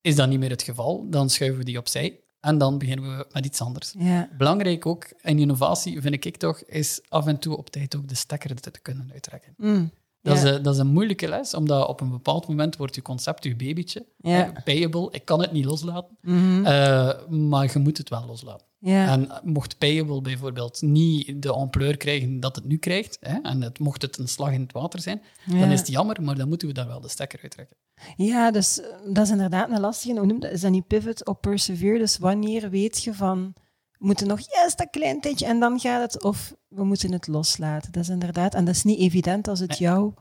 Is 0.00 0.14
dat 0.16 0.28
niet 0.28 0.38
meer 0.38 0.50
het 0.50 0.62
geval, 0.62 1.06
dan 1.10 1.30
schuiven 1.30 1.58
we 1.58 1.64
die 1.64 1.78
opzij 1.78 2.20
en 2.42 2.58
dan 2.58 2.78
beginnen 2.78 3.16
we 3.18 3.26
met 3.32 3.46
iets 3.46 3.60
anders. 3.60 3.94
Ja. 3.98 4.28
Belangrijk 4.38 4.86
ook 4.86 5.06
in 5.22 5.38
innovatie, 5.38 6.00
vind 6.00 6.24
ik 6.24 6.36
toch, 6.36 6.62
is 6.62 7.00
af 7.08 7.26
en 7.26 7.38
toe 7.38 7.56
op 7.56 7.70
tijd 7.70 7.96
ook 7.96 8.08
de 8.08 8.14
stekker 8.14 8.54
te 8.60 8.70
kunnen 8.82 9.10
uittrekken. 9.12 9.54
Mm. 9.56 9.90
Dat, 10.22 10.38
Ja. 10.38 10.44
is, 10.44 10.50
een- 10.56 10.62
dat 10.62 10.74
is 10.74 10.80
een 10.80 10.86
moeilijke 10.92 11.28
les, 11.28 11.54
omdat 11.54 11.88
op 11.88 12.00
een 12.00 12.10
bepaald 12.10 12.48
moment 12.48 12.76
wordt 12.76 12.94
je 12.94 13.02
concept 13.02 13.44
je 13.44 13.56
babytje. 13.56 14.06
Ja. 14.16 14.30
Hè, 14.54 14.62
Payable, 14.64 15.08
ik 15.10 15.24
kan 15.24 15.40
het 15.40 15.52
niet 15.52 15.64
loslaten, 15.64 16.16
Mhm. 16.20 16.64
eh, 16.66 17.28
maar 17.28 17.70
je 17.72 17.78
moet 17.78 17.98
het 17.98 18.08
wel 18.08 18.24
loslaten. 18.26 18.66
Ja. 18.84 19.06
En 19.12 19.40
mocht 19.42 19.78
Payable 19.78 20.20
bijvoorbeeld 20.20 20.82
niet 20.82 21.42
de 21.42 21.52
ampleur 21.52 21.96
krijgen 21.96 22.40
dat 22.40 22.56
het 22.56 22.64
nu 22.64 22.76
krijgt, 22.76 23.16
hè, 23.20 23.38
en 23.42 23.60
het, 23.62 23.78
mocht 23.78 24.02
het 24.02 24.18
een 24.18 24.28
slag 24.28 24.52
in 24.52 24.60
het 24.60 24.72
water 24.72 25.00
zijn, 25.00 25.22
dan 25.46 25.70
is 25.70 25.78
het 25.78 25.88
jammer, 25.88 26.22
maar 26.22 26.34
dan 26.36 26.48
moeten 26.48 26.68
we 26.68 26.74
daar 26.74 26.86
wel 26.86 27.00
de 27.00 27.08
stekker 27.08 27.38
uittrekken. 27.42 27.76
Ja, 28.16 28.50
dus 28.50 28.80
dat 29.12 29.24
is 29.24 29.30
inderdaad 29.30 29.70
een 29.70 29.80
lastige. 29.80 30.18
Hoe 30.18 30.26
noemt 30.26 30.42
dat? 30.42 30.50
Is 30.50 30.60
dat 30.60 30.70
niet 30.70 30.86
pivot 30.86 31.26
of 31.26 31.40
persevere? 31.40 31.98
Dus 31.98 32.18
wanneer 32.18 32.70
weet 32.70 33.02
je 33.02 33.14
van, 33.14 33.52
we 33.98 34.06
moeten 34.06 34.26
nog 34.26 34.40
juist 34.52 34.78
dat 34.78 34.90
klein 34.90 35.20
tijdje 35.20 35.46
en 35.46 35.60
dan 35.60 35.80
gaat 35.80 36.12
het, 36.12 36.22
of 36.22 36.54
we 36.68 36.84
moeten 36.84 37.12
het 37.12 37.26
loslaten. 37.26 37.92
Dat 37.92 38.02
is 38.02 38.08
inderdaad, 38.08 38.54
en 38.54 38.64
dat 38.64 38.74
is 38.74 38.82
niet 38.82 38.98
evident 38.98 39.48
als 39.48 39.60
het 39.60 39.68
Nee. 39.70 39.78
jouw 39.78 40.14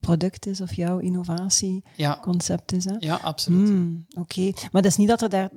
product 0.00 0.46
is 0.46 0.60
of 0.60 0.74
jouw 0.74 0.98
innovatieconcept 0.98 2.70
Ja, 2.70 2.76
is. 2.76 2.84
Hè? 2.84 2.94
ja 2.98 3.14
absoluut. 3.22 3.68
Hmm, 3.68 4.06
Oké, 4.18 4.50
maar 4.72 4.82
dat 4.82 4.90
is 4.90 4.96
niet 4.96 5.08
dat 5.08 5.22
er 5.22 5.28
daar 5.28 5.50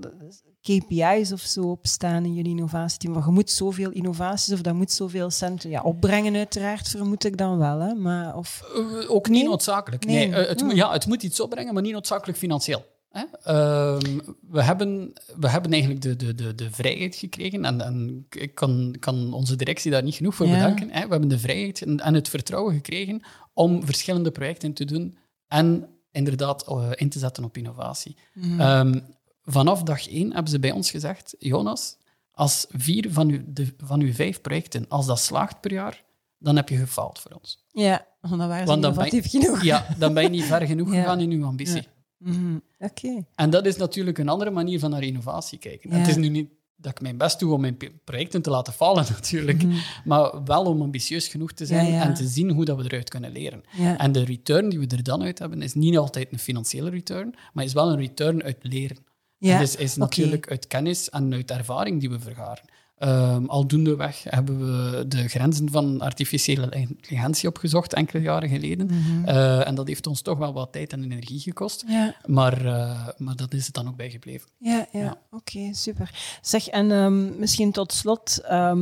KPI's 0.69 1.31
of 1.31 1.41
zo 1.41 1.61
op 1.61 1.87
staan 1.87 2.25
in 2.25 2.33
jullie 2.33 2.51
innovatieteam. 2.51 3.13
Maar 3.13 3.25
je 3.25 3.31
moet 3.31 3.51
zoveel 3.51 3.91
innovaties 3.91 4.53
of 4.53 4.61
dat 4.61 4.73
moet 4.73 4.91
zoveel 4.91 5.29
centen 5.29 5.69
ja, 5.69 5.81
opbrengen, 5.81 6.35
uiteraard, 6.35 6.87
vermoed 6.87 7.25
ik 7.25 7.37
dan 7.37 7.57
wel. 7.57 7.79
Hè? 7.79 7.93
Maar, 7.93 8.37
of, 8.37 8.63
Eh, 8.75 9.11
ook 9.11 9.27
niet 9.29 9.39
Nee? 9.41 9.49
noodzakelijk. 9.49 10.05
Nee. 10.05 10.27
Nee. 10.27 10.35
eh, 10.43 10.49
het, 10.49 10.61
moet- 10.63 10.75
ja, 10.75 10.91
het 10.91 11.05
moet 11.07 11.23
iets 11.23 11.39
opbrengen, 11.39 11.73
maar 11.73 11.83
niet 11.83 11.91
noodzakelijk 11.93 12.37
financieel. 12.37 12.85
Hè? 13.09 13.23
Ehm, 13.43 14.19
we, 14.49 14.63
hebben, 14.63 15.13
we 15.37 15.49
hebben 15.49 15.71
eigenlijk 15.71 16.01
de, 16.01 16.15
de, 16.15 16.35
de, 16.35 16.55
de 16.55 16.71
vrijheid 16.71 17.15
gekregen, 17.15 17.65
en, 17.65 17.81
en 17.81 18.25
ik 18.29 18.55
kan, 18.55 18.95
kan 18.99 19.33
onze 19.33 19.55
directie 19.55 19.91
daar 19.91 20.03
niet 20.03 20.15
genoeg 20.15 20.35
voor 20.35 20.47
Ja. 20.47 20.53
bedanken. 20.53 20.89
Hè? 20.89 21.03
We 21.05 21.11
hebben 21.11 21.29
de 21.29 21.39
vrijheid 21.39 21.81
en, 21.81 21.99
en 21.99 22.13
het 22.13 22.29
vertrouwen 22.29 22.73
gekregen 22.73 23.21
om 23.53 23.85
verschillende 23.85 24.31
projecten 24.31 24.73
te 24.73 24.85
doen 24.85 25.17
en 25.47 25.87
inderdaad 26.11 26.67
eh, 26.67 26.89
in 26.95 27.09
te 27.09 27.19
zetten 27.19 27.43
op 27.43 27.57
innovatie. 27.57 28.17
Mhm. 28.33 28.59
Ehm, 28.61 28.99
vanaf 29.45 29.83
dag 29.83 30.07
één 30.07 30.33
hebben 30.33 30.51
ze 30.51 30.59
bij 30.59 30.71
ons 30.71 30.91
gezegd, 30.91 31.35
Jonas, 31.39 31.97
als 32.31 32.65
vier 32.69 33.05
van 33.11 33.29
uw, 33.29 33.41
de, 33.47 33.73
van 33.77 34.01
uw 34.01 34.13
vijf 34.13 34.41
projecten, 34.41 34.85
als 34.89 35.05
dat 35.05 35.19
slaagt 35.19 35.61
per 35.61 35.71
jaar, 35.71 36.03
dan 36.37 36.55
heb 36.55 36.69
je 36.69 36.77
gefaald 36.77 37.19
voor 37.19 37.31
ons. 37.31 37.63
ja, 37.71 38.05
want 38.21 38.37
dan 38.37 38.47
waren 38.47 38.65
ze 38.67 38.69
Want 38.71 38.81
dan 38.81 38.93
ben- 38.93 39.05
innovatief 39.05 39.31
genoeg. 39.31 39.63
Ja, 39.63 39.85
dan 39.97 40.13
ben 40.13 40.23
je 40.23 40.29
niet 40.29 40.43
ver 40.43 40.67
genoeg 40.67 40.93
Ja. 40.93 40.99
gegaan 41.01 41.19
in 41.19 41.31
uw 41.31 41.45
ambitie. 41.45 41.75
Ja. 41.75 41.83
Mhm. 42.17 42.57
Oké. 42.79 43.25
En 43.35 43.49
dat 43.49 43.65
is 43.65 43.75
natuurlijk 43.75 44.17
een 44.17 44.29
andere 44.29 44.51
manier 44.51 44.79
van 44.79 44.89
naar 44.89 45.03
innovatie 45.03 45.57
kijken. 45.59 45.89
Ja. 45.89 45.95
Het 45.97 46.07
is 46.07 46.15
nu 46.15 46.29
niet 46.29 46.49
dat 46.75 46.91
ik 46.91 47.01
mijn 47.01 47.17
best 47.17 47.39
doe 47.39 47.53
om 47.53 47.61
mijn 47.61 47.77
projecten 48.03 48.41
te 48.41 48.49
laten 48.49 48.73
vallen, 48.73 49.05
natuurlijk. 49.13 49.63
Mhm. 49.63 49.75
Maar 50.05 50.43
wel 50.43 50.63
om 50.65 50.81
ambitieus 50.81 51.27
genoeg 51.27 51.51
te 51.51 51.65
zijn 51.65 51.93
en 51.93 52.13
te 52.13 52.27
zien 52.27 52.49
hoe 52.51 52.65
dat 52.65 52.77
we 52.77 52.83
eruit 52.83 53.09
kunnen 53.09 53.31
leren. 53.31 53.63
En 53.97 54.11
de 54.11 54.23
return 54.23 54.69
die 54.69 54.79
we 54.79 54.87
er 54.87 55.03
dan 55.03 55.21
uit 55.23 55.39
hebben, 55.39 55.61
is 55.61 55.73
niet 55.73 55.97
altijd 55.97 56.31
een 56.31 56.39
financiële 56.39 56.89
return, 56.89 57.33
maar 57.53 57.63
is 57.63 57.73
wel 57.73 57.89
een 57.91 57.97
return 57.99 58.43
uit 58.43 58.57
leren. 58.61 58.97
Ja, 59.37 59.59
dus 59.59 59.75
is 59.75 59.95
natuurlijk 59.95 60.49
uit 60.49 60.67
kennis 60.67 61.09
en 61.09 61.33
uit 61.33 61.51
ervaring 61.51 61.99
die 61.99 62.09
we 62.09 62.19
vergaren. 62.19 62.63
Ehm 62.95 63.45
aldoende 63.45 63.95
weg 63.95 64.23
hebben 64.23 64.59
we 64.59 65.07
de 65.07 65.27
grenzen 65.27 65.69
van 65.71 66.01
artificiële 66.01 66.69
intelligentie 66.69 67.49
opgezocht, 67.49 67.93
enkele 67.93 68.21
jaren 68.23 68.49
geleden. 68.49 68.85
Mhm. 68.87 69.25
Eh, 69.25 69.67
en 69.67 69.75
dat 69.75 69.87
heeft 69.87 70.07
ons 70.07 70.21
toch 70.21 70.37
wel 70.37 70.53
wat 70.53 70.71
tijd 70.71 70.93
en 70.93 71.03
energie 71.03 71.39
gekost. 71.39 71.83
Ja, 71.87 72.15
Maar, 72.25 72.65
eh, 72.65 73.07
maar 73.17 73.35
dat 73.35 73.53
is 73.53 73.65
het 73.65 73.73
dan 73.75 73.87
ook 73.87 73.95
bij 73.95 74.09
gebleven. 74.09 74.49
ja, 74.57 74.87
ja. 74.91 74.99
Ja. 74.99 75.17
oké, 75.31 75.73
super. 75.73 76.37
Zeg, 76.41 76.67
en 76.67 76.91
ehm, 76.91 77.39
misschien 77.39 77.71
tot 77.71 77.93
slot 77.93 78.37
ehm, 78.37 78.81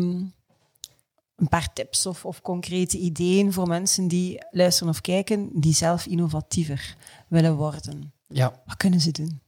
een 1.36 1.50
paar 1.50 1.74
tips 1.74 2.06
of, 2.06 2.26
of 2.26 2.42
concrete 2.42 2.98
ideeën 2.98 3.54
voor 3.54 3.68
mensen 3.68 4.08
die 4.08 4.46
luisteren 4.52 4.94
of 4.94 5.02
kijken, 5.02 5.50
die 5.54 5.74
zelf 5.74 6.06
innovatiever 6.06 6.96
willen 7.28 7.56
worden. 7.56 8.14
Ja, 8.28 8.62
Wat 8.66 8.78
kunnen 8.78 9.00
ze 9.00 9.12
doen? 9.12 9.42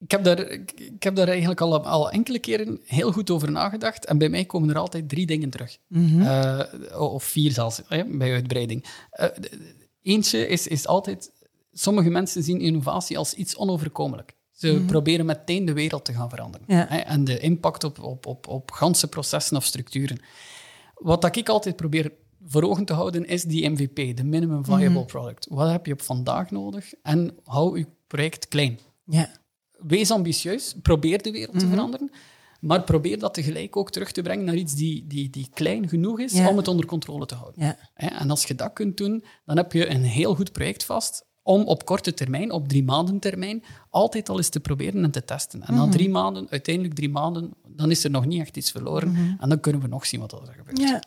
Ik 0.00 0.10
heb 0.10 0.24
daar, 0.24 0.38
ik, 0.38 1.02
heb 1.02 1.14
daar 1.14 1.28
eigenlijk 1.28 1.60
al, 1.60 1.84
al 1.84 2.10
enkele 2.10 2.38
keren 2.38 2.80
heel 2.84 3.12
goed 3.12 3.30
over 3.30 3.50
nagedacht. 3.50 4.04
En 4.04 4.18
bij 4.18 4.28
mij 4.28 4.44
komen 4.44 4.70
er 4.70 4.78
altijd 4.78 5.08
drie 5.08 5.26
dingen 5.26 5.50
terug. 5.50 5.78
Mhm. 5.86 6.22
Eh, 6.22 7.00
of 7.00 7.24
vier 7.24 7.52
zelfs, 7.52 7.82
hè, 7.88 8.04
bij 8.04 8.32
uitbreiding. 8.32 8.84
Eh, 9.10 9.28
eentje 10.02 10.46
is, 10.46 10.66
is 10.66 10.86
altijd... 10.86 11.32
Sommige 11.72 12.10
mensen 12.10 12.42
zien 12.42 12.60
innovatie 12.60 13.18
als 13.18 13.34
iets 13.34 13.56
onoverkomelijk. 13.56 14.34
Ze 14.52 14.82
proberen 14.86 15.26
meteen 15.26 15.64
de 15.64 15.72
wereld 15.72 16.04
te 16.04 16.12
gaan 16.12 16.28
veranderen. 16.28 16.66
Ja. 16.68 16.86
Hè, 16.88 16.98
en 16.98 17.24
de 17.24 17.38
impact 17.38 17.84
op, 17.84 18.02
op, 18.02 18.26
op, 18.26 18.48
op 18.48 18.70
ganse 18.70 19.08
processen 19.08 19.56
of 19.56 19.64
structuren. 19.64 20.20
Wat 20.94 21.22
dat 21.22 21.36
ik 21.36 21.48
altijd 21.48 21.76
probeer 21.76 22.12
voor 22.46 22.62
ogen 22.62 22.84
te 22.84 22.92
houden, 22.92 23.26
is 23.26 23.42
die 23.42 23.68
MVP, 23.68 24.16
de 24.16 24.24
Minimum 24.24 24.64
Viable 24.64 25.04
Product. 25.04 25.46
Wat 25.50 25.70
heb 25.70 25.86
je 25.86 25.92
op 25.92 26.02
vandaag 26.02 26.50
nodig? 26.50 26.92
En 27.02 27.36
hou 27.44 27.78
je 27.78 27.86
project 28.06 28.48
klein. 28.48 28.78
Ja. 29.04 29.30
Wees 29.86 30.10
ambitieus, 30.10 30.74
probeer 30.82 31.22
de 31.22 31.30
wereld 31.30 31.58
te 31.58 31.68
veranderen, 31.68 32.10
maar 32.60 32.82
probeer 32.82 33.18
dat 33.18 33.34
tegelijk 33.34 33.76
ook 33.76 33.90
terug 33.90 34.12
te 34.12 34.22
brengen 34.22 34.44
naar 34.44 34.54
iets 34.54 34.74
die, 34.74 35.06
die, 35.06 35.30
die 35.30 35.48
klein 35.54 35.88
genoeg 35.88 36.20
is 36.20 36.32
Ja. 36.32 36.48
om 36.48 36.56
het 36.56 36.68
onder 36.68 36.86
controle 36.86 37.26
te 37.26 37.34
houden. 37.34 37.64
Ja. 37.64 37.76
En 37.94 38.30
als 38.30 38.44
je 38.44 38.54
dat 38.54 38.72
kunt 38.72 38.96
doen, 38.96 39.24
dan 39.44 39.56
heb 39.56 39.72
je 39.72 39.88
een 39.88 40.02
heel 40.04 40.34
goed 40.34 40.52
project 40.52 40.84
vast 40.84 41.28
om 41.42 41.62
op 41.62 41.84
korte 41.84 42.14
termijn, 42.14 42.50
op 42.50 42.68
drie 42.68 42.84
maanden 42.84 43.18
termijn, 43.18 43.62
altijd 43.90 44.28
al 44.28 44.36
eens 44.36 44.48
te 44.48 44.60
proberen 44.60 45.04
en 45.04 45.10
te 45.10 45.24
testen. 45.24 45.62
En 45.62 45.74
na 45.74 45.88
drie 45.88 46.10
maanden, 46.10 46.46
uiteindelijk 46.50 46.94
drie 46.94 47.08
maanden, 47.08 47.54
dan 47.68 47.90
is 47.90 48.04
er 48.04 48.10
nog 48.10 48.26
niet 48.26 48.40
echt 48.40 48.56
iets 48.56 48.70
verloren. 48.70 49.36
En 49.40 49.48
dan 49.48 49.60
kunnen 49.60 49.80
we 49.80 49.88
nog 49.88 50.06
zien 50.06 50.20
wat 50.20 50.32
er 50.32 50.54
gebeurt. 50.56 50.78
Ja. 50.78 51.02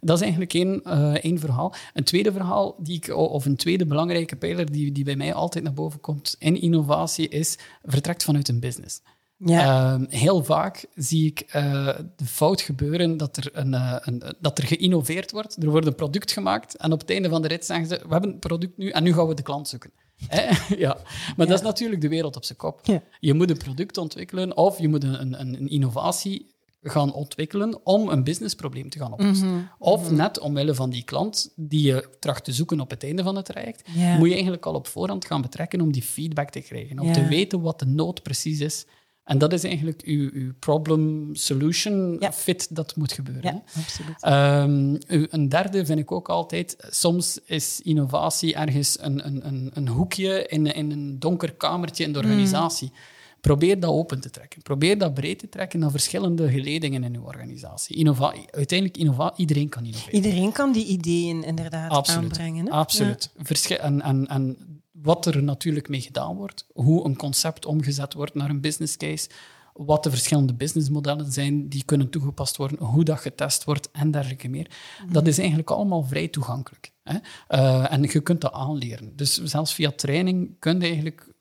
Dat 0.00 0.16
is 0.16 0.22
eigenlijk 0.22 0.54
één, 0.54 0.82
eh, 0.84 1.14
één 1.14 1.38
verhaal. 1.38 1.74
Een 1.94 2.04
tweede 2.04 2.32
verhaal, 2.32 2.74
die 2.78 2.96
ik, 2.96 3.16
of 3.16 3.44
een 3.44 3.56
tweede 3.56 3.86
belangrijke 3.86 4.36
pijler 4.36 4.72
die, 4.72 4.92
die 4.92 5.04
bij 5.04 5.16
mij 5.16 5.34
altijd 5.34 5.64
naar 5.64 5.72
boven 5.72 6.00
komt 6.00 6.36
in 6.38 6.60
innovatie, 6.60 7.28
is 7.28 7.58
vertrekt 7.82 8.24
vanuit 8.24 8.48
een 8.48 8.60
business. 8.60 9.00
Ja. 9.44 9.92
Ehm, 9.92 10.04
heel 10.08 10.44
vaak 10.44 10.86
zie 10.94 11.26
ik 11.26 11.40
eh, 11.40 11.88
de 12.16 12.24
fout 12.24 12.60
gebeuren 12.60 13.16
dat 13.16 13.36
er, 13.36 13.48
een, 13.52 13.74
eh, 13.74 13.96
een, 14.00 14.22
dat 14.40 14.58
er 14.58 14.64
geïnnoveerd 14.64 15.30
wordt. 15.30 15.62
Er 15.62 15.70
wordt 15.70 15.86
een 15.86 15.94
product 15.94 16.32
gemaakt 16.32 16.76
en 16.76 16.92
op 16.92 17.00
het 17.00 17.10
einde 17.10 17.28
van 17.28 17.42
de 17.42 17.48
rit 17.48 17.64
zeggen 17.64 17.86
ze, 17.86 18.00
we 18.02 18.12
hebben 18.12 18.30
een 18.30 18.38
product 18.38 18.76
nu 18.76 18.90
en 18.90 19.02
nu 19.02 19.12
gaan 19.12 19.26
we 19.26 19.34
de 19.34 19.42
klant 19.42 19.68
zoeken. 19.68 19.90
Ja. 20.76 20.96
Maar 21.36 21.46
dat 21.46 21.58
is 21.58 21.64
natuurlijk 21.64 22.00
de 22.00 22.08
wereld 22.08 22.36
op 22.36 22.44
zijn 22.44 22.58
kop. 22.58 22.80
Ja. 22.82 23.02
Je 23.20 23.34
moet 23.34 23.50
een 23.50 23.56
product 23.56 23.96
ontwikkelen 23.98 24.56
of 24.56 24.78
je 24.78 24.88
moet 24.88 25.04
een, 25.04 25.20
een, 25.20 25.40
een 25.40 25.68
innovatie 25.68 26.54
gaan 26.82 27.12
ontwikkelen 27.12 27.86
om 27.86 28.08
een 28.08 28.24
businessprobleem 28.24 28.90
te 28.90 28.98
gaan 28.98 29.12
oplossen. 29.12 29.48
Mhm. 29.48 29.64
Of 29.78 30.10
net 30.10 30.38
omwille 30.38 30.74
van 30.74 30.90
die 30.90 31.04
klant 31.04 31.52
die 31.56 31.82
je 31.82 32.08
tracht 32.18 32.44
te 32.44 32.52
zoeken 32.52 32.80
op 32.80 32.90
het 32.90 33.04
einde 33.04 33.22
van 33.22 33.36
het 33.36 33.44
traject, 33.44 33.88
moet 34.18 34.28
je 34.28 34.34
eigenlijk 34.34 34.66
al 34.66 34.74
op 34.74 34.86
voorhand 34.86 35.24
gaan 35.24 35.42
betrekken 35.42 35.80
om 35.80 35.92
die 35.92 36.02
feedback 36.02 36.50
te 36.50 36.60
krijgen, 36.60 36.98
om 36.98 37.12
te 37.12 37.26
weten 37.26 37.60
wat 37.60 37.78
de 37.78 37.86
nood 37.86 38.22
precies 38.22 38.60
is. 38.60 38.86
En 39.30 39.38
dat 39.38 39.52
is 39.52 39.64
eigenlijk 39.64 40.02
uw, 40.04 40.30
uw 40.32 40.52
problem-solution 40.58 42.16
Ja. 42.20 42.32
fit 42.32 42.74
dat 42.76 42.96
moet 42.96 43.12
gebeuren. 43.12 43.42
Ja, 43.42 43.62
hè. 43.66 43.80
absoluut. 43.80 44.22
Ehm, 44.22 44.96
een 45.30 45.48
derde 45.48 45.86
vind 45.86 45.98
ik 45.98 46.12
ook 46.12 46.28
altijd, 46.28 46.76
soms 46.90 47.38
is 47.44 47.80
innovatie 47.82 48.54
ergens 48.54 48.96
een, 49.00 49.26
een, 49.26 49.46
een, 49.46 49.70
een 49.74 49.88
hoekje 49.88 50.46
in, 50.46 50.66
in 50.66 50.90
een 50.90 51.18
donker 51.18 51.52
kamertje 51.52 52.04
in 52.04 52.12
de 52.12 52.18
organisatie. 52.18 52.92
Probeer 53.40 53.80
dat 53.80 53.90
open 53.90 54.20
te 54.20 54.30
trekken. 54.30 54.62
Probeer 54.62 54.98
dat 54.98 55.14
breed 55.14 55.38
te 55.38 55.48
trekken 55.48 55.78
naar 55.80 55.90
verschillende 55.90 56.48
geledingen 56.50 57.04
in 57.04 57.14
uw 57.14 57.22
organisatie. 57.22 57.96
Innova 57.96 58.34
uiteindelijk, 58.50 58.98
innova 58.98 59.32
iedereen 59.36 59.68
kan 59.68 59.84
innoveren. 59.84 60.14
Iedereen 60.14 60.52
kan 60.52 60.72
die 60.72 60.86
ideeën 60.86 61.44
inderdaad 61.44 61.90
Absoluut. 61.90 62.22
aanbrengen. 62.22 62.64
Hè? 62.66 62.70
Absoluut. 62.72 63.30
Verschi- 63.36 63.74
en, 63.74 64.02
en, 64.02 64.26
en 64.26 64.56
wat 65.02 65.26
er 65.26 65.42
natuurlijk 65.42 65.88
mee 65.88 66.00
gedaan 66.00 66.36
wordt, 66.36 66.66
hoe 66.72 67.04
een 67.04 67.16
concept 67.16 67.66
omgezet 67.66 68.14
wordt 68.14 68.34
naar 68.34 68.50
een 68.50 68.60
business 68.60 68.96
case, 68.96 69.28
wat 69.72 70.02
de 70.02 70.10
verschillende 70.10 70.54
businessmodellen 70.54 71.32
zijn 71.32 71.68
die 71.68 71.84
kunnen 71.84 72.10
toegepast 72.10 72.56
worden, 72.56 72.78
hoe 72.78 73.04
dat 73.04 73.20
getest 73.20 73.64
wordt 73.64 73.90
en 73.90 74.10
dergelijke 74.10 74.48
meer. 74.48 74.70
Dat 75.10 75.26
is 75.26 75.38
eigenlijk 75.38 75.70
allemaal 75.70 76.02
vrij 76.02 76.28
toegankelijk. 76.28 76.92
Hè? 77.02 77.18
Eh, 77.48 77.92
en 77.92 78.02
je 78.02 78.20
kunt 78.20 78.40
dat 78.40 78.52
aanleren. 78.52 79.16
Dus 79.16 79.42
zelfs 79.42 79.74
via 79.74 79.90
training 79.90 80.56
kun 80.58 80.80
je 80.80 80.86
eigenlijk 80.86 81.32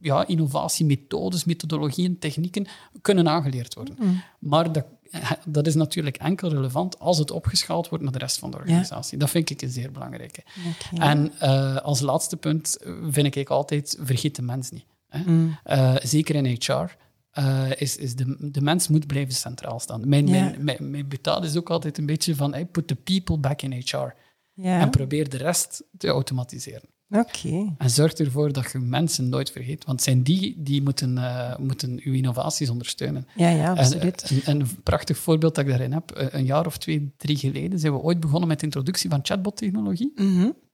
ja, 0.00 0.26
innovatiemethodes, 0.26 1.44
methodologieën, 1.44 2.18
technieken 2.18 2.66
kunnen 3.00 3.28
aangeleerd 3.28 3.74
worden. 3.74 4.22
Maar 4.38 4.72
dat, 4.72 4.84
dat 5.46 5.66
is 5.66 5.74
natuurlijk 5.74 6.16
enkel 6.16 6.48
relevant 6.48 6.98
als 6.98 7.18
het 7.18 7.30
opgeschaald 7.30 7.88
wordt 7.88 8.04
naar 8.04 8.12
de 8.12 8.18
rest 8.18 8.38
van 8.38 8.50
de 8.50 8.56
organisatie. 8.56 9.18
Dat 9.18 9.30
vind 9.30 9.50
ik 9.50 9.62
een 9.62 9.70
zeer 9.70 9.92
belangrijke. 9.92 10.42
Oké. 10.68 11.02
En 11.02 11.32
eh, 11.38 11.76
als 11.76 12.00
laatste 12.00 12.36
punt 12.36 12.76
vind 13.10 13.36
ik 13.36 13.48
altijd, 13.48 13.98
vergeet 14.00 14.36
de 14.36 14.42
mens 14.42 14.70
niet. 14.70 14.84
Hè? 15.08 15.48
Eh, 15.64 15.96
zeker 16.02 16.34
in 16.34 16.56
HR. 16.60 16.96
eh, 17.30 17.70
is, 17.80 17.96
is 17.96 18.14
de, 18.14 18.50
de 18.52 18.60
mens 18.60 18.88
moet 18.88 19.06
blijven 19.06 19.34
centraal 19.34 19.80
staan. 19.80 20.08
Mijn, 20.08 20.30
mijn, 20.30 20.64
mijn, 20.64 20.90
mijn 20.90 21.08
betaal 21.08 21.44
is 21.44 21.56
ook 21.56 21.70
altijd 21.70 21.98
een 21.98 22.06
beetje 22.06 22.34
van 22.34 22.52
hey, 22.52 22.66
put 22.66 22.86
the 22.86 22.94
people 22.94 23.38
back 23.38 23.62
in 23.62 23.72
HR. 23.72 24.14
En 24.62 24.90
probeer 24.90 25.28
de 25.28 25.36
rest 25.36 25.84
te 25.98 26.08
automatiseren. 26.08 26.88
Oké. 27.10 27.74
En 27.78 27.90
zorg 27.90 28.12
ervoor 28.12 28.52
dat 28.52 28.72
je 28.72 28.78
mensen 28.78 29.28
nooit 29.28 29.50
vergeet. 29.50 29.84
Want 29.84 29.96
het 30.00 30.08
zijn 30.08 30.22
die 30.22 30.54
die 30.58 30.82
moeten, 30.82 31.18
eh, 31.18 31.56
moeten 31.58 32.00
uw 32.04 32.12
innovaties 32.12 32.70
ondersteunen. 32.70 33.26
Ja, 33.36 33.48
ja, 33.48 33.70
En, 33.70 33.76
absoluut. 33.78 34.22
eh, 34.22 34.46
een, 34.46 34.60
een 34.60 34.66
prachtig 34.82 35.18
voorbeeld 35.18 35.54
dat 35.54 35.64
ik 35.64 35.70
daarin 35.70 35.92
heb. 35.92 36.10
eh, 36.10 36.26
Een 36.30 36.44
jaar 36.44 36.66
of 36.66 36.78
twee, 36.78 37.12
drie 37.16 37.36
geleden 37.36 37.78
zijn 37.78 37.92
we 37.92 37.98
ooit 37.98 38.20
begonnen 38.20 38.48
met 38.48 38.58
de 38.58 38.64
introductie 38.64 39.10
van 39.10 39.20
chatbot-technologie. 39.22 40.12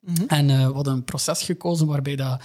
Mhm. 0.07 0.23
En 0.27 0.51
eh, 0.51 0.67
we 0.67 0.73
hadden 0.75 0.93
een 0.93 1.05
proces 1.05 1.43
gekozen 1.43 1.87
waarbij 1.87 2.17
dat, 2.17 2.41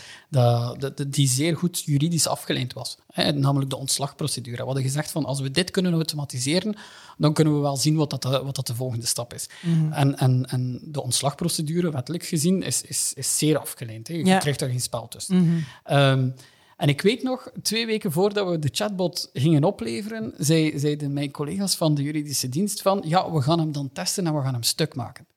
dat, 0.80 1.06
die 1.08 1.28
zeer 1.28 1.58
goed 1.58 1.84
juridisch 1.86 2.28
afgeleid 2.28 2.74
was. 2.74 2.98
Hè, 3.08 3.32
namelijk 3.32 3.70
de 3.70 3.76
ontslagprocedure. 3.78 4.58
We 4.58 4.64
hadden 4.64 4.84
gezegd 4.84 5.12
van 5.12 5.26
als 5.26 5.40
we 5.40 5.52
dit 5.52 5.72
kunnen 5.72 5.94
automatiseren, 5.94 6.76
dan 7.18 7.34
kunnen 7.34 7.54
we 7.54 7.60
wel 7.60 7.78
zien 7.78 7.96
wat, 7.96 8.10
dat 8.10 8.22
de, 8.22 8.44
wat 8.44 8.56
dat 8.56 8.68
de 8.68 8.76
volgende 8.76 9.06
stap 9.06 9.34
is. 9.34 9.50
Mhm. 9.62 9.92
En, 9.92 10.18
en, 10.18 10.46
en 10.50 10.80
de 10.84 11.02
ontslagprocedure, 11.02 11.92
wettelijk 11.92 12.24
gezien, 12.24 12.62
is, 12.64 12.82
is, 12.82 13.14
is 13.16 13.38
zeer 13.38 13.58
afgeleid. 13.58 14.08
Hè. 14.08 14.14
Je 14.14 14.26
Ja. 14.26 14.38
krijgt 14.38 14.60
daar 14.60 14.70
geen 14.70 14.82
spel 14.82 15.08
tussen. 15.08 15.44
Mhm. 15.46 15.58
Ehm, 15.84 16.30
en 16.78 16.90
ik 16.90 17.02
weet 17.02 17.24
nog, 17.24 17.52
twee 17.62 17.86
weken 17.86 18.12
voordat 18.12 18.50
we 18.50 18.60
de 18.60 18.70
chatbot 18.72 19.30
gingen 19.34 19.64
opleveren, 19.64 20.34
zei, 20.38 20.80
zeiden 20.80 21.14
mijn 21.14 21.32
collega's 21.32 21.76
van 21.76 21.96
de 21.96 22.04
juridische 22.04 22.50
dienst 22.50 22.82
van 22.82 23.02
ja, 23.06 23.32
we 23.32 23.42
gaan 23.42 23.60
hem 23.60 23.72
dan 23.72 23.92
testen 23.92 24.28
en 24.28 24.36
we 24.36 24.42
gaan 24.42 24.54
hem 24.54 24.64
stuk 24.64 24.96
maken. 24.96 25.28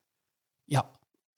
Ja, 0.65 0.89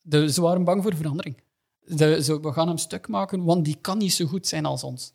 de, 0.05 0.31
ze 0.31 0.41
waren 0.41 0.63
bang 0.63 0.83
voor 0.83 0.95
verandering. 0.95 1.37
De, 1.85 2.23
ze, 2.23 2.39
we 2.39 2.51
gaan 2.51 2.67
hem 2.67 2.77
stuk 2.77 3.07
maken, 3.07 3.43
want 3.43 3.65
die 3.65 3.77
kan 3.81 3.97
niet 3.97 4.13
zo 4.13 4.25
goed 4.25 4.47
zijn 4.47 4.65
als 4.65 4.83
ons. 4.83 5.13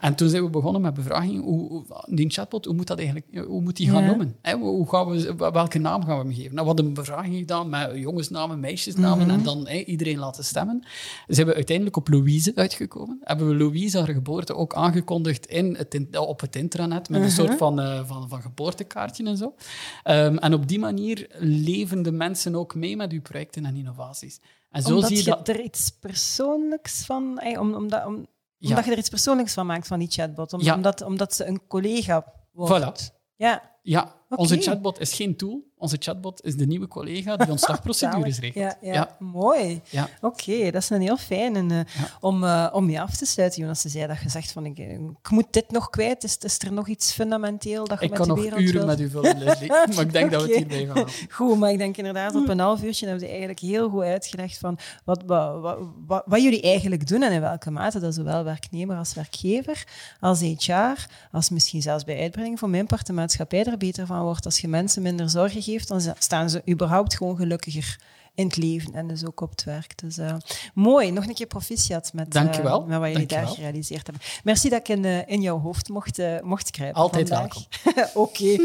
En 0.00 0.14
toen 0.14 0.28
zijn 0.28 0.42
we 0.44 0.50
begonnen 0.50 0.80
met 0.82 0.94
bevraging, 0.94 1.42
hoe, 1.42 1.68
hoe- 1.68 1.84
die 2.06 2.30
chatbot, 2.30 2.64
hoe 2.64 2.74
moet, 2.74 2.86
dat 2.86 2.98
eigenlijk, 2.98 3.46
hoe 3.46 3.60
moet 3.62 3.76
die 3.76 3.90
gaan 3.90 4.04
noemen? 4.04 4.36
Hè, 4.42 4.56
hoe 4.56 4.88
gaan 4.88 5.08
we, 5.08 5.34
welke 5.36 5.78
naam 5.78 6.04
gaan 6.04 6.18
we 6.18 6.24
hem 6.24 6.34
geven? 6.34 6.50
Nou, 6.50 6.60
we 6.60 6.66
hadden 6.66 6.86
een 6.86 6.94
bevraging 6.94 7.36
gedaan 7.36 7.68
met 7.68 7.90
jongensnamen, 7.94 8.60
meisjesnamen 8.60 9.30
en 9.30 9.42
dan 9.42 9.66
hè, 9.68 9.78
iedereen 9.78 10.18
laten 10.18 10.44
stemmen. 10.44 10.84
Zijn 11.26 11.46
we 11.46 11.54
uiteindelijk 11.54 11.96
op 11.96 12.08
Louise 12.08 12.52
uitgekomen. 12.54 13.18
Hebben 13.20 13.48
we 13.48 13.54
Louise 13.54 13.98
haar 13.98 14.08
geboorte 14.08 14.54
ook 14.54 14.74
aangekondigd 14.74 15.46
in 15.46 15.76
het, 15.76 16.16
op 16.18 16.40
het 16.40 16.56
intranet 16.56 17.08
met 17.08 17.22
een 17.22 17.30
soort 17.30 17.54
van, 17.56 17.80
eh, 17.80 18.00
van, 18.06 18.28
van 18.28 18.40
geboortekaartje 18.42 19.24
en 19.24 19.36
zo. 19.36 19.54
Ehm, 20.02 20.36
en 20.36 20.54
op 20.54 20.68
die 20.68 20.78
manier 20.78 21.26
leven 21.38 22.02
de 22.02 22.12
mensen 22.12 22.54
ook 22.54 22.74
mee 22.74 22.96
met 22.96 23.12
uw 23.12 23.22
projecten 23.22 23.64
en 23.64 23.76
innovaties. 23.76 24.40
En 24.70 24.82
zo 24.82 24.88
Omdat 24.94 25.08
zie 25.08 25.16
je 25.16 25.24
je 25.24 25.30
dat... 25.30 25.48
er 25.48 25.60
iets 25.62 25.90
persoonlijks 26.00 27.04
van... 27.04 27.38
ey, 27.38 27.56
om, 27.56 27.74
omdat, 27.74 28.06
om. 28.06 28.26
Omdat 28.60 28.84
je 28.84 28.90
er 28.90 28.98
iets 28.98 29.08
persoonlijks 29.08 29.52
van 29.52 29.66
maakt 29.66 29.86
van 29.86 29.98
die 29.98 30.10
chatbot. 30.10 30.52
Om, 30.52 30.70
omdat, 30.70 31.02
omdat 31.02 31.34
ze 31.34 31.44
een 31.44 31.66
collega 31.66 32.32
wordt. 32.52 33.12
Voilà. 33.12 33.14
Ja. 33.36 33.78
Ja, 33.82 34.24
onze 34.28 34.60
chatbot 34.60 35.00
is 35.00 35.12
geen 35.12 35.36
tool. 35.36 35.69
Onze 35.80 35.96
chatbot 35.98 36.44
is 36.44 36.56
de 36.56 36.66
nieuwe 36.66 36.88
collega 36.88 37.36
die 37.36 37.50
ontslagprocedures 37.50 38.36
Zalig. 38.36 38.54
regelt. 38.54 38.76
Ja, 38.80 38.92
ja. 38.92 39.16
mooi. 39.18 39.80
Ja. 39.90 40.08
Oké, 40.20 40.70
dat 40.70 40.82
is 40.82 40.90
een 40.90 41.00
heel 41.00 41.16
fijn. 41.16 41.56
En, 41.56 41.70
eh, 41.70 41.78
om, 42.20 42.44
eh, 42.44 42.66
om 42.72 42.90
je 42.90 43.00
af 43.00 43.16
te 43.16 43.26
sluiten, 43.26 43.60
Jonas, 43.60 43.80
ze 43.80 43.88
zei 43.88 44.06
dat 44.06 44.20
je 44.22 44.28
zegt 44.28 44.52
van 44.52 44.66
ik, 44.66 44.78
ik 44.78 45.30
moet 45.30 45.46
dit 45.50 45.70
nog 45.70 45.90
kwijt. 45.90 46.24
Is, 46.24 46.36
is 46.38 46.58
er 46.58 46.72
nog 46.72 46.88
iets 46.88 47.12
fundamenteel 47.12 47.86
dat 47.86 47.98
je 47.98 48.04
Ik 48.04 48.10
met 48.10 48.18
kan 48.18 48.28
de 48.28 48.34
nog 48.34 48.42
wereld 48.42 48.60
uren 48.60 48.72
wilt? 48.74 48.86
met 48.86 49.00
u 49.00 49.10
vullen, 49.10 49.38
Leslie. 49.38 49.68
Maar 49.94 50.04
ik 50.04 50.12
denk 50.12 50.30
dat 50.30 50.42
we 50.42 50.48
het 50.48 50.56
hierbij 50.56 50.86
gaan. 50.94 51.08
Goed, 51.30 51.58
maar 51.58 51.70
ik 51.70 51.78
denk 51.78 51.96
inderdaad 51.96 52.34
op 52.34 52.48
een 52.48 52.58
half 52.58 52.82
uurtje 52.82 53.04
hebben 53.06 53.22
ze 53.24 53.30
eigenlijk 53.30 53.60
heel 53.60 53.88
goed 53.88 54.02
uitgelegd 54.02 54.58
van 54.58 54.78
wat, 55.04 55.22
wat, 55.26 55.60
wat, 55.60 55.78
wat, 56.06 56.22
wat 56.26 56.42
jullie 56.42 56.62
eigenlijk 56.62 57.06
doen 57.08 57.22
en 57.22 57.32
in 57.32 57.40
welke 57.40 57.70
mate 57.70 58.00
dat 58.00 58.14
zowel 58.14 58.44
werknemer 58.44 58.96
als 58.96 59.14
werkgever, 59.14 59.84
als 60.20 60.40
HR, 60.40 61.06
als 61.32 61.50
misschien 61.50 61.82
zelfs 61.82 62.04
bij 62.04 62.20
uitbreiding 62.20 62.58
van 62.58 62.70
mijn 62.70 62.86
part 62.86 63.06
de 63.06 63.12
maatschappij 63.12 63.64
er 63.64 63.76
beter 63.76 64.06
van 64.06 64.22
wordt. 64.22 64.44
Als 64.44 64.60
je 64.60 64.68
mensen 64.68 65.02
minder 65.02 65.30
zorgen 65.30 65.62
geeft, 65.62 65.68
dan 65.78 66.14
staan 66.18 66.50
ze 66.50 66.62
überhaupt 66.68 67.16
gewoon 67.16 67.36
gelukkiger 67.36 67.98
in 68.40 68.46
het 68.46 68.56
leven 68.56 68.94
en 68.94 69.06
dus 69.06 69.26
ook 69.26 69.40
op 69.40 69.50
het 69.50 69.64
werk. 69.64 69.98
Dus 69.98 70.18
eh, 70.18 70.34
mooi. 70.74 71.10
Nog 71.10 71.26
een 71.26 71.34
keer 71.34 71.46
proficiat 71.46 72.12
met, 72.12 72.34
eh, 72.34 72.42
met 72.42 72.62
wat 72.62 73.10
jullie 73.10 73.26
daar 73.26 73.46
gerealiseerd 73.46 74.06
hebben. 74.06 74.24
Merci 74.44 74.68
dat 74.68 74.80
ik 74.80 74.88
in, 74.88 75.04
eh, 75.04 75.28
in 75.28 75.40
jouw 75.40 75.60
hoofd 75.60 75.88
mocht, 75.88 76.18
mocht 76.42 76.70
kruipen 76.70 77.00
Altijd 77.00 77.28
vandaag. 77.28 77.66
Oké, 78.14 78.56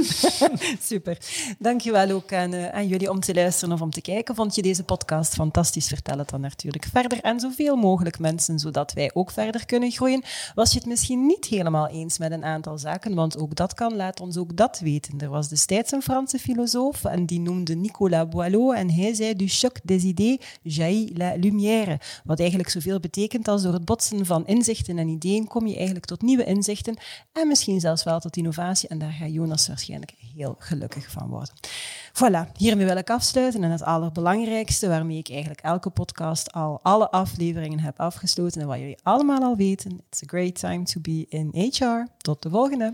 super. 0.91 1.17
Dankjewel 1.59 2.09
ook 2.09 2.33
aan, 2.33 2.55
aan 2.55 2.87
jullie 2.87 3.09
om 3.09 3.19
te 3.19 3.33
luisteren 3.33 3.73
of 3.73 3.81
om 3.81 3.89
te 3.89 4.01
kijken. 4.01 4.35
Vond 4.35 4.55
je 4.55 4.61
deze 4.61 4.83
podcast 4.83 5.33
fantastisch? 5.33 5.87
Vertel 5.87 6.17
het 6.17 6.29
dan 6.29 6.41
natuurlijk 6.41 6.85
verder 6.91 7.21
aan 7.21 7.39
zoveel 7.39 7.75
mogelijk 7.75 8.19
mensen, 8.19 8.59
zodat 8.59 8.93
wij 8.93 9.11
ook 9.13 9.31
verder 9.31 9.65
kunnen 9.65 9.91
groeien. 9.91 10.23
Was 10.55 10.71
je 10.71 10.77
het 10.77 10.87
misschien 10.87 11.25
niet 11.25 11.45
helemaal 11.45 11.87
eens 11.87 12.17
met 12.17 12.31
een 12.31 12.43
aantal 12.43 12.77
zaken, 12.77 13.15
want 13.15 13.37
ook 13.37 13.55
dat 13.55 13.73
kan, 13.73 13.95
laat 13.95 14.19
ons 14.19 14.37
ook 14.37 14.57
dat 14.57 14.79
weten. 14.79 15.19
Er 15.19 15.29
was 15.29 15.49
destijds 15.49 15.91
een 15.91 16.01
Franse 16.01 16.39
filosoof 16.39 17.03
en 17.05 17.25
die 17.25 17.39
noemde 17.39 17.75
Nicolas 17.75 18.27
Boileau 18.27 18.75
en 18.75 18.91
hij 18.91 19.13
zei 19.13 19.35
du 19.35 19.47
choc 19.65 19.79
des 19.83 20.03
idées 20.03 20.39
jaillit 20.61 21.17
la 21.17 21.35
lumière. 21.35 21.99
Wat 22.23 22.39
eigenlijk 22.39 22.69
zoveel 22.69 22.99
betekent 22.99 23.47
als 23.47 23.61
door 23.61 23.73
het 23.73 23.85
botsen 23.85 24.25
van 24.25 24.47
inzichten 24.47 24.97
en 24.97 25.07
ideeën 25.07 25.47
kom 25.47 25.67
je 25.67 25.75
eigenlijk 25.75 26.05
tot 26.05 26.21
nieuwe 26.21 26.43
inzichten 26.43 26.97
en 27.33 27.47
misschien 27.47 27.79
zelfs 27.79 28.03
wel 28.03 28.19
tot 28.19 28.37
innovatie. 28.37 28.89
En 28.89 28.97
daar 28.97 29.11
gaat 29.11 29.33
Jonas 29.33 29.67
waarschijnlijk 29.67 30.13
heel 30.35 30.55
gelukkig 30.59 31.11
van 31.11 31.27
worden. 31.27 31.53
Voilà, 32.13 32.51
hiermee 32.57 32.85
wil 32.85 32.97
ik 32.97 33.09
afsluiten. 33.09 33.63
En 33.63 33.71
het 33.71 33.83
allerbelangrijkste, 33.83 34.87
waarmee 34.87 35.17
ik 35.17 35.29
eigenlijk 35.29 35.61
elke 35.61 35.89
podcast 35.89 36.51
al 36.51 36.79
alle 36.81 37.11
afleveringen 37.11 37.79
heb 37.79 37.99
afgesloten 37.99 38.61
en 38.61 38.67
wat 38.67 38.77
jullie 38.77 38.97
allemaal 39.03 39.41
al 39.41 39.55
weten. 39.55 40.01
It's 40.09 40.23
a 40.23 40.27
great 40.27 40.59
time 40.59 40.83
to 40.83 41.01
be 41.01 41.25
in 41.29 41.49
HR. 41.53 42.07
Tot 42.17 42.41
de 42.41 42.49
volgende. 42.49 42.93